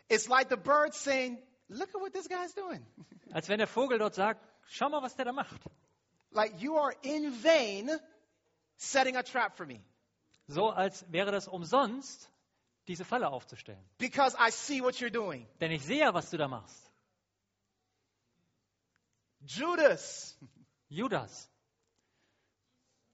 It's 0.09 0.29
like 0.29 0.49
the 0.51 0.57
bird 0.57 0.95
saying, 0.95 1.39
Look 1.69 1.89
at 1.95 2.01
what 2.01 2.13
this 2.13 2.27
guy's 2.27 2.53
doing. 2.53 2.85
Als 3.33 3.49
wenn 3.49 3.59
der 3.59 3.69
Vogel 3.69 3.99
dort 3.99 4.15
sagt, 4.15 4.45
schau 4.67 4.89
mal, 4.89 5.03
was 5.03 5.15
der 5.15 5.25
da 5.25 5.33
macht. 5.33 5.61
Like 6.33 6.61
you 6.61 6.77
are 6.77 6.93
in 7.03 7.33
vain 7.33 7.91
setting 8.77 9.17
a 9.17 9.23
trap 9.23 9.57
for 9.57 9.67
me 9.67 9.81
So 10.53 10.71
als 10.71 11.05
wäre 11.13 11.31
das 11.33 11.49
umsonst, 11.49 12.31
diese 12.89 13.05
Falle 13.05 13.29
aufzustellen. 13.31 13.85
because 13.99 14.37
I 14.39 14.51
see 14.51 14.81
what 14.83 14.95
you're 14.97 15.11
doing. 15.13 15.47
Denn 15.61 15.71
ich 15.71 15.85
sehe 15.85 16.01
ja, 16.01 16.13
was 16.15 16.31
du 16.31 16.37
da 16.37 16.49
machst. 16.49 16.91
Judas, 19.47 20.37
Judas, 20.89 21.49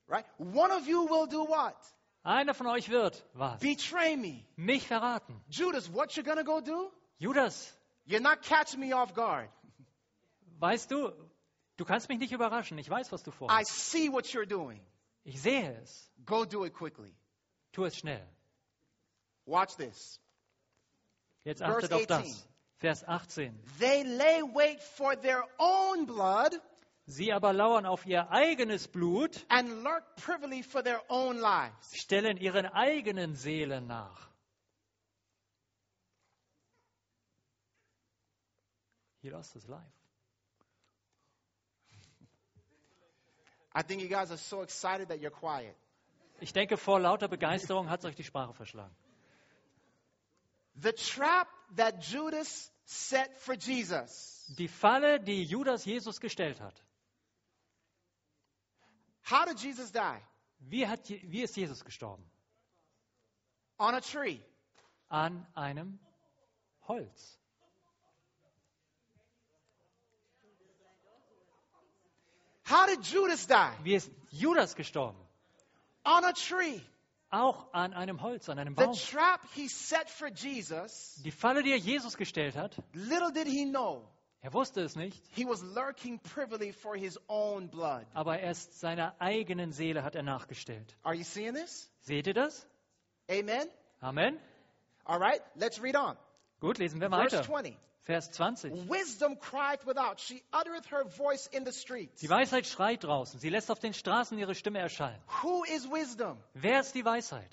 right? 0.09 0.24
One 0.39 0.72
of 0.72 0.87
you 0.89 1.07
will 1.07 1.26
do 1.26 1.45
what? 1.45 1.76
einer 2.24 2.55
von 2.55 2.66
euch 2.66 2.89
wird 2.89 3.22
was? 3.34 3.61
Betray 3.61 4.16
me. 4.16 4.45
Mich 4.57 4.87
verraten. 4.89 5.41
Judas, 5.49 5.89
what 5.93 6.16
you're 6.16 6.24
gonna 6.24 6.43
go 6.43 6.61
do? 6.61 6.91
Judas, 7.18 7.72
You're 8.07 8.20
not 8.22 8.43
catching 8.43 8.80
me 8.80 8.93
off 8.95 9.14
guard. 9.14 9.49
weißt 10.61 10.91
du, 10.91 11.12
du 11.76 11.84
kannst 11.84 12.09
mich 12.09 12.18
nicht 12.18 12.32
überraschen. 12.32 12.78
Ich 12.78 12.89
weiß, 12.91 13.12
was 13.12 13.22
du 13.22 13.30
I 13.30 13.34
vorhast. 13.34 13.91
see 13.91 14.11
what 14.11 14.24
you're 14.26 14.47
doing. 14.47 14.80
Ich 15.24 15.41
sehe 15.41 15.76
es. 15.82 16.11
Go 16.24 16.45
do 16.45 16.64
it 16.64 16.72
quickly. 16.74 17.14
Tu 17.76 17.84
es 17.84 17.94
schnell. 17.98 18.26
Watch 19.44 19.76
this. 19.76 20.18
Jetzt 21.44 21.60
achtet 21.60 21.92
auf 21.92 22.00
18. 22.00 22.08
das. 22.08 22.48
Vers 22.78 23.04
18. 23.04 23.54
They 23.78 24.02
lay 24.02 24.42
wait 24.42 24.82
for 24.82 25.14
their 25.14 25.44
own 25.58 26.06
blood 26.06 26.54
Sie 27.08 27.32
aber 27.32 27.52
lauern 27.52 27.84
auf 27.84 28.04
ihr 28.06 28.30
eigenes 28.30 28.88
Blut, 28.88 29.44
and 29.48 29.84
lurk 29.84 30.16
privily 30.16 30.62
for 30.62 30.82
their 30.82 31.02
own 31.08 31.36
lives. 31.38 31.94
stellen 31.94 32.38
ihren 32.38 32.66
eigenen 32.66 33.36
Seelen 33.36 33.86
nach. 33.86 34.30
He 39.20 39.28
lost 39.28 39.52
his 39.52 39.68
life. 39.68 39.82
I 43.72 43.82
think 43.82 44.00
you 44.00 44.08
guys 44.08 44.30
are 44.30 44.38
so 44.38 44.62
excited 44.62 45.08
that 45.10 45.20
you're 45.20 45.30
quiet. 45.30 45.76
Ich 46.41 46.53
denke, 46.53 46.76
vor 46.76 47.01
lauter 47.01 47.28
Begeisterung 47.28 47.89
hat 47.89 48.01
es 48.01 48.07
euch 48.07 48.16
die 48.16 48.24
Sprache 48.24 48.53
verschlagen. 48.53 48.95
The 50.74 50.93
trap 50.93 51.49
that 51.76 52.05
Judas 52.05 52.70
set 52.84 53.34
for 53.39 53.55
Jesus. 53.55 54.45
Die 54.59 54.68
Falle, 54.68 55.20
die 55.20 55.45
Judas 55.45 55.84
Jesus 55.84 56.20
gestellt 56.20 56.61
hat. 56.61 56.84
How 59.28 59.47
did 59.47 59.59
Jesus 59.59 59.91
die? 59.91 60.20
Wie, 60.59 60.87
hat, 60.87 61.09
wie 61.09 61.43
ist 61.43 61.57
Jesus 61.57 61.84
gestorben? 61.84 62.24
On 63.78 63.95
a 63.95 64.01
tree. 64.01 64.41
An 65.09 65.47
einem 65.55 65.99
Holz. 66.87 67.39
How 72.68 72.87
did 72.87 73.05
Judas 73.07 73.47
die? 73.47 73.84
Wie 73.84 73.95
ist 73.95 74.11
Judas 74.30 74.74
gestorben? 74.74 75.25
On 76.07 76.24
a 76.24 76.32
tree. 76.32 76.80
Auch 77.30 77.72
an 77.72 77.92
einem 77.92 78.22
Holz, 78.22 78.48
an 78.48 78.59
einem 78.59 78.76
The 78.76 78.84
Baum. 78.84 78.94
trap 78.94 79.40
he 79.54 79.66
set 79.68 80.09
for 80.09 80.28
Jesus, 80.28 81.20
Die 81.24 81.32
Falle, 81.32 81.62
die 81.64 81.72
er 81.72 81.78
Jesus 81.78 82.16
gestellt 82.16 82.57
hat, 82.57 82.76
little 82.92 83.32
did 83.32 83.48
he 83.48 83.64
know, 83.64 84.09
er 84.40 84.52
wusste 84.54 84.80
es 84.82 84.94
nicht, 84.94 85.20
he 85.32 85.44
was 85.44 85.61
lurking 85.62 86.20
privily 86.20 86.72
for 86.72 86.94
his 86.96 87.18
own 87.28 87.68
blood. 87.68 88.07
aber 88.14 88.38
erst 88.38 88.78
seiner 88.78 89.14
eigenen 89.20 89.72
Seele 89.72 90.04
hat 90.04 90.14
er 90.14 90.22
nachgestellt. 90.22 90.96
Are 91.02 91.14
you 91.16 91.24
seeing 91.24 91.54
this? 91.54 91.90
Seht 92.02 92.28
ihr 92.28 92.34
das? 92.34 92.64
Amen? 93.28 93.68
Amen. 94.00 94.38
All 95.04 95.18
right, 95.18 95.42
let's 95.57 95.82
read 95.82 95.96
on. 95.96 96.16
Gut, 96.61 96.78
lesen 96.78 97.00
wir 97.00 97.11
Verse 97.11 97.36
weiter. 97.38 97.42
20. 97.42 97.76
Vers 98.07 98.30
20. 98.30 98.88
Wisdom 98.88 99.36
crieth 99.36 99.84
without, 99.84 100.20
she 100.20 100.42
uttereth 100.52 100.86
her 100.86 101.04
voice 101.04 101.48
in 101.48 101.64
the 101.64 101.72
streets. 101.72 102.20
Die 102.20 102.30
Weisheit 102.30 102.66
schreit 102.66 103.02
draußen. 103.02 103.40
Sie 103.40 103.48
lässt 103.48 103.70
auf 103.70 103.80
den 103.80 103.92
Straßen 103.92 104.38
ihre 104.38 104.54
Stimme 104.54 104.78
erschallen. 104.78 105.20
Who 105.42 105.64
is 105.64 105.90
wisdom? 105.90 106.38
Wer 106.54 106.80
ist 106.80 106.94
die 106.94 107.04
Weisheit? 107.04 107.50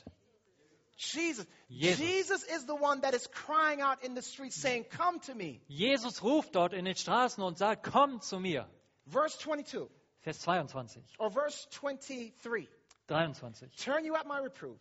Jesus. 0.96 1.48
Jesus. 1.68 2.00
Jesus 2.00 2.44
is 2.44 2.66
the 2.68 2.76
one 2.76 3.02
that 3.02 3.16
is 3.16 3.28
crying 3.32 3.82
out 3.82 4.04
in 4.04 4.14
the 4.16 4.22
streets 4.22 4.56
saying, 4.62 4.86
Come 4.92 5.20
to 5.22 5.34
me. 5.34 5.60
Jesus 5.68 6.22
ruft 6.22 6.54
dort 6.54 6.74
in 6.74 6.86
den 6.86 6.96
Straßen 6.96 7.44
und 7.44 7.58
sagt, 7.58 7.84
komm 7.84 8.22
zu 8.22 8.40
mir. 8.40 8.70
Verse 9.08 9.38
22 9.40 9.90
Vers 10.24 10.40
22, 10.40 11.04
or 11.20 11.30
verse 11.30 11.68
23. 11.72 12.70
23. 13.08 13.70
Turn 13.76 14.06
you 14.06 14.16
at 14.16 14.26
my 14.26 14.40
reproof. 14.40 14.78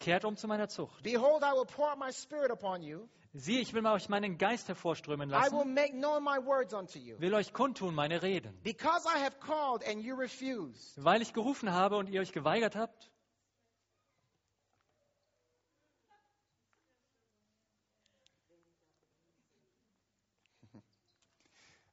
Kehrt 0.00 0.24
um 0.24 0.36
zu 0.36 0.48
meiner 0.48 0.68
Zucht. 0.68 1.02
Behold, 1.04 1.44
I 1.44 1.52
will 1.52 1.66
pour 1.66 1.90
out 1.90 1.98
my 1.98 2.10
spirit 2.10 2.50
upon 2.50 2.82
you. 2.82 3.08
Siehe, 3.32 3.60
ich 3.60 3.72
will 3.72 3.86
euch 3.86 4.08
meinen 4.08 4.38
Geist 4.38 4.66
hervorströmen 4.66 5.30
I 5.30 5.32
will 5.32 5.38
lassen, 5.38 5.74
make 5.74 5.92
known 5.92 6.24
my 6.24 6.38
words 6.44 6.74
unto 6.74 6.98
you. 6.98 7.16
will 7.20 7.34
euch 7.34 7.52
kundtun 7.52 7.94
meine 7.94 8.22
Reden. 8.22 8.58
Because 8.64 9.06
I 9.06 9.18
have 9.22 9.38
called 9.38 9.84
and 9.84 10.02
you 10.02 10.16
refused, 10.16 10.92
Weil 10.96 11.22
ich 11.22 11.32
gerufen 11.32 11.70
habe 11.72 11.96
und 11.96 12.08
ihr 12.08 12.20
euch 12.20 12.32
geweigert 12.32 12.74
habt, 12.74 13.08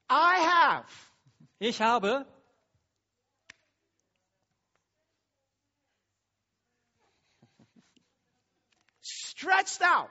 I 0.09 0.39
have. 0.39 0.87
Ich 1.59 1.81
habe 1.81 2.25
stretched 9.01 9.83
out 9.83 10.09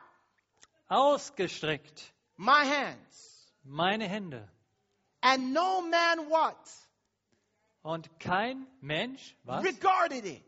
ausgestreckt 0.88 2.12
my 2.36 2.64
hands, 2.64 3.52
meine 3.62 4.06
Hände. 4.08 4.48
and 5.22 5.52
no 5.52 5.80
man 5.82 6.28
what? 6.30 6.56
Und 7.82 8.08
kein 8.18 8.66
Mensch 8.80 9.36
was, 9.44 9.64
Regarded 9.64 10.24
it. 10.24 10.42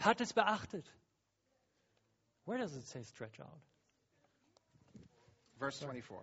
hat 0.00 0.20
es 0.20 0.32
beachtet. 0.32 0.84
Where 2.44 2.58
does 2.58 2.74
it 2.76 2.86
say 2.86 3.02
stretch 3.04 3.40
out? 3.40 3.60
Verse 5.58 5.78
24. 5.78 6.18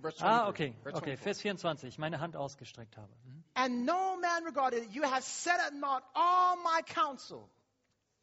Verse 0.00 0.16
23. 0.18 0.24
Ah, 0.24 0.48
okay, 0.48 0.74
Verse 0.82 0.96
okay, 0.96 1.16
24. 1.16 1.20
Vers 1.22 1.40
24, 1.40 1.88
ich 1.88 1.98
meine 1.98 2.20
Hand 2.20 2.36
ausgestreckt 2.36 2.96
habe. 2.96 3.12
Mhm. 3.24 3.44
And 3.54 3.84
no 3.84 4.16
man 4.20 4.44
regarded 4.44 4.84
it. 4.84 4.90
You 4.92 5.02
have 5.02 5.22
set 5.22 5.58
at 5.66 5.74
naught 5.74 6.02
all 6.14 6.56
my 6.56 6.82
counsel. 6.82 7.48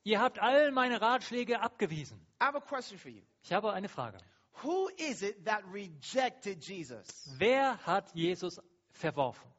Ihr 0.03 0.19
habt 0.21 0.39
all 0.39 0.71
meine 0.71 0.99
Ratschläge 1.01 1.59
abgewiesen. 1.61 2.19
I 2.41 2.45
have 2.45 2.55
a 2.57 2.61
question 2.61 2.97
for 2.97 3.09
you. 3.09 3.21
Ich 3.43 3.53
habe 3.53 3.73
eine 3.73 3.89
Frage. 3.89 4.17
Who 4.63 4.89
is 4.97 5.21
it 5.21 5.45
that 5.45 5.63
rejected 5.73 6.63
Jesus? 6.63 7.07
Wer 7.37 7.77
hat 7.85 8.11
Jesus 8.13 8.59
verworfen? 8.91 9.49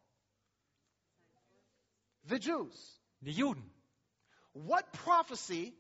The 2.29 2.39
Jews. 2.39 3.01
Die 3.21 3.33
Juden. 3.33 3.71
What 4.53 4.93
prophecy 4.93 5.75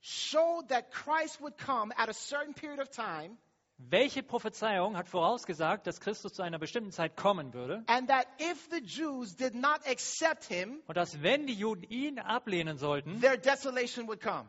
showed 0.00 0.68
that 0.68 0.92
Christ 0.92 1.40
would 1.40 1.56
come 1.58 1.92
at 1.96 2.08
a 2.08 2.14
certain 2.14 2.54
period 2.54 2.80
of 2.80 2.90
time 2.90 3.38
Welche 3.78 4.22
Prophezeiung 4.22 4.96
hat 4.96 5.06
vorausgesagt, 5.06 5.86
dass 5.86 6.00
Christus 6.00 6.32
zu 6.32 6.42
einer 6.42 6.58
bestimmten 6.58 6.92
Zeit 6.92 7.14
kommen 7.14 7.52
würde 7.52 7.84
and 7.88 8.08
that 8.08 8.26
if 8.40 8.68
the 8.70 8.80
Jews 8.80 9.36
did 9.36 9.54
not 9.54 9.86
accept 9.86 10.44
him, 10.44 10.80
und 10.86 10.96
dass, 10.96 11.22
wenn 11.22 11.46
die 11.46 11.54
Juden 11.54 11.82
ihn 11.82 12.18
ablehnen 12.18 12.78
sollten, 12.78 13.20
their 13.20 13.36
desolation 13.36 14.08
would 14.08 14.20
come? 14.20 14.48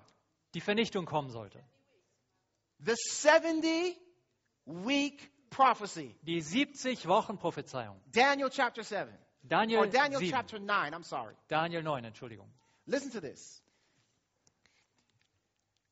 die 0.53 0.61
Vernichtung 0.61 1.05
kommen 1.05 1.29
sollte? 1.29 1.61
The 2.83 2.95
70 2.95 3.97
week 4.65 5.31
prophecy. 5.49 6.15
Die 6.23 6.41
70 6.41 7.07
Wochen 7.07 7.37
Prophezeiung. 7.37 7.95
Daniel 8.11 8.49
chapter 8.49 8.83
7. 8.83 9.11
Daniel 9.47 9.83
or 9.83 9.87
Daniel 9.87 10.19
7. 10.19 10.31
chapter 10.31 10.59
9, 10.59 10.93
I'm 10.93 11.03
sorry. 11.03 11.35
Daniel 11.47 11.81
9, 11.81 12.05
Entschuldigung. 12.05 12.47
Listen 12.85 13.11
to 13.11 13.21
this. 13.21 13.61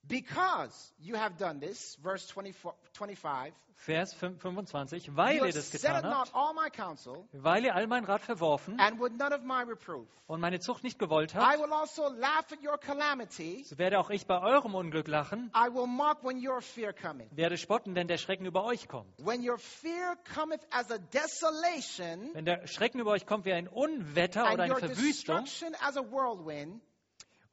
Because 0.07 0.93
you 0.99 1.15
have 1.15 1.37
done 1.37 1.59
this, 1.59 1.97
verse 2.03 2.27
24, 2.27 2.73
25, 2.93 3.53
Vers 3.77 4.13
25. 4.13 5.07
you 5.07 5.15
Weil 5.17 5.35
ihr 5.37 5.51
das 5.51 5.69
getan 5.69 6.05
habt, 6.05 6.33
all 6.33 6.53
my 6.53 6.69
counsel, 6.69 7.27
weil 7.33 7.65
ihr 7.65 7.75
all 7.75 7.87
mein 7.87 8.05
Rat 8.05 8.21
verworfen 8.21 8.79
and 8.79 8.99
would 8.99 9.17
none 9.17 9.33
of 9.33 9.41
my 9.43 9.63
reproof. 9.63 10.07
und 10.27 10.39
meine 10.39 10.59
Zucht 10.59 10.83
nicht 10.83 10.97
gewollt 10.97 11.33
I 11.33 11.37
habt, 11.39 11.59
will 11.59 11.73
also 11.73 12.07
laugh 12.09 12.45
at 12.51 12.63
your 12.63 12.77
calamity. 12.77 13.63
so 13.65 13.77
werde 13.77 13.99
auch 13.99 14.09
ich 14.11 14.27
bei 14.27 14.39
eurem 14.41 14.75
Unglück 14.75 15.07
lachen, 15.07 15.51
I 15.53 15.67
will 15.73 15.87
mock 15.87 16.23
when 16.23 16.37
your 16.47 16.61
fear 16.61 16.93
cometh. 16.93 17.27
werde 17.35 17.57
spotten, 17.57 17.95
wenn 17.95 18.07
der 18.07 18.17
Schrecken 18.17 18.45
über 18.45 18.63
euch 18.63 18.87
kommt. 18.87 19.11
When 19.25 19.47
your 19.47 19.57
fear 19.57 20.15
cometh 20.33 20.61
as 20.71 20.89
a 20.91 20.97
desolation, 20.97 22.33
Wenn 22.33 22.45
der 22.45 22.65
Schrecken 22.67 22.99
über 23.01 23.11
euch 23.11 23.25
kommt 23.25 23.43
wie 23.45 23.53
ein 23.53 23.67
Unwetter 23.67 24.45
and 24.45 24.53
oder 24.53 24.63
eine 24.63 24.75
Verwüstung 24.77 25.43
destruction 25.43 25.75
as 25.81 25.97
a 25.97 26.01
whirlwind, 26.01 26.81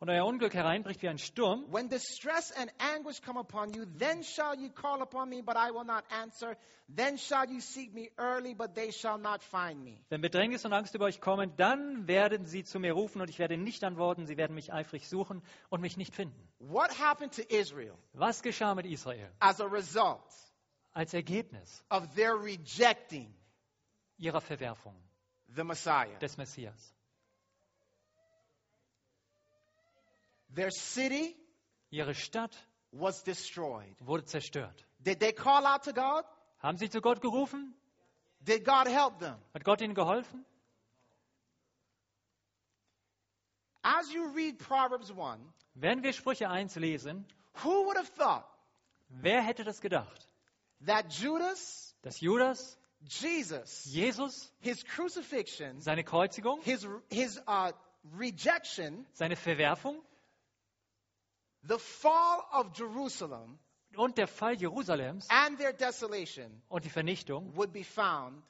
und 0.02 0.10
euer 0.10 0.26
Unglück 0.26 0.52
hereinbricht 0.52 1.00
wie 1.02 1.08
ein 1.08 1.18
Sturm, 1.18 1.64
when 1.70 1.88
distress 1.88 2.50
and 2.50 2.72
anguish 2.78 3.22
come 3.22 3.38
upon 3.38 3.72
you, 3.72 3.84
then 4.00 4.24
shall 4.24 4.58
you 4.58 4.68
call 4.68 5.00
upon 5.00 5.28
me, 5.28 5.42
but 5.42 5.54
I 5.56 5.70
will 5.70 5.84
not 5.84 6.02
answer. 6.10 6.56
Then 6.88 7.16
shall 7.16 7.48
you 7.48 7.60
seek 7.60 7.94
me 7.94 8.10
early, 8.18 8.52
but 8.52 8.74
they 8.74 8.90
shall 8.90 9.16
not 9.16 9.44
find 9.44 9.80
me. 9.84 10.00
wenn 10.08 10.20
Bedrängnis 10.20 10.64
und 10.64 10.72
Angst 10.72 10.96
über 10.96 11.04
euch 11.04 11.20
kommen, 11.20 11.52
dann 11.56 12.08
werden 12.08 12.46
sie 12.46 12.64
zu 12.64 12.80
mir 12.80 12.94
rufen 12.94 13.20
und 13.20 13.30
ich 13.30 13.38
werde 13.38 13.56
nicht 13.56 13.84
antworten, 13.84 14.26
sie 14.26 14.36
werden 14.36 14.56
mich 14.56 14.72
eifrig 14.72 15.08
suchen 15.08 15.40
und 15.70 15.80
mich 15.80 15.96
nicht 15.96 16.16
finden. 16.16 16.48
What 16.58 16.98
happened 16.98 17.36
to 17.36 17.42
Israel 17.42 17.96
Was 18.14 18.42
geschah 18.42 18.74
mit 18.74 18.86
Israel 18.86 19.30
as 19.38 19.60
a 19.60 19.66
result 19.66 20.18
als 20.94 21.14
Ergebnis 21.14 21.84
of 21.90 22.12
their 22.16 22.34
rejecting 22.34 23.32
ihrer 24.18 24.40
Verwerfung 24.40 24.96
the 25.54 25.62
Messiah? 25.62 26.18
des 26.18 26.36
Messias? 26.36 26.92
Their 30.54 30.70
city 30.70 31.34
Ihre 31.90 32.14
Stadt 32.14 32.54
was 32.92 33.22
destroyed. 33.22 33.94
wurde 34.00 34.24
zerstört. 34.24 34.84
Did 35.04 35.20
they 35.20 35.32
call 35.32 35.64
out 35.66 35.84
to 35.84 35.92
God? 35.92 36.24
Haben 36.62 36.78
sie 36.78 36.88
zu 36.90 37.00
Gott 37.00 37.20
gerufen? 37.20 37.74
Did 38.40 38.64
God 38.64 38.86
help 38.88 39.18
them? 39.18 39.36
Hat 39.54 39.64
Gott 39.64 39.80
ihnen 39.80 39.94
geholfen? 39.94 40.44
As 43.84 44.12
you 44.12 44.28
read 44.34 44.58
Proverbs 44.58 45.10
1, 45.10 45.40
Wenn 45.74 46.02
wir 46.02 46.12
Sprüche 46.12 46.48
1 46.48 46.76
lesen, 46.76 47.24
who 47.64 47.86
would 47.86 47.96
have 47.96 48.10
thought 48.16 48.44
wer 49.08 49.42
hätte 49.42 49.64
das 49.64 49.80
gedacht? 49.80 50.26
that 50.86 51.10
Judas, 51.12 51.94
Dass 52.02 52.20
Judas, 52.20 52.76
Jesus, 53.04 53.84
Jesus, 53.86 54.52
his 54.60 54.84
crucifixion, 54.84 55.80
seine 55.80 56.04
Kreuzigung, 56.04 56.60
his, 56.62 56.86
his 57.10 57.40
uh, 57.48 57.72
rejection, 58.18 59.04
seine 59.14 59.36
Verwerfung 59.36 60.00
the 61.66 61.78
fall 61.78 62.46
of 62.52 62.72
Jerusalem, 62.76 63.58
und 63.96 64.16
der 64.16 64.26
Fall 64.26 64.56
Jerusalems 64.56 65.26
and 65.28 65.58
their 65.58 65.72
desolation 65.72 66.62
und 66.68 66.84
die 66.84 66.90
Vernichtung 66.90 67.54
would 67.56 67.72
be 67.72 67.84
found 67.84 68.42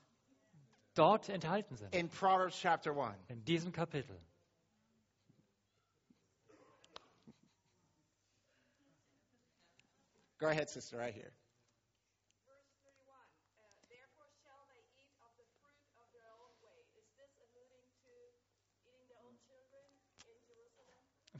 dort 0.94 1.28
enthalten 1.28 1.76
sind, 1.76 1.94
in 1.94 2.08
Proverbs 2.08 2.58
chapter 2.60 2.92
1. 2.96 3.16
in 3.28 3.44
diesem 3.44 3.72
Kapitel. 3.72 4.16
Go 10.38 10.48
ahead, 10.48 10.68
sister, 10.68 10.98
right 10.98 11.14
here. 11.14 11.30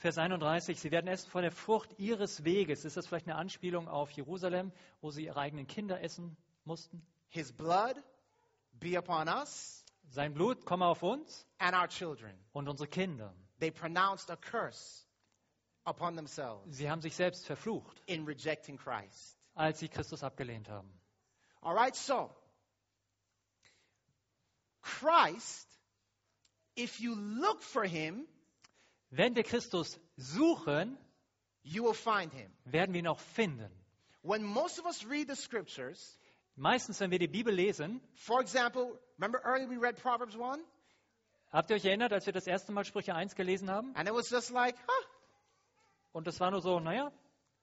Vers 0.03 0.19
31, 0.19 0.81
sie 0.81 0.91
werden 0.91 1.07
essen 1.07 1.31
von 1.31 1.43
der 1.43 1.53
Frucht 1.53 1.97
ihres 1.97 2.43
Weges. 2.43 2.85
Ist 2.85 2.97
das 2.97 3.07
vielleicht 3.07 3.29
eine 3.29 3.37
Anspielung 3.37 3.87
auf 3.87 4.11
Jerusalem, 4.11 4.73
wo 5.01 5.13
sie 5.13 5.27
ihre 5.27 5.39
eigenen 5.39 5.69
Kinder 5.69 6.01
essen 6.01 6.37
mussten? 6.65 7.07
His 7.29 7.53
blood 7.53 7.95
be 8.73 8.99
upon 8.99 9.29
us 9.29 9.85
Sein 10.11 10.35
Blut 10.35 10.65
komme 10.67 10.87
auf 10.87 11.05
uns 11.05 11.47
and 11.59 11.77
our 11.77 11.87
children. 11.87 12.37
und 12.53 12.69
unsere 12.69 12.89
Kinder. 12.89 13.33
They 13.61 13.71
pronounced 13.71 14.29
a 14.29 14.35
curse 14.35 15.07
upon 15.85 16.17
themselves 16.17 16.77
Sie 16.77 16.91
haben 16.91 17.01
sich 17.01 17.15
selbst 17.15 17.47
verflucht, 17.47 18.03
in 18.07 18.25
rejecting 18.25 18.79
Christ. 18.79 19.39
als 19.55 19.79
sie 19.79 19.89
Christus 19.89 20.25
abgelehnt 20.25 20.69
haben. 20.69 20.93
All 21.61 21.77
right, 21.77 21.95
so 21.95 22.29
Christ, 24.83 25.69
if 26.77 26.99
you 26.99 27.15
look 27.15 27.63
for 27.63 27.85
him, 27.85 28.27
Wenn 29.15 29.37
wir 29.37 29.43
Christus 29.45 30.01
suchen, 30.17 30.97
you 31.63 31.85
will 31.85 31.95
find 31.95 32.33
him. 32.33 32.51
werden 32.65 32.93
wir 32.95 33.01
ihn 33.01 33.07
auch 33.07 33.21
finden. 33.21 33.71
When 34.23 34.43
most 34.43 34.79
of 34.81 34.87
us 34.87 35.05
read 35.09 35.29
the 35.29 35.37
scriptures, 35.37 36.19
Meistens, 36.57 36.99
wenn 37.01 37.11
wir 37.11 37.19
die 37.19 37.29
Bibel 37.29 37.55
lesen, 37.55 38.01
for 38.15 38.41
example, 38.41 38.99
remember 39.19 39.39
earlier 39.45 39.69
we 39.71 39.77
read 39.81 39.97
Proverbs 40.03 40.35
1? 40.35 40.59
habt 41.51 41.71
ihr 41.71 41.77
euch 41.77 41.85
erinnert, 41.85 42.13
als 42.13 42.25
wir 42.27 42.33
das 42.33 42.47
erste 42.47 42.73
Mal 42.73 42.85
Sprüche 42.85 43.15
1 43.15 43.35
gelesen 43.35 43.71
haben? 43.71 43.95
And 43.97 44.09
it 44.09 44.15
was 44.15 44.29
just 44.31 44.51
like, 44.51 44.75
huh, 44.87 45.07
Und 46.13 46.27
das 46.27 46.41
war 46.41 46.51
nur 46.51 46.61
so, 46.63 46.81
naja, 46.81 47.13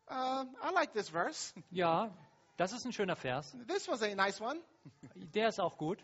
um, 0.07 0.55
I 0.63 0.71
like 0.73 0.93
this 0.93 1.09
verse. 1.09 1.53
ja, 1.71 2.09
das 2.57 2.73
ist 2.73 2.85
ein 2.85 2.93
schöner 2.93 3.15
Vers. 3.15 3.55
This 3.67 3.87
was 3.87 4.01
a 4.03 4.13
nice 4.15 4.39
one. 4.41 4.59
Der 5.15 5.49
ist 5.49 5.59
auch 5.59 5.77
gut. 5.77 6.03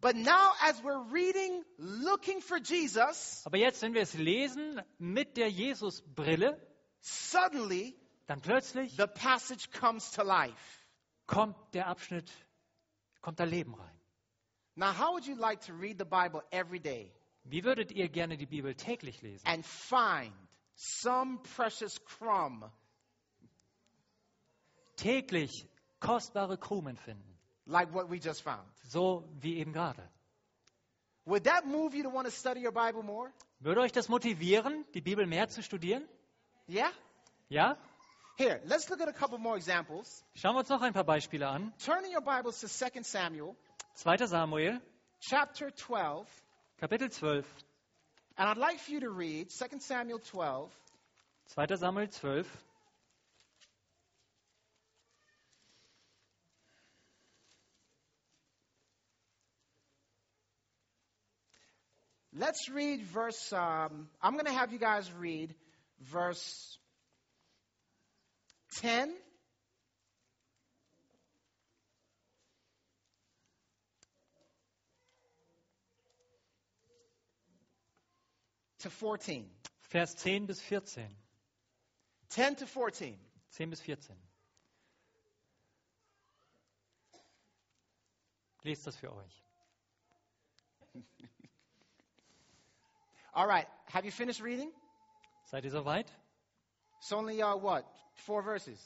But 0.00 0.16
now, 0.16 0.52
as 0.62 0.82
we're 0.82 1.02
reading, 1.12 1.62
looking 1.78 2.40
for 2.40 2.58
Jesus, 2.58 3.42
Aber 3.44 3.58
jetzt, 3.58 3.82
wenn 3.82 3.92
wir 3.92 4.00
es 4.02 4.14
lesen 4.14 4.80
mit 4.98 5.36
der 5.36 5.50
Jesus-Brille, 5.50 6.58
suddenly 7.00 7.94
dann 8.26 8.40
plötzlich 8.40 8.96
the 8.96 9.06
passage 9.06 9.68
comes 9.78 10.10
to 10.12 10.22
life. 10.22 10.56
kommt 11.26 11.56
der 11.74 11.86
Abschnitt, 11.88 12.30
kommt 13.20 13.38
da 13.40 13.44
Leben 13.44 13.74
rein. 13.74 14.00
Now, 14.76 14.92
how 14.92 15.12
would 15.12 15.26
you 15.26 15.34
like 15.36 15.60
to 15.66 15.72
read 15.74 15.98
the 15.98 16.04
Bible 16.06 16.42
every 16.50 16.80
day 16.80 17.12
Wie 17.44 17.62
würdet 17.64 17.92
ihr 17.92 18.08
gerne 18.08 18.36
die 18.38 18.46
Bibel 18.46 18.74
täglich 18.74 19.20
lesen? 19.20 19.46
and 19.46 19.66
find 19.66 20.32
some 20.76 21.40
precious 21.56 22.02
crumb 22.04 22.64
Täglich 24.96 25.66
kostbare 25.98 26.58
Krumen 26.58 26.96
finden, 26.96 27.29
like 27.66 27.92
what 27.94 28.08
we 28.10 28.18
just 28.18 28.42
found? 28.42 28.66
so 28.88 29.24
wie 29.40 29.58
eben 29.58 29.72
gerade. 29.72 30.02
Would 31.26 31.44
that 31.44 31.66
move 31.66 31.94
you 31.94 32.02
to 32.02 32.10
want 32.10 32.26
to 32.26 32.32
study 32.32 32.60
your 32.60 32.72
Bible 32.72 33.02
more? 33.02 33.30
Würde 33.60 33.80
euch 33.80 33.92
das 33.92 34.08
motivieren, 34.08 34.84
die 34.94 35.00
Bibel 35.00 35.26
mehr 35.26 35.48
zu 35.48 35.62
studieren? 35.62 36.08
Yeah? 36.66 36.90
Ja? 37.48 37.76
Here, 38.36 38.60
let's 38.64 38.88
look 38.88 39.00
at 39.00 39.08
a 39.08 39.12
couple 39.12 39.38
more 39.38 39.56
examples. 39.56 40.24
Schauen 40.34 40.54
wir 40.54 40.60
uns 40.60 40.68
noch 40.70 40.80
ein 40.80 40.94
paar 40.94 41.04
Beispiele 41.04 41.46
an. 41.46 41.72
Turn 41.84 42.04
in 42.04 42.14
your 42.14 42.22
Bibles 42.22 42.60
to 42.60 42.68
2 42.68 43.02
Samuel 43.04 43.54
2. 43.96 44.26
Samuel, 44.26 44.80
chapter 45.20 45.70
12. 45.70 46.26
Kapitel 46.80 47.10
12. 47.10 47.44
And 48.36 48.48
I'd 48.48 48.56
like 48.56 48.78
for 48.80 48.92
you 48.92 49.00
to 49.00 49.10
read 49.10 49.50
2 49.50 49.80
Samuel 49.80 50.20
12, 50.20 50.70
2. 51.54 51.76
Samuel 51.76 52.06
12. 52.08 52.46
Let's 62.40 62.70
read 62.70 63.02
verse. 63.02 63.52
Um, 63.52 64.08
I'm 64.22 64.32
going 64.32 64.46
to 64.46 64.52
have 64.52 64.72
you 64.72 64.78
guys 64.78 65.12
read 65.12 65.54
verse 66.00 66.78
10 68.76 69.12
to 78.78 78.88
14. 78.88 79.44
Vers 79.90 80.14
10 80.14 80.46
bis 80.46 80.62
14. 80.62 81.04
10 82.30 82.54
to 82.54 82.66
14. 82.66 83.18
10 83.50 83.68
bis 83.68 83.82
14. 83.82 84.16
Lest 88.64 88.86
das 88.86 88.96
für 88.96 89.14
euch. 89.14 89.42
All 93.34 93.46
right. 93.46 93.66
Have 93.86 94.04
you 94.04 94.10
finished 94.10 94.40
reading? 94.40 94.70
Seid 95.50 95.64
ihr 95.64 95.70
soweit? 95.70 96.06
It's 96.98 97.12
only, 97.12 97.42
uh, 97.42 97.56
what? 97.56 97.84
Four 98.26 98.42
verses. 98.42 98.78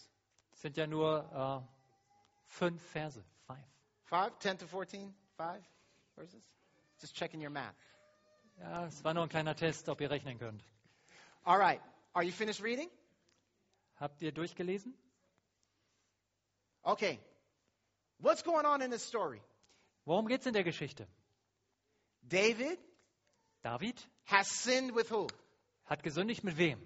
Es 0.53 0.61
sind 0.61 0.77
ja 0.77 0.87
nur 0.87 1.25
äh, 1.35 1.61
fünf 2.47 2.81
Verse. 2.93 3.23
Five. 3.47 3.65
Five? 4.05 4.39
10 4.39 4.59
to 4.59 4.67
14? 4.67 5.13
Five 5.37 5.63
verses? 6.17 6.43
Just 7.01 7.15
checking 7.15 7.41
your 7.41 7.51
math. 7.51 7.75
Ja, 8.61 8.87
es 8.87 9.03
war 9.03 9.15
nur 9.15 9.25
ein 9.25 9.29
kleiner 9.29 9.57
Test, 9.57 9.89
ob 9.89 10.01
ihr 10.01 10.11
rechnen 10.11 10.39
könnt. 10.39 10.63
All 11.45 11.59
right. 11.59 11.81
Are 12.15 12.23
you 12.25 12.33
finished 12.33 12.63
reading? 12.63 12.89
Habt 13.97 14.23
ihr 14.23 14.33
durchgelesen? 14.33 14.95
Okay. 16.85 17.19
What's 18.19 18.43
going 18.43 18.65
on 18.65 18.81
in 18.81 18.91
this 18.91 19.03
story? 19.03 19.41
Worum 20.05 20.29
geht 20.29 20.41
es 20.41 20.47
in 20.47 20.53
der 20.53 20.65
Geschichte? 20.65 21.07
David 22.23 22.79
David 23.65 23.99
has 24.27 24.47
sinned 24.47 24.95
with 24.95 25.11
who? 25.11 25.27
hat 25.87 26.03
gesündigt 26.03 26.45
mit 26.45 26.57
wem? 26.57 26.79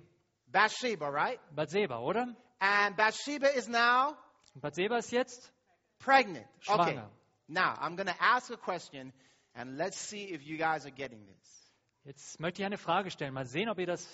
Bathsheba, 0.47 1.11
right? 1.11 1.41
Bathseba, 1.55 1.99
oder? 2.01 2.35
And 2.61 2.97
Bathsheba 2.97 3.49
is 3.55 3.69
now 3.69 4.17
Und 4.55 4.63
Bathseba 4.63 4.99
ist 4.99 5.13
jetzt 5.13 5.53
pregnant. 5.99 6.47
Okay. 6.67 6.95
schwanger. 6.95 7.11
Now, 7.49 7.75
I'm 7.81 7.97
going 7.97 8.09
to 8.09 8.23
ask 8.23 8.51
a 8.51 8.57
question 8.57 9.13
and 9.55 9.77
let's 9.77 9.99
see 9.99 10.25
if 10.33 10.47
you 10.47 10.59
guys 10.59 10.87
are 10.87 10.91
getting 10.91 11.27
this. 11.27 11.73
Jetzt 12.05 12.41
möchte 12.41 12.63
ich 12.63 12.67
eine 12.67 12.79
Frage 12.79 13.11
stellen. 13.11 13.35
Mal 13.35 13.47
sehen, 13.47 13.69
ob 13.69 13.79
ihr 13.79 13.87
das 13.87 14.07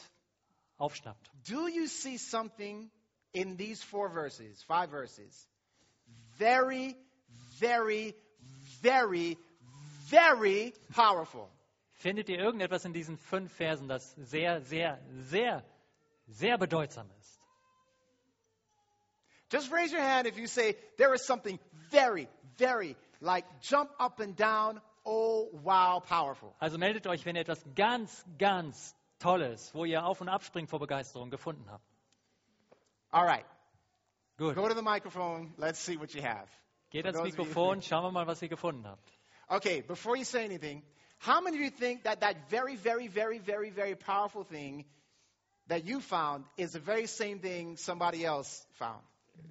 aufschnappt. 0.79 1.31
Do 1.47 1.69
you 1.69 1.87
see 1.87 2.19
something 2.19 2.91
in 3.33 3.57
these 3.57 3.83
four 3.83 4.11
verses, 4.11 4.63
five 4.65 4.91
verses? 4.91 5.49
Very, 6.39 6.97
very, 7.59 8.15
very, 8.83 9.39
very 10.11 10.73
powerful. 10.93 11.49
Findet 12.05 12.29
ihr 12.29 12.39
irgendetwas 12.39 12.85
in 12.85 12.93
diesen 12.93 13.17
fünf 13.17 13.51
Versen, 13.51 13.89
das 13.89 14.15
sehr, 14.17 14.61
sehr, 14.61 15.01
sehr, 15.23 15.65
sehr 16.27 16.59
bedeutsam 16.59 17.11
ist? 17.19 17.41
Just 19.51 19.73
raise 19.73 19.91
your 19.91 20.03
hand 20.03 20.27
if 20.27 20.37
you 20.37 20.47
say 20.47 20.77
there 20.99 21.15
is 21.15 21.25
something 21.25 21.59
very, 21.91 22.29
very, 22.59 22.95
like 23.21 23.47
jump 23.63 23.91
up 23.99 24.21
and 24.21 24.39
down, 24.39 24.83
oh 25.07 25.49
wow, 25.63 25.99
powerful. 25.99 26.55
Also 26.59 26.77
meldet 26.77 27.07
euch, 27.07 27.25
wenn 27.25 27.37
ihr 27.37 27.41
etwas 27.41 27.65
ganz, 27.75 28.23
ganz 28.37 28.95
Tolles, 29.19 29.75
wo 29.75 29.87
ihr 29.87 30.05
auf 30.05 30.21
und 30.21 30.29
abspringt 30.29 30.69
vor 30.69 30.81
Begeisterung 30.81 31.31
gefunden 31.31 31.65
habt. 31.71 31.89
All 33.13 33.25
right. 33.25 33.47
Gut. 34.37 34.57
Go 34.57 34.69
to 34.69 34.75
the 34.75 34.83
microphone. 34.83 35.55
Let's 35.57 35.83
see 35.83 35.99
what 35.99 36.13
you 36.13 36.23
have. 36.23 36.51
Geht 36.91 37.07
ans 37.07 37.23
Mikrofon, 37.23 37.81
schauen 37.81 38.05
wir 38.05 38.13
mal, 38.13 38.27
was 38.27 38.43
ihr 38.43 38.51
gefunden 38.51 38.87
habt. 38.87 39.11
Okay, 39.49 39.81
before 39.81 40.19
you 40.19 40.25
say 40.25 40.45
anything, 40.45 40.83
how 41.19 41.41
many 41.41 41.57
of 41.57 41.63
you 41.63 41.71
think 41.71 42.05
that 42.05 42.21
that 42.21 42.51
very, 42.51 42.77
very, 42.77 43.09
very, 43.09 43.39
very, 43.39 43.71
very 43.71 43.95
powerful 43.95 44.45
thing 44.45 44.85
that 45.69 45.85
you 45.85 46.01
found 46.01 46.45
is 46.57 46.73
the 46.73 46.81
very 46.81 47.07
same 47.07 47.39
thing 47.41 47.77
somebody 47.77 48.25
else 48.25 48.67
found? 48.79 49.03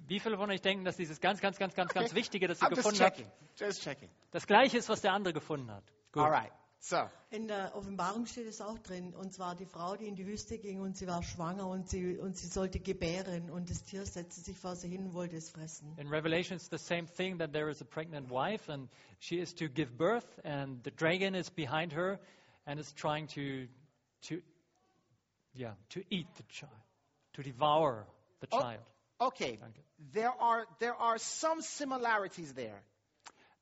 Wie 0.06 0.18
viele 0.20 0.36
von 0.36 0.50
euch 0.50 0.62
denken, 0.62 0.84
dass 0.84 0.96
dieses 0.96 1.20
ganz, 1.20 1.40
ganz, 1.40 1.58
ganz, 1.58 1.74
ganz, 1.74 1.92
ganz 1.92 2.14
Wichtige, 2.14 2.48
das 2.48 2.60
ihr 2.60 2.68
I'm 2.68 2.70
just 2.70 2.82
gefunden 2.82 3.00
habt, 3.04 3.16
checking. 3.16 3.32
Just 3.56 3.82
checking. 3.82 4.08
das 4.32 4.46
Gleiche 4.46 4.78
ist, 4.78 4.88
was 4.88 5.00
der 5.02 5.12
andere 5.12 5.32
gefunden 5.34 5.70
hat? 5.70 5.84
Gut. 6.12 6.22
All 6.22 6.30
right. 6.30 6.52
So, 6.86 7.08
In 7.30 7.48
der 7.48 7.74
Offenbarung 7.74 8.26
steht 8.26 8.46
es 8.46 8.60
auch 8.60 8.78
drin, 8.78 9.14
und 9.14 9.32
zwar 9.32 9.54
die 9.54 9.64
Frau, 9.64 9.96
die 9.96 10.06
in 10.06 10.16
die 10.16 10.26
Wüste 10.26 10.58
ging 10.58 10.82
und 10.82 10.98
sie 10.98 11.06
war 11.06 11.22
schwanger 11.22 11.66
und 11.66 11.88
sie, 11.88 12.18
und 12.18 12.36
sie 12.36 12.46
sollte 12.46 12.78
gebären 12.78 13.48
und 13.48 13.70
das 13.70 13.82
Tier 13.84 14.04
setzte 14.04 14.42
sich 14.42 14.58
vor 14.58 14.76
sie 14.76 14.88
hin 14.88 15.06
und 15.06 15.14
wollte 15.14 15.34
es 15.36 15.48
fressen. 15.48 15.96
In 15.96 16.08
Revelation, 16.08 16.56
it's 16.56 16.68
the 16.68 16.76
same 16.76 17.06
thing 17.06 17.38
that 17.38 17.54
there 17.54 17.70
is 17.70 17.80
a 17.80 17.86
pregnant 17.86 18.28
wife 18.30 18.68
and 18.70 18.90
she 19.18 19.36
is 19.38 19.54
to 19.54 19.66
give 19.66 19.96
birth, 19.96 20.26
and 20.44 20.84
the 20.84 20.90
dragon 20.90 21.34
is 21.34 21.48
behind 21.48 21.94
her 21.94 22.20
and 22.66 22.78
is 22.78 22.92
trying 22.92 23.28
to, 23.28 23.66
to, 24.28 24.42
yeah, 25.54 25.72
to 25.88 26.02
eat 26.10 26.26
the 26.36 26.42
child, 26.50 26.70
to 27.32 27.42
devour 27.42 28.06
the 28.40 28.48
Oh. 28.52 28.60
child. 28.60 28.82
okay, 29.22 29.58
there 30.12 30.32
are 30.38 30.66
there 30.80 30.94
are 30.94 31.16
some 31.16 31.62
similarities 31.62 32.52
there, 32.52 32.82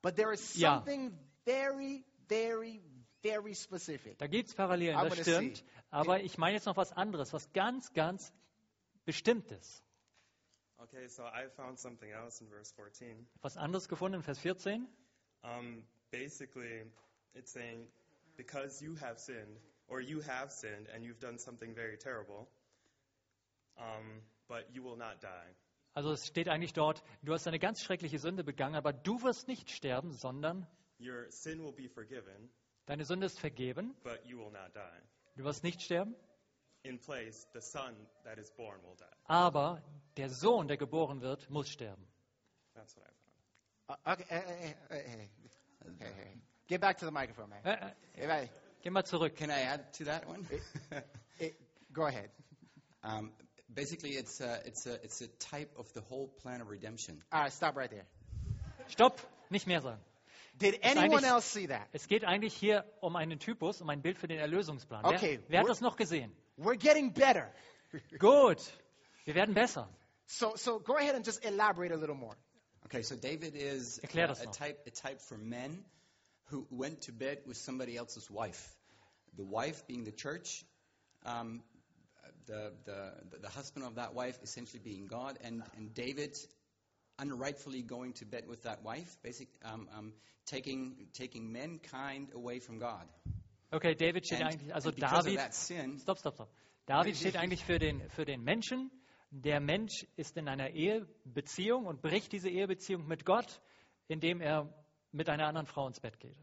but 0.03 0.17
there 0.17 0.33
is 0.33 0.41
something 0.41 1.13
very, 1.47 2.03
very, 2.29 2.81
very 3.23 3.55
specific. 3.55 4.19
Da 4.19 4.27
gibt 4.27 4.49
es 4.49 4.55
Parallelen, 4.55 4.97
das 4.97 5.21
stimmt. 5.21 5.59
see. 5.59 5.65
Aber 5.91 6.21
ich 6.21 6.39
meine 6.39 6.55
jetzt 6.55 6.67
noch 6.67 6.77
was 6.77 6.93
anderes, 6.93 7.33
was 7.33 7.53
ganz, 7.53 7.93
ganz 7.93 8.33
Bestimmtes. 9.05 9.83
Okay, 10.79 11.09
so 11.09 11.23
I 11.23 11.49
found 11.57 11.79
something 11.79 12.11
else 12.11 12.41
in 12.43 12.49
verse 12.49 12.73
14. 12.75 13.27
Was 13.41 13.57
anderes 13.57 13.89
gefunden 13.89 14.17
in 14.17 14.23
Vers 14.23 14.39
14? 14.41 14.87
Um, 15.43 15.85
basically, 16.11 16.85
it's 17.35 17.53
saying, 17.53 17.87
because 18.37 18.83
you 18.83 18.97
have 18.97 19.19
sinned, 19.21 19.61
or 19.87 20.01
you 20.01 20.21
have 20.23 20.51
sinned, 20.51 20.89
and 20.93 21.05
you've 21.05 21.21
done 21.21 21.39
something 21.39 21.75
very 21.75 21.97
terrible, 21.97 22.49
um, 23.77 24.23
but 24.49 24.67
you 24.73 24.83
will 24.83 24.97
not 24.97 25.23
die. 25.23 25.55
Also 25.95 26.13
es 26.13 26.27
steht 26.27 26.49
eigentlich 26.49 26.73
dort, 26.73 27.03
du 27.23 27.35
hast 27.35 27.47
eine 27.47 27.59
ganz 27.59 27.83
schreckliche 27.83 28.19
Sünde 28.19 28.45
begangen, 28.45 28.75
aber 28.75 28.93
du 28.93 29.23
wirst 29.23 29.47
nicht 29.47 29.71
sterben, 29.71 30.13
sondern 30.13 30.67
Your 30.99 31.31
sin 31.31 31.63
will 31.63 31.73
be 31.73 31.89
forgiven, 31.89 32.51
deine 32.87 33.05
Sünde 33.05 33.27
ist 33.27 33.39
vergeben, 33.39 33.95
but 34.05 34.25
you 34.25 34.39
will 34.39 34.51
not 34.51 34.75
die. 34.75 35.03
du 35.37 35.45
wirst 35.45 35.63
nicht 35.65 35.83
sterben, 35.83 36.15
In 36.85 36.99
place, 36.99 37.47
the 37.55 37.61
son 37.61 37.95
that 38.25 38.39
is 38.39 38.51
born 38.53 38.81
will 38.83 38.97
die. 38.99 39.05
aber 39.27 39.83
der 40.17 40.29
Sohn, 40.31 40.67
der 40.69 40.77
geboren 40.77 41.21
wird, 41.21 41.49
muss 41.51 41.69
sterben. 41.69 42.07
That's 42.75 42.97
what 42.97 43.07
I 43.07 43.09
found. 43.09 43.99
Uh, 44.07 44.11
okay, 44.13 44.25
hey, 44.29 44.43
hey, 44.47 44.75
hey, 44.89 45.03
hey, 45.07 45.31
hey, 46.01 46.13
hey. 46.17 46.41
Get 46.67 46.81
back 46.81 46.99
to 46.99 47.05
the 47.07 47.13
microphone, 47.13 47.51
man. 47.51 47.65
Äh, 47.65 47.75
äh, 48.19 48.25
If 48.25 48.31
I- 48.31 48.51
Geh 48.83 48.91
mal 48.91 49.05
zurück. 49.05 49.37
Can 49.37 49.51
I 49.51 49.63
add 49.63 49.93
to 49.99 50.05
that 50.05 50.27
one? 50.27 50.45
it- 51.39 51.55
go 51.93 52.07
ahead. 52.07 52.31
Um, 53.05 53.33
basically, 53.69 54.17
it's 54.17 54.41
a, 54.41 54.61
it's, 54.67 54.87
a, 54.87 54.95
it's 55.05 55.21
a 55.21 55.29
type 55.39 55.71
of 55.79 55.93
the 55.93 56.01
whole 56.09 56.29
plan 56.43 56.61
of 56.61 56.69
redemption. 56.69 57.23
All 57.31 57.43
right, 57.43 57.53
stop 57.53 57.77
right 57.77 57.91
there. 57.91 58.07
Stopp, 58.89 59.21
nicht 59.51 59.67
mehr 59.67 59.81
sagen. 59.83 60.01
Did 60.55 60.79
anyone 60.83 61.25
else 61.25 61.47
see 61.47 61.67
that? 61.69 61.89
Es 61.93 62.07
geht 62.07 62.25
eigentlich 62.25 62.55
hier 62.55 62.85
um 63.01 63.17
einen 63.17 63.39
Typus, 63.39 63.81
um 63.81 63.89
ein 63.89 64.03
Bild 64.03 64.19
für 64.19 64.29
den 64.29 64.39
Erlösungsplan. 64.39 65.05
Okay, 65.05 65.41
Wer, 65.43 65.51
wer 65.51 65.61
hat 65.61 65.69
das 65.69 65.81
noch 65.81 65.97
gesehen? 65.97 66.33
We're 66.57 66.77
getting 66.77 67.13
better. 67.13 67.51
Gut, 68.19 68.61
wir 69.25 69.35
werden 69.35 69.55
besser. 69.55 69.89
So, 70.27 70.55
so 70.57 70.79
go 70.81 70.97
ahead 70.97 71.15
and 71.15 71.27
just 71.27 71.45
elaborate 71.45 71.93
a 71.93 71.97
little 71.97 72.15
more. 72.15 72.37
Okay, 72.87 73.03
so 73.03 73.17
David 73.17 73.55
is 73.55 73.99
Erklär 74.03 74.31
uh, 74.31 74.35
a, 74.43 74.47
type, 74.47 74.81
a 74.87 74.91
type 74.91 75.21
for 75.21 75.39
men 75.39 75.85
who 76.47 76.67
went 76.71 77.03
to 77.03 77.13
bed 77.13 77.39
with 77.47 77.57
somebody 77.57 77.97
else's 77.97 78.31
wife. 78.31 78.77
The 79.37 79.45
wife 79.45 79.87
being 79.87 80.05
the 80.05 80.13
church, 80.13 80.65
um, 81.25 81.63
the, 82.47 82.73
the, 82.85 83.39
the 83.41 83.49
husband 83.49 83.87
of 83.87 83.95
that 83.95 84.15
wife 84.15 84.39
essentially 84.43 84.81
being 84.83 85.07
God, 85.07 85.39
and, 85.43 85.63
and 85.77 85.95
David 85.95 86.37
unrightfully 87.19 87.83
going 87.83 88.15
to 88.15 88.25
bed 88.25 88.49
with 88.49 88.63
that 88.63 88.83
wife, 88.83 89.17
basic, 89.23 89.49
um, 89.65 89.89
um, 89.97 90.13
taking, 90.47 91.09
taking 91.13 91.53
mankind 91.53 92.33
away 92.35 92.61
from 92.61 92.79
God. 92.79 93.07
Okay, 93.73 93.95
David 93.95 94.27
steht 94.27 94.41
And- 94.41 94.53
eigentlich, 94.53 94.75
also 94.75 94.91
David, 94.91 95.53
sin, 95.53 95.99
stopp, 95.99 96.19
stopp, 96.19 96.35
stopp. 96.35 96.51
David 96.87 97.17
steht 97.17 97.37
eigentlich 97.37 97.65
für 97.65 97.79
den, 97.79 98.09
für 98.11 98.25
den 98.25 98.43
Menschen. 98.43 98.91
Der 99.31 99.61
Mensch 99.61 100.07
ist 100.17 100.37
in 100.37 100.47
einer 100.49 100.71
Ehebeziehung 100.71 101.87
und 101.87 102.03
bricht 102.03 102.33
diese 102.33 102.51
Ehebeziehung 102.51 103.07
mit 103.07 103.25
Gott, 103.25 103.63
indem 104.09 104.41
er 104.41 104.69
mit 105.11 105.29
einer 105.31 105.47
anderen 105.47 105.67
Frau 105.67 105.87
ins 105.87 106.01
Bett 106.01 106.19
geht. 106.21 106.37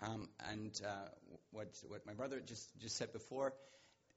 Um, 0.00 0.28
and 0.38 0.80
uh, 0.82 1.08
what, 1.50 1.68
what 1.88 2.04
my 2.04 2.14
brother 2.14 2.40
just, 2.46 2.70
just 2.78 2.96
said 2.96 3.12
before, 3.12 3.52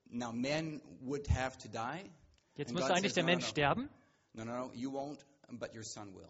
now 0.09 0.31
men 0.31 0.81
would 1.01 1.27
have 1.27 1.57
to 1.57 1.69
die. 1.69 2.03
Jetzt 2.55 2.73
müsste 2.73 2.93
eigentlich 2.93 3.13
says, 3.13 3.15
der 3.15 3.23
no, 3.23 3.29
no, 3.29 3.33
Mensch 3.33 3.45
no. 3.45 3.49
sterben. 3.49 3.89
No, 4.33 4.43
no, 4.43 4.67
no, 4.67 4.73
you 4.73 4.91
won't, 4.91 5.25
but 5.51 5.73
your 5.73 5.83
son 5.83 6.13
will. 6.13 6.29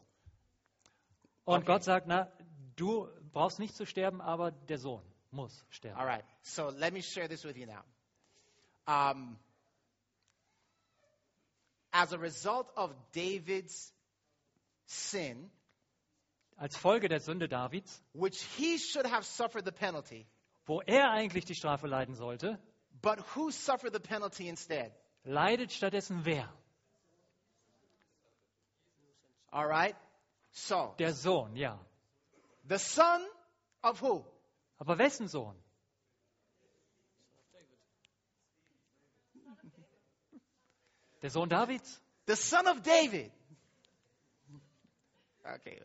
Und 1.45 1.65
Gott 1.65 1.83
sagt, 1.83 2.07
na, 2.07 2.27
du 2.75 3.07
brauchst 3.31 3.59
nicht 3.59 3.75
zu 3.75 3.85
sterben, 3.85 4.21
aber 4.21 4.51
der 4.51 4.77
Sohn 4.77 5.03
muss 5.31 5.65
sterben. 5.69 5.97
All 5.99 6.05
right. 6.05 6.23
So 6.41 6.69
let 6.69 6.93
me 6.93 7.01
share 7.01 7.27
this 7.27 7.43
with 7.43 7.57
you 7.57 7.65
now. 7.65 7.83
Um, 8.87 9.37
as 11.91 12.13
a 12.13 12.17
result 12.17 12.67
of 12.75 12.93
David's 13.13 13.91
sin, 14.85 15.49
Als 16.59 16.75
Folge 16.75 17.07
der 17.07 17.19
Sünde 17.19 17.47
Davids, 17.47 18.01
which 18.13 18.41
he 18.57 18.79
should 18.79 19.05
have 19.05 19.23
suffered 19.25 19.63
the 19.63 19.71
penalty, 19.71 20.25
wo 20.65 20.81
er 20.81 21.11
eigentlich 21.11 21.45
die 21.45 21.53
Strafe 21.53 21.87
leiden 21.87 22.15
sollte, 22.15 22.59
but 23.01 23.19
who 23.35 23.51
suffered 23.51 23.93
the 23.93 23.99
penalty 23.99 24.47
instead? 24.49 24.91
leidet 25.23 25.71
stattdessen 25.71 26.25
wer? 26.25 26.51
All 29.51 29.67
right? 29.67 29.95
So, 30.51 30.93
Der 30.97 31.13
Sohn, 31.13 31.55
ja. 31.55 31.77
the 32.67 32.77
son 32.79 33.21
of 33.83 33.99
who? 34.01 34.25
Aber 34.79 34.97
wessen 34.97 35.27
Sohn? 35.27 35.55
Der 41.21 41.29
Sohn 41.29 41.49
Davids? 41.49 42.01
The 42.25 42.35
son 42.35 42.67
of 42.67 42.83
David. 42.83 43.31
Okay, 45.45 45.79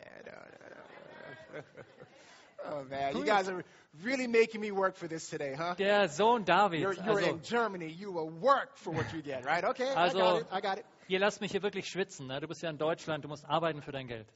Oh, 2.70 2.84
man. 2.89 3.16
You 3.16 3.24
guys 3.24 3.48
are 3.48 3.64
really 4.05 4.26
making 4.26 4.60
me 4.60 4.70
work 4.70 4.97
for 4.97 5.09
this 5.09 5.28
today, 5.28 5.55
huh? 5.56 5.74
Der 5.76 6.09
Sohn 6.09 6.44
Davids. 6.44 6.82
You're, 6.82 6.94
you're 6.94 7.18
Also, 7.20 7.30
in 7.30 7.43
Germany. 7.43 7.89
You 7.89 8.12
will 8.12 8.30
work 8.30 8.76
for 8.76 8.93
what 8.94 9.12
you 9.12 9.22
get, 9.22 9.44
right? 9.44 9.64
Okay, 9.64 9.89
I 9.90 9.94
Also- 10.06 10.18
got 10.18 10.40
it. 10.40 10.47
I 10.52 10.60
got 10.60 10.78
it. 10.78 10.84
ihr 11.09 11.18
lasst 11.18 11.40
mich 11.40 11.51
hier 11.52 11.62
wirklich 11.62 11.89
schwitzen. 11.89 12.26
Ne? 12.28 12.40
Du 12.40 12.48
bist 12.48 12.62
ja 12.62 12.70
in 12.70 12.78
Deutschland, 12.78 13.24
du 13.24 13.28
musst 13.28 13.44
arbeiten 13.44 13.82
für 13.82 13.93
dein 13.93 14.06
Geld. 14.09 14.26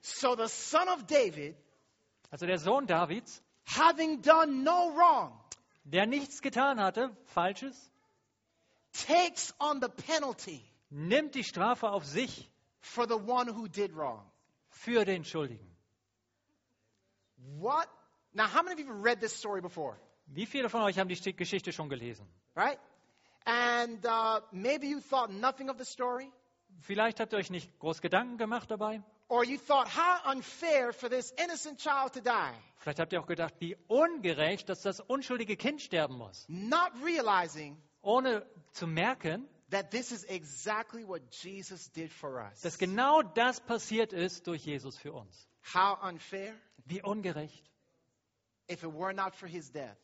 So 0.00 0.36
the 0.36 0.48
son 0.48 0.88
of 0.88 1.06
David, 1.06 1.56
Also 2.30 2.46
der 2.46 2.58
Sohn 2.58 2.86
Davids, 2.86 3.42
having 3.64 4.20
done 4.22 4.62
no 4.62 4.92
wrong, 4.94 5.32
der 5.84 6.06
nichts 6.06 6.40
getan 6.42 6.78
hatte, 6.80 7.10
Falsches, 7.34 7.90
takes 8.92 9.52
on 9.60 9.80
the 9.80 9.88
penalty 9.88 10.62
nimmt 10.90 11.34
die 11.34 11.44
Strafe 11.44 11.90
auf 11.90 12.04
sich 12.04 12.50
for 12.80 13.06
the 13.08 13.14
one 13.16 13.48
who 13.54 13.66
did 13.68 13.94
wrong. 13.96 14.22
für 14.70 15.04
den 15.04 15.24
Schuldigen. 15.24 15.66
What? 17.58 17.86
Now, 18.34 18.46
how 18.46 18.62
many 18.62 18.74
of 18.74 18.78
you 18.80 18.86
have 18.94 19.04
read 19.04 19.20
this 19.20 19.32
story 19.38 19.60
before? 19.60 19.96
Wie 20.26 20.46
viele 20.46 20.68
von 20.68 20.82
euch 20.82 20.98
haben 20.98 21.08
die 21.08 21.34
Geschichte 21.36 21.72
schon 21.72 21.88
gelesen? 21.88 22.26
Right? 22.54 22.78
And 23.46 24.04
uh, 24.04 24.40
maybe 24.52 24.86
you 24.86 25.00
thought 25.00 25.30
nothing 25.30 25.70
of 25.70 25.78
the 25.78 25.84
story, 25.84 26.30
Vielleicht 26.82 27.18
habt 27.18 27.32
ihr 27.32 27.38
euch 27.38 27.50
nicht 27.50 27.78
groß 27.80 28.02
Gedanken 28.02 28.36
gemacht 28.36 28.70
dabei. 28.70 29.02
or 29.28 29.44
you 29.44 29.58
thought, 29.58 29.88
how 29.88 30.30
unfair 30.32 30.92
for 30.92 31.08
this 31.08 31.32
innocent 31.42 31.78
child 31.78 32.12
to 32.12 32.20
die, 32.20 32.52
Vielleicht 32.78 32.98
habt 33.00 33.12
ihr 33.12 33.20
auch 33.20 33.26
gedacht, 33.26 33.54
wie 33.58 33.76
ungerecht, 33.88 34.68
dass 34.68 34.82
das 34.82 35.00
unschuldige 35.00 35.56
Kind 35.56 35.80
sterben 35.80 36.16
muss. 36.18 36.44
not 36.48 36.90
realizing 37.02 37.76
Ohne 38.02 38.44
zu 38.72 38.86
merken, 38.86 39.48
that 39.70 39.90
this 39.90 40.12
is 40.12 40.24
exactly 40.24 41.06
what 41.08 41.22
Jesus 41.30 41.90
did 41.92 42.12
for 42.12 42.36
us. 42.50 42.60
dass 42.60 42.76
genau 42.78 43.22
das 43.22 43.60
passiert 43.60 44.12
ist 44.12 44.46
durch 44.46 44.64
Jesus 44.66 44.98
für 44.98 45.12
uns. 45.14 45.47
How 45.74 45.98
unfair 46.02 46.54
Wie 46.86 47.02
ungerecht. 47.02 47.64
if 48.68 48.82
it 48.82 48.92
were 48.92 49.12
not 49.12 49.34
for 49.34 49.48
his 49.48 49.70
death, 49.70 49.96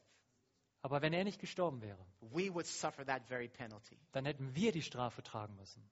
Aber 0.82 1.00
wenn 1.00 1.12
er 1.14 1.24
nicht 1.24 1.40
gestorben 1.40 1.80
wäre, 1.80 1.98
we 2.20 2.52
would 2.52 2.66
suffer 2.66 3.04
that 3.06 3.26
very 3.26 3.48
penalty. 3.48 3.98
dann 4.12 4.26
hätten 4.26 4.54
wir 4.54 4.72
die 4.72 4.82
Strafe 4.82 5.22
tragen 5.22 5.54
müssen. 5.56 5.82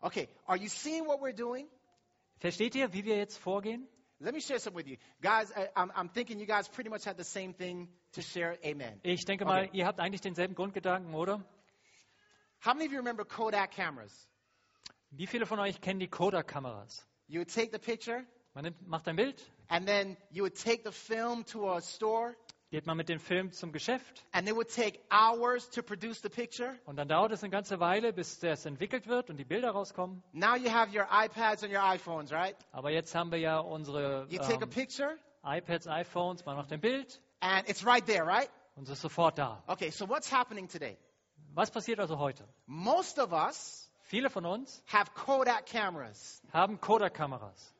Okay, 0.00 0.28
are 0.46 0.58
you 0.58 0.68
seeing 0.68 1.06
what 1.06 1.20
we're 1.20 1.32
doing? 1.34 1.66
Versteht 2.38 2.74
ihr, 2.74 2.92
wie 2.92 3.04
wir 3.04 3.16
jetzt 3.16 3.38
vorgehen? 3.38 3.88
Let 4.20 4.34
me 4.34 4.40
share 4.40 4.58
something 4.58 4.76
with 4.84 4.86
you. 4.88 4.96
Guys, 5.22 5.52
I'm, 5.76 5.90
I'm 5.92 6.08
thinking 6.12 6.38
you 6.40 6.46
guys 6.46 6.68
pretty 6.68 6.90
much 6.90 7.04
had 7.06 7.16
the 7.16 7.24
same 7.24 7.52
thing 7.54 7.88
to 8.12 8.20
share. 8.20 8.58
Amen. 8.64 9.00
Ich 9.04 9.24
denke 9.24 9.44
mal, 9.44 9.68
ihr 9.72 9.86
habt 9.86 10.00
eigentlich 10.00 10.20
denselben 10.20 10.54
Grundgedanken, 10.54 11.14
oder? 11.14 11.44
How 12.64 12.74
many 12.74 12.86
of 12.86 12.92
you 12.92 12.98
remember 12.98 13.24
Kodak 13.24 13.70
cameras? 13.72 14.28
Wie 15.10 15.26
viele 15.26 15.46
von 15.46 15.58
euch 15.60 15.80
kennen 15.80 16.00
die 16.00 16.08
Kodak-Kameras? 16.08 17.06
You 17.28 17.38
would 17.40 17.52
take 17.54 17.70
the 17.72 17.78
picture, 17.78 18.24
Man 18.54 18.64
nimmt, 18.64 18.88
macht 18.88 19.06
ein 19.08 19.16
Bild, 19.16 19.42
and 19.68 19.86
then 19.86 20.16
you 20.30 20.42
would 20.42 20.54
take 20.54 20.82
the 20.84 20.92
film 20.92 21.44
to 21.46 21.70
a 21.70 21.80
store, 21.80 22.34
geht 22.70 22.86
man 22.86 22.96
mit 22.96 23.08
dem 23.08 23.20
Film 23.20 23.52
zum 23.52 23.72
Geschäft 23.72 24.24
and 24.32 24.48
it 24.48 24.54
would 24.54 24.68
take 24.68 25.00
hours 25.10 25.68
to 25.70 25.82
produce 25.82 26.20
the 26.22 26.28
picture. 26.28 26.74
und 26.86 26.96
dann 26.96 27.08
dauert 27.08 27.32
es 27.32 27.42
eine 27.42 27.50
ganze 27.50 27.80
Weile, 27.80 28.12
bis 28.12 28.38
das 28.40 28.66
entwickelt 28.66 29.06
wird 29.06 29.30
und 29.30 29.36
die 29.36 29.44
Bilder 29.44 29.70
rauskommen. 29.70 30.22
Now 30.32 30.56
you 30.56 30.70
have 30.70 30.92
your 30.96 31.06
iPads 31.10 31.62
and 31.62 31.72
your 31.72 31.82
iPhones, 31.82 32.32
right? 32.32 32.56
Aber 32.72 32.90
jetzt 32.90 33.14
haben 33.14 33.30
wir 33.30 33.38
ja 33.38 33.58
unsere 33.58 34.26
You 34.28 34.38
take 34.38 34.60
a 34.60 34.62
ähm, 34.64 34.70
picture, 34.70 35.16
iPads, 35.44 35.86
iPhones, 35.86 36.44
man 36.44 36.56
macht 36.56 36.72
ein 36.72 36.80
Bild 36.80 37.20
and 37.40 37.68
it's 37.68 37.86
right 37.86 38.04
there, 38.04 38.26
right? 38.26 38.50
und 38.76 38.84
es 38.84 38.90
ist 38.90 39.02
sofort 39.02 39.38
da. 39.38 39.62
Okay, 39.66 39.90
so 39.90 40.08
what's 40.08 40.32
happening 40.32 40.68
today? 40.68 40.96
Was 41.54 41.70
passiert 41.70 42.00
also 42.00 42.18
heute? 42.18 42.44
Most 42.66 43.18
of 43.18 43.32
us 43.32 43.84
Viele 44.02 44.30
von 44.30 44.46
uns 44.46 44.82
have 44.86 45.12
Kodak 45.14 45.66
cameras. 45.66 46.40
haben 46.52 46.80
Kodak-Kameras. 46.80 47.74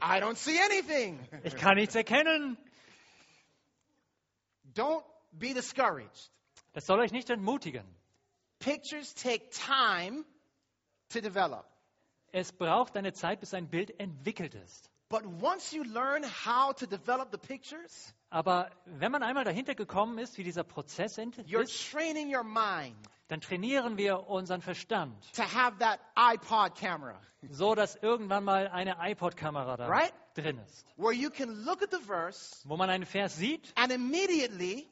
I 0.00 0.20
don't 0.20 0.36
see 0.36 0.58
anything. 0.58 1.18
Ich 1.44 1.56
kann 1.56 1.76
nichts 1.76 1.94
erkennen. 1.94 2.58
Don't 4.74 5.04
be 5.32 5.54
discouraged. 5.54 6.30
Das 6.74 6.84
soll 6.86 7.00
euch 7.00 7.12
nicht 7.12 7.30
entmutigen. 7.30 7.84
Pictures 8.58 9.14
take 9.14 9.50
time 9.50 10.24
to 11.10 11.20
develop. 11.20 11.66
Es 12.32 12.52
braucht 12.52 12.96
eine 12.96 13.12
Zeit, 13.12 13.40
bis 13.40 13.54
ein 13.54 13.68
Bild 13.68 13.98
entwickelt 13.98 14.54
ist. 14.54 14.90
But 15.08 15.24
once 15.40 15.72
you 15.72 15.84
learn 15.84 16.24
how 16.24 16.74
to 16.74 16.86
develop 16.86 17.30
the 17.30 17.38
pictures, 17.38 18.12
Aber 18.30 18.70
wenn 18.84 19.12
man 19.12 19.22
einmal 19.22 19.44
dahinter 19.44 19.74
gekommen 19.74 20.18
ist, 20.18 20.36
wie 20.36 20.42
dieser 20.42 20.64
Prozess 20.64 21.18
ist, 21.18 21.38
dann 23.28 23.40
trainieren 23.40 23.96
wir 23.96 24.28
unseren 24.28 24.62
Verstand, 24.62 25.16
so 27.50 27.74
dass 27.74 27.96
irgendwann 27.96 28.44
mal 28.44 28.68
eine 28.68 28.96
iPod-Kamera 29.00 29.76
da 29.76 29.88
Right? 29.88 30.12
drin 30.34 30.58
ist, 30.58 30.86
where 30.96 31.12
you 31.12 31.30
can 31.30 31.64
look 31.64 31.82
at 31.82 31.90
the 31.90 31.98
verse 31.98 32.60
wo 32.64 32.76
man 32.76 32.90
einen 32.90 33.06
Vers 33.06 33.36
sieht 33.36 33.72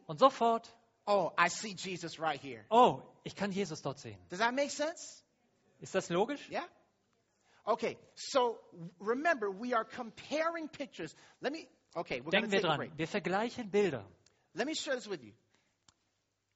und 0.06 0.18
sofort, 0.18 0.74
oh, 1.06 1.32
right 1.36 2.66
oh, 2.70 3.02
ich 3.24 3.36
kann 3.36 3.52
Jesus 3.52 3.82
dort 3.82 3.98
sehen. 3.98 4.18
Does 4.30 4.38
that 4.38 4.54
make 4.54 4.70
sense? 4.70 5.22
Ist 5.80 5.94
das 5.94 6.08
logisch? 6.08 6.48
Yeah? 6.50 6.64
Okay, 7.66 7.98
so 8.14 8.58
remember, 9.00 9.50
we 9.50 9.74
are 9.74 9.84
comparing 9.84 10.68
pictures. 10.68 11.14
Let 11.40 11.52
me, 11.52 11.66
okay, 11.94 12.20
Denken 12.20 12.50
wir 12.52 12.60
dran, 12.60 12.90
wir 12.96 13.08
vergleichen 13.08 13.70
Bilder. 13.70 14.04
Let 14.54 14.66
me 14.66 14.74
share 14.74 14.96
this 14.96 15.08
with 15.08 15.22
you. 15.22 15.32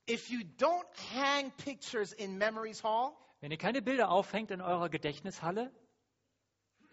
If 0.08 0.30
you 0.30 0.40
don't 0.58 0.86
hang 1.14 1.50
pictures 1.52 2.12
in 2.12 2.38
Memories 2.38 2.82
Hall, 2.82 3.12
Wenn 3.40 3.50
ihr 3.50 3.58
keine 3.58 3.82
Bilder 3.82 4.10
aufhängt 4.10 4.50
in 4.50 4.60
eurer 4.60 4.88
Gedächtnishalle, 4.88 5.70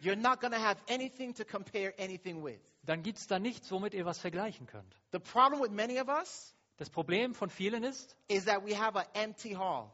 you're 0.02 0.16
not 0.16 0.40
going 0.42 0.52
to 0.54 0.60
have 0.60 0.78
anything 0.90 1.34
to 1.36 1.44
compare 1.46 1.94
anything 2.00 2.44
with. 2.44 2.60
dann 2.84 3.02
gibt 3.04 3.18
es 3.18 3.28
da 3.28 3.40
nichts, 3.40 3.72
womit 3.72 3.94
ihr 3.94 4.06
was 4.06 4.20
vergleichen 4.20 4.68
könnt. 4.68 4.96
The 5.12 5.20
problem 5.20 5.62
with 5.62 5.72
many 5.72 6.00
of 6.00 6.08
us 6.08 6.54
Das 6.78 6.90
Problem 6.90 7.34
von 7.34 7.50
vielen 7.50 7.84
ist, 7.84 8.18
is 8.28 8.46
that 8.46 8.66
we 8.66 8.78
have 8.78 9.00
an 9.00 9.06
empty 9.14 9.54
hall. 9.54 9.90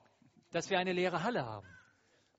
dass 0.52 0.70
wir 0.70 0.80
eine 0.80 0.92
leere 0.94 1.24
Halle 1.24 1.46
haben. 1.46 1.68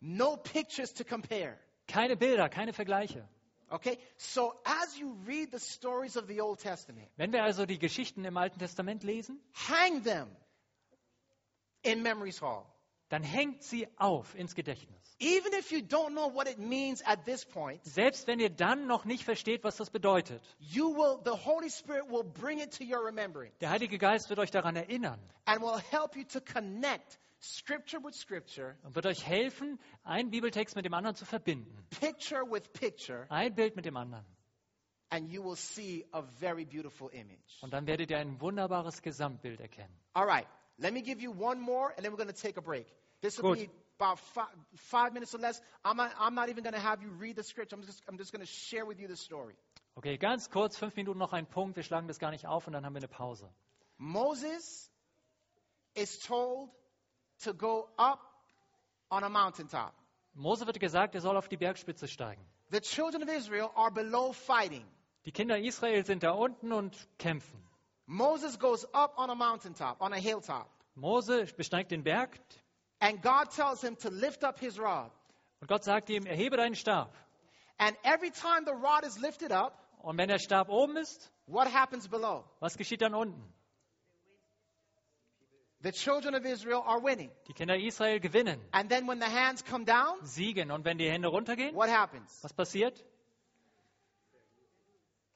No 0.00 0.36
pictures 0.36 0.92
to 0.92 1.04
compare. 1.04 1.56
Keine 1.86 2.16
Bilder, 2.16 2.48
keine 2.48 2.72
Vergleiche. 2.72 3.28
Okay? 3.72 3.98
So 4.16 4.54
as 4.64 4.98
you 4.98 5.16
read 5.26 5.50
the 5.50 5.58
stories 5.58 6.16
of 6.16 6.26
the 6.28 6.40
Old 6.40 6.60
Testament, 6.60 7.08
Wenn 7.16 7.32
wir 7.32 7.42
also 7.42 7.66
die 7.66 7.78
Geschichten 7.78 8.24
im 8.24 8.36
Alten 8.36 8.58
Testament 8.58 9.02
lesen, 9.02 9.40
hang 9.68 10.02
them 10.04 10.28
in 11.82 12.02
Memories 12.02 12.40
Hall. 12.40 12.64
dann 13.08 13.22
hängt 13.22 13.62
sie 13.62 13.86
auf 13.98 14.34
ins 14.34 14.54
Gedächtnis. 14.54 14.98
Even 15.20 15.52
if 15.52 15.70
you 15.70 15.78
don't 15.80 16.10
know 16.12 16.32
what 16.34 16.48
it 16.48 16.58
means 16.58 17.02
at 17.04 17.24
this 17.24 17.44
point, 17.44 17.84
Selbst 17.84 18.26
wenn 18.26 18.40
ihr 18.40 18.50
dann 18.50 18.86
noch 18.86 19.04
nicht 19.04 19.22
versteht, 19.24 19.62
was 19.64 19.76
das 19.76 19.90
bedeutet. 19.90 20.42
you 20.58 20.94
will 20.94 21.18
the 21.24 21.30
Holy 21.44 21.70
Spirit 21.70 22.08
will 22.10 22.24
bring 22.24 22.58
it 22.58 22.76
to 22.76 22.84
your 22.84 23.04
remembering 23.04 23.52
Der 23.60 23.70
Heilige 23.70 23.98
Geist 23.98 24.28
wird 24.30 24.38
euch 24.38 24.50
daran 24.50 24.76
erinnern 24.76 25.20
and 25.44 25.60
will 25.60 25.78
help 25.90 26.16
you 26.16 26.24
to 26.24 26.40
connect 26.40 27.18
scripture 27.42 28.02
with 28.02 28.14
scripture, 28.14 28.76
und 28.82 28.94
wird 28.94 29.06
euch 29.06 29.26
helfen, 29.26 29.78
einen 30.04 30.30
Bibeltext 30.30 30.76
mit 30.76 30.84
dem 30.84 30.94
anderen 30.94 31.16
zu 31.16 31.24
verbinden. 31.24 31.86
picture 32.00 32.42
with 32.48 32.72
picture, 32.72 33.26
Ein 33.30 33.54
Bild 33.54 33.76
mit 33.76 33.84
dem 33.84 33.96
anderen. 33.96 34.24
and 35.10 35.28
you 35.30 35.42
will 35.42 35.56
see 35.56 36.04
a 36.12 36.22
very 36.22 36.64
beautiful 36.64 37.08
image. 37.12 37.58
Und 37.60 37.72
dann 37.72 37.86
werdet 37.86 38.10
ihr 38.10 38.18
ein 38.18 38.40
wunderbares 38.40 39.02
Gesamtbild 39.02 39.60
erkennen. 39.60 39.92
All 40.14 40.26
right, 40.26 40.46
let 40.78 40.92
me 40.94 41.02
give 41.02 41.20
you 41.20 41.32
one 41.32 41.60
more, 41.60 41.90
and 41.96 42.04
then 42.04 42.12
we're 42.12 42.16
going 42.22 42.32
to 42.32 42.40
take 42.40 42.56
a 42.58 42.62
break. 42.62 42.86
This 43.20 43.38
will 43.42 43.54
Good. 43.54 43.66
be 43.66 43.70
about 43.98 44.18
five, 44.18 44.48
five 44.76 45.12
minutes 45.12 45.34
or 45.34 45.38
less. 45.40 45.60
I'm 45.84 45.96
not, 45.96 46.12
I'm 46.18 46.34
not 46.34 46.48
even 46.48 46.64
going 46.64 46.74
to 46.74 46.80
have 46.80 47.02
you 47.02 47.10
read 47.10 47.36
the 47.36 47.44
scripture. 47.44 47.76
I'm 47.76 47.82
just, 47.84 48.02
I'm 48.08 48.16
just 48.18 48.32
going 48.32 48.40
to 48.44 48.50
share 48.50 48.84
with 48.86 48.98
you 48.98 49.06
the 49.06 49.16
story. 49.16 49.54
Okay, 49.96 50.16
ganz 50.16 50.48
kurz, 50.48 50.76
fünf 50.78 50.96
Minuten 50.96 51.18
noch 51.18 51.32
ein 51.34 51.46
Punkt. 51.46 51.76
Wir 51.76 51.82
schlagen 51.82 52.08
das 52.08 52.18
gar 52.18 52.30
nicht 52.30 52.46
auf 52.46 52.66
und 52.66 52.72
dann 52.72 52.84
haben 52.86 52.94
wir 52.94 53.00
eine 53.00 53.08
Pause. 53.08 53.48
Moses 53.98 54.90
is 55.94 56.18
told 56.20 56.70
to 57.44 57.54
go 57.54 57.88
up 57.98 58.20
on 59.10 59.24
a 59.24 59.28
mountaintop. 59.28 59.92
Mose 60.34 60.66
wird 60.66 60.80
gesagt, 60.80 61.14
er 61.14 61.20
soll 61.20 61.36
auf 61.36 61.48
die 61.48 61.56
Bergspitze 61.56 62.08
steigen. 62.08 62.42
The 62.70 62.80
children 62.80 63.22
of 63.22 63.28
Israel 63.28 63.70
are 63.74 63.90
below 63.90 64.32
fighting. 64.32 64.84
Die 65.26 65.32
Kinder 65.32 65.58
Israel 65.58 66.04
sind 66.04 66.22
da 66.22 66.30
unten 66.32 66.72
und 66.72 66.96
kämpfen. 67.18 67.62
Moses 68.06 68.58
goes 68.58 68.84
up 68.92 69.16
on 69.18 69.30
a 69.30 69.34
mountaintop, 69.34 70.00
on 70.00 70.12
a 70.12 70.16
hilltop, 70.16 70.68
Mose 70.94 71.46
besteigt 71.56 71.90
den 71.90 72.02
Berg 72.02 72.38
and 73.00 73.22
God 73.22 73.50
tells 73.50 73.82
him 73.82 73.96
to 73.98 74.10
lift 74.10 74.44
up 74.44 74.58
his 74.58 74.78
rod. 74.78 75.10
und 75.60 75.68
Gott 75.68 75.84
sagt 75.84 76.10
ihm, 76.10 76.26
erhebe 76.26 76.56
deinen 76.56 76.74
Stab. 76.74 77.12
And 77.78 77.96
every 78.04 78.30
time 78.30 78.64
the 78.64 78.72
rod 78.72 79.04
is 79.04 79.18
lifted 79.18 79.52
up, 79.52 79.78
Und 80.02 80.18
wenn 80.18 80.28
der 80.28 80.38
Stab 80.38 80.68
oben 80.68 80.96
ist, 80.96 81.30
what 81.46 81.72
happens 81.72 82.08
below? 82.08 82.44
Was 82.60 82.76
geschieht 82.76 83.02
dann 83.02 83.14
unten? 83.14 83.42
The 85.82 85.92
children 85.92 86.34
of 86.34 86.46
Israel 86.46 86.82
are 86.86 87.00
winning. 87.00 87.30
Die 87.48 87.54
Kinder 87.54 87.74
Israel 87.74 88.20
gewinnen, 88.20 88.60
And 88.72 88.88
then 88.88 89.06
when 89.06 89.18
the 89.18 89.28
hands 89.28 89.62
come 89.62 89.84
down, 89.84 90.20
siegen. 90.24 90.70
Und 90.70 90.84
wenn 90.84 90.98
die 90.98 91.10
Hände 91.10 91.28
runtergehen, 91.28 91.74
what 91.74 91.88
happens? 91.88 92.38
was 92.42 92.52
passiert? 92.52 92.94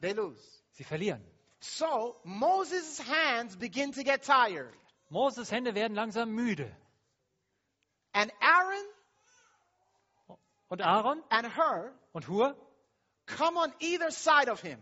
They 0.01 0.13
lose. 0.13 0.41
Sie 0.73 0.85
verlieren. 0.85 1.21
So 1.61 2.17
Moses' 2.25 3.01
hands 3.01 3.57
begin 3.57 3.93
to 3.93 4.05
get 4.05 4.23
tired. 4.23 4.73
Moses 5.11 5.51
Hände 5.51 5.75
werden 5.75 5.97
langsam 5.97 6.35
müde. 6.35 6.71
And 8.13 8.31
Aaron 8.41 8.85
Und 10.69 10.81
Aaron 10.81 11.23
and 11.31 11.47
Hur 11.57 11.93
und 12.13 12.29
Hur 12.29 12.57
come 13.27 13.57
on 13.57 13.73
either 13.81 14.11
side 14.11 14.49
of 14.49 14.61
him 14.61 14.79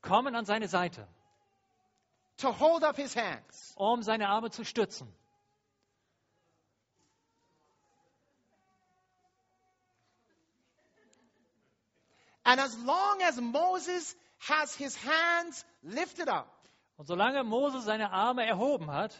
kommen 0.00 0.34
an 0.34 0.44
seine 0.44 0.68
Seite, 0.68 1.08
to 2.38 2.52
hold 2.52 2.82
up 2.84 2.96
his 2.96 3.14
hands. 3.14 3.74
um 3.76 4.02
seine 4.02 4.28
Arme 4.28 4.50
zu 4.50 4.64
stützen. 4.64 5.08
And 12.44 12.60
as 12.60 12.76
long 12.78 13.22
as 13.22 13.40
Moses 13.40 14.14
has 14.38 14.74
his 14.74 14.94
hands 14.96 15.64
lifted 15.82 16.28
up, 16.28 16.50
Und 16.96 17.06
solange 17.08 17.42
Moses 17.44 17.84
seine 17.84 18.10
Arme 18.12 18.44
erhoben 18.46 18.86
hat, 18.88 19.12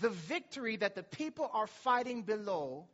the 0.00 0.10
victory 0.10 0.76
that 0.76 0.94
the 0.94 1.02
people 1.02 1.48
are 1.52 1.66
fighting 1.66 2.24
below 2.24 2.86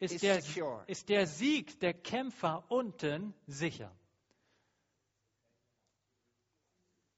is 0.00 0.12
ist 0.12 0.22
der, 0.22 0.40
secure. 0.40 0.82
ist 0.88 1.08
der 1.08 1.26
Sieg 1.26 1.78
der 1.80 1.92
Kämpfer 1.92 2.64
unten 2.68 3.34
sicher. 3.46 3.90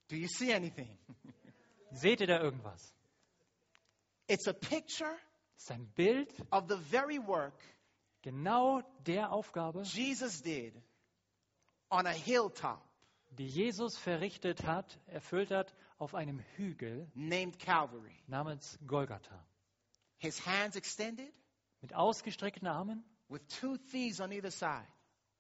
Do 0.09 0.17
you 0.17 0.29
see 0.29 0.53
anything? 0.53 0.89
Seht 1.93 2.21
ihr 2.21 2.27
da 2.27 2.41
irgendwas? 2.41 2.95
It's 4.29 4.49
a 4.49 4.53
picture 4.53 5.15
ist 5.57 5.71
ein 5.71 5.87
Bild 5.95 6.33
of 6.51 6.65
the 6.69 6.77
very 6.77 7.19
work 7.19 7.55
genau 8.23 8.83
der 9.07 9.33
Aufgabe, 9.33 9.83
Jesus 9.83 10.43
did 10.43 10.75
on 11.91 12.07
a 12.07 12.11
hilltop 12.13 12.81
die 13.39 13.47
Jesus 13.47 13.97
verrichtet 13.99 14.65
hat, 14.65 14.99
erfüllt 15.07 15.51
hat 15.51 15.75
auf 15.99 16.15
einem 16.15 16.39
Hügel 16.57 17.11
named 17.15 17.59
Calvary. 17.59 18.15
namens 18.27 18.79
Golgatha. 18.87 19.45
His 20.19 20.45
hands 20.47 20.77
extended 20.77 21.33
Mit 21.81 21.95
ausgestreckten 21.95 22.69
Armen 22.69 23.05
with 23.29 23.41
two 23.61 23.77
thieves 23.91 24.21
on 24.21 24.31
either 24.33 24.51
side. 24.51 24.87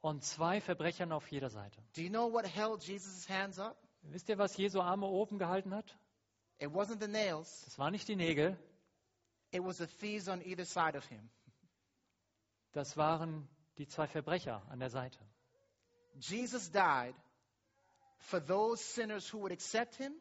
und 0.00 0.24
zwei 0.24 0.60
Verbrechern 0.60 1.12
auf 1.12 1.30
jeder 1.30 1.50
Seite. 1.50 1.80
Do 1.94 2.02
you 2.02 2.08
know 2.10 2.32
what 2.32 2.46
held 2.46 2.82
Jesus' 2.82 3.28
hands 3.28 3.58
up? 3.58 3.76
Wisst 4.02 4.28
ihr, 4.28 4.38
was 4.38 4.56
Jesu 4.56 4.80
Arme 4.80 5.06
oben 5.06 5.38
gehalten 5.38 5.72
hat? 5.74 5.96
It 6.62 6.72
wasn't 6.72 7.00
the 7.00 7.08
nails, 7.08 7.62
Das 7.64 7.76
waren 7.76 7.90
nicht 7.90 8.06
die 8.06 8.14
Nägel, 8.14 8.56
it 9.50 9.64
was 9.64 9.78
the 9.78 9.86
thieves 9.88 10.28
on 10.28 10.40
either 10.42 10.64
side 10.64 10.96
of 10.96 11.04
him. 11.08 11.28
das 12.72 12.96
waren 12.96 13.48
die 13.78 13.88
zwei 13.88 14.06
Verbrecher 14.06 14.62
an 14.70 14.78
der 14.78 14.88
Seite. 14.88 15.18
Jesus 16.20 16.70
died 16.70 17.16
for 18.18 18.38
those 18.38 18.80
sinners 18.80 19.32
who 19.32 19.40
would 19.40 19.50
accept 19.50 19.96
him, 19.96 20.12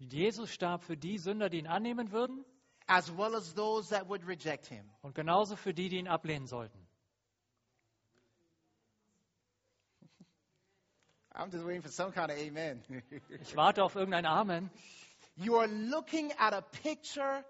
Jesus 0.00 0.50
starb 0.52 0.82
für 0.82 0.96
die 0.96 1.16
Sünder, 1.18 1.48
die 1.48 1.58
ihn 1.58 1.68
annehmen 1.68 2.10
würden 2.10 2.44
as 2.88 3.08
well 3.16 3.36
as 3.36 3.54
those 3.54 3.88
that 3.90 4.08
would 4.08 4.26
reject 4.26 4.66
him. 4.66 4.84
und 5.02 5.14
genauso 5.14 5.54
für 5.54 5.72
die, 5.72 5.88
die 5.88 5.98
ihn 5.98 6.08
ablehnen 6.08 6.48
sollten. 6.48 6.84
I'm 11.34 11.50
just 11.52 11.64
waiting 11.64 11.82
for 11.82 11.88
some 11.88 12.10
kind 12.12 12.32
of 12.32 12.36
amen. 12.36 12.82
Ich 13.40 13.54
warte 13.56 13.84
auf 13.84 13.94
irgendein 13.94 14.26
Amen. 14.26 14.68
you 15.36 15.56
are 15.58 15.68
looking 15.68 16.32
at 16.38 16.52
a 16.54 16.62
picture 16.62 17.44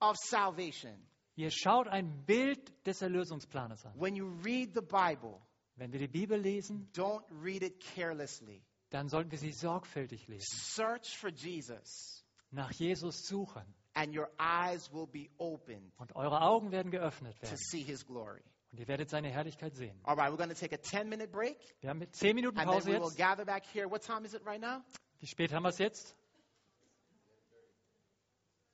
of 0.00 0.16
salvation. 0.16 0.94
Ihr 1.36 1.50
schaut 1.50 1.86
ein 1.88 2.24
Bild 2.26 2.72
des 2.86 3.02
Erlösungsplanes 3.02 3.84
an. 3.84 3.92
When 3.98 4.16
you 4.16 4.26
read 4.44 4.72
the 4.74 4.80
Bible, 4.80 5.40
Wenn 5.76 5.92
wir 5.92 5.98
die 6.00 6.08
Bibel 6.08 6.38
lesen, 6.40 6.88
don't 6.94 7.22
read 7.42 7.62
it 7.62 7.78
carelessly. 7.94 8.62
dann 8.90 9.08
sollten 9.08 9.30
wir 9.30 9.38
sie 9.38 9.52
sorgfältig 9.52 10.26
lesen. 10.28 10.46
Search 10.56 11.18
for 11.18 11.28
Jesus, 11.30 12.24
Nach 12.50 12.70
Jesus 12.72 13.26
suchen. 13.26 13.62
and 13.94 14.14
your 14.16 14.30
eyes 14.38 14.90
will 14.92 15.06
be 15.06 15.28
opened 15.38 15.92
Und 15.98 16.16
eure 16.16 16.40
Augen 16.40 16.70
werden 16.72 16.90
geöffnet 16.90 17.34
to 17.36 17.42
werden. 17.42 17.58
see 17.58 17.82
his 17.82 18.06
glory. 18.06 18.40
Und 18.72 18.80
ihr 18.80 18.88
werdet 18.88 19.10
seine 19.10 19.28
Herrlichkeit 19.28 19.74
sehen. 19.74 19.98
All 20.04 20.16
right, 20.16 20.32
we're 20.32 20.36
going 20.38 20.48
to 20.48 20.54
take 20.58 20.74
a 20.74 20.78
10 20.80 21.08
minute 21.10 21.30
break, 21.30 21.58
Wir 21.80 21.90
haben 21.90 22.00
10 22.10 22.34
Minuten 22.34 22.58
and 22.58 22.68
then 22.70 22.78
Pause 22.78 22.86
we 22.86 22.92
will 22.98 23.08
jetzt. 23.08 23.18
gather 23.18 23.44
back 23.44 23.64
here. 23.66 23.90
What 23.90 24.02
time 24.02 24.24
is 24.24 24.32
it 24.32 24.42
right 24.46 24.60
now? 24.60 24.82
Wie 25.20 25.26
spät 25.26 25.52
haben 25.52 25.64
wir 25.64 25.68
es 25.70 25.78
jetzt? 25.78 26.16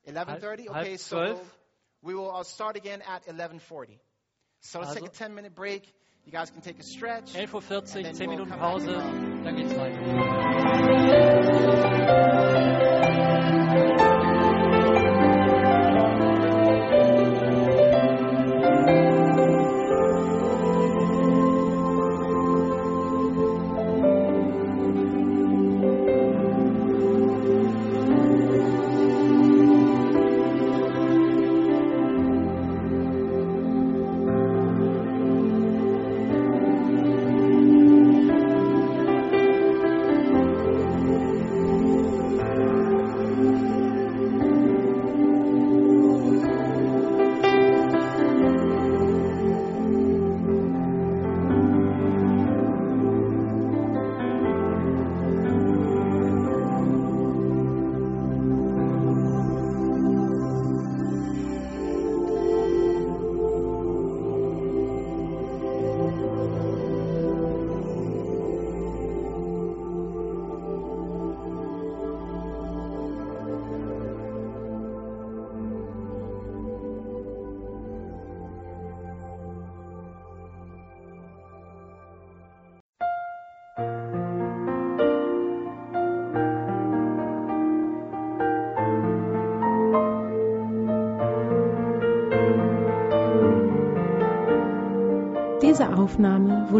11:30. 0.08 0.68
Okay, 0.68 0.96
so 0.96 1.40
we 2.02 2.14
will 2.14 2.34
uh, 2.34 2.42
start 2.42 2.76
again 2.76 3.02
at 3.08 3.26
11:40. 3.26 3.98
So 4.60 4.80
let's 4.80 4.94
take 4.94 5.04
a 5.04 5.08
10 5.08 5.34
minute 5.34 5.54
break. 5.54 5.86
You 6.24 6.32
guys 6.32 6.50
can 6.50 6.60
take 6.60 6.78
a 6.78 6.84
stretch. 6.84 7.32
11.40 7.32 7.54
Uhr, 7.72 7.80
10 7.82 8.28
we'll 8.28 8.28
Minuten 8.28 8.58
Pause, 8.58 8.86
dann 8.86 9.56
geht's 9.56 9.74
weiter. 9.74 9.98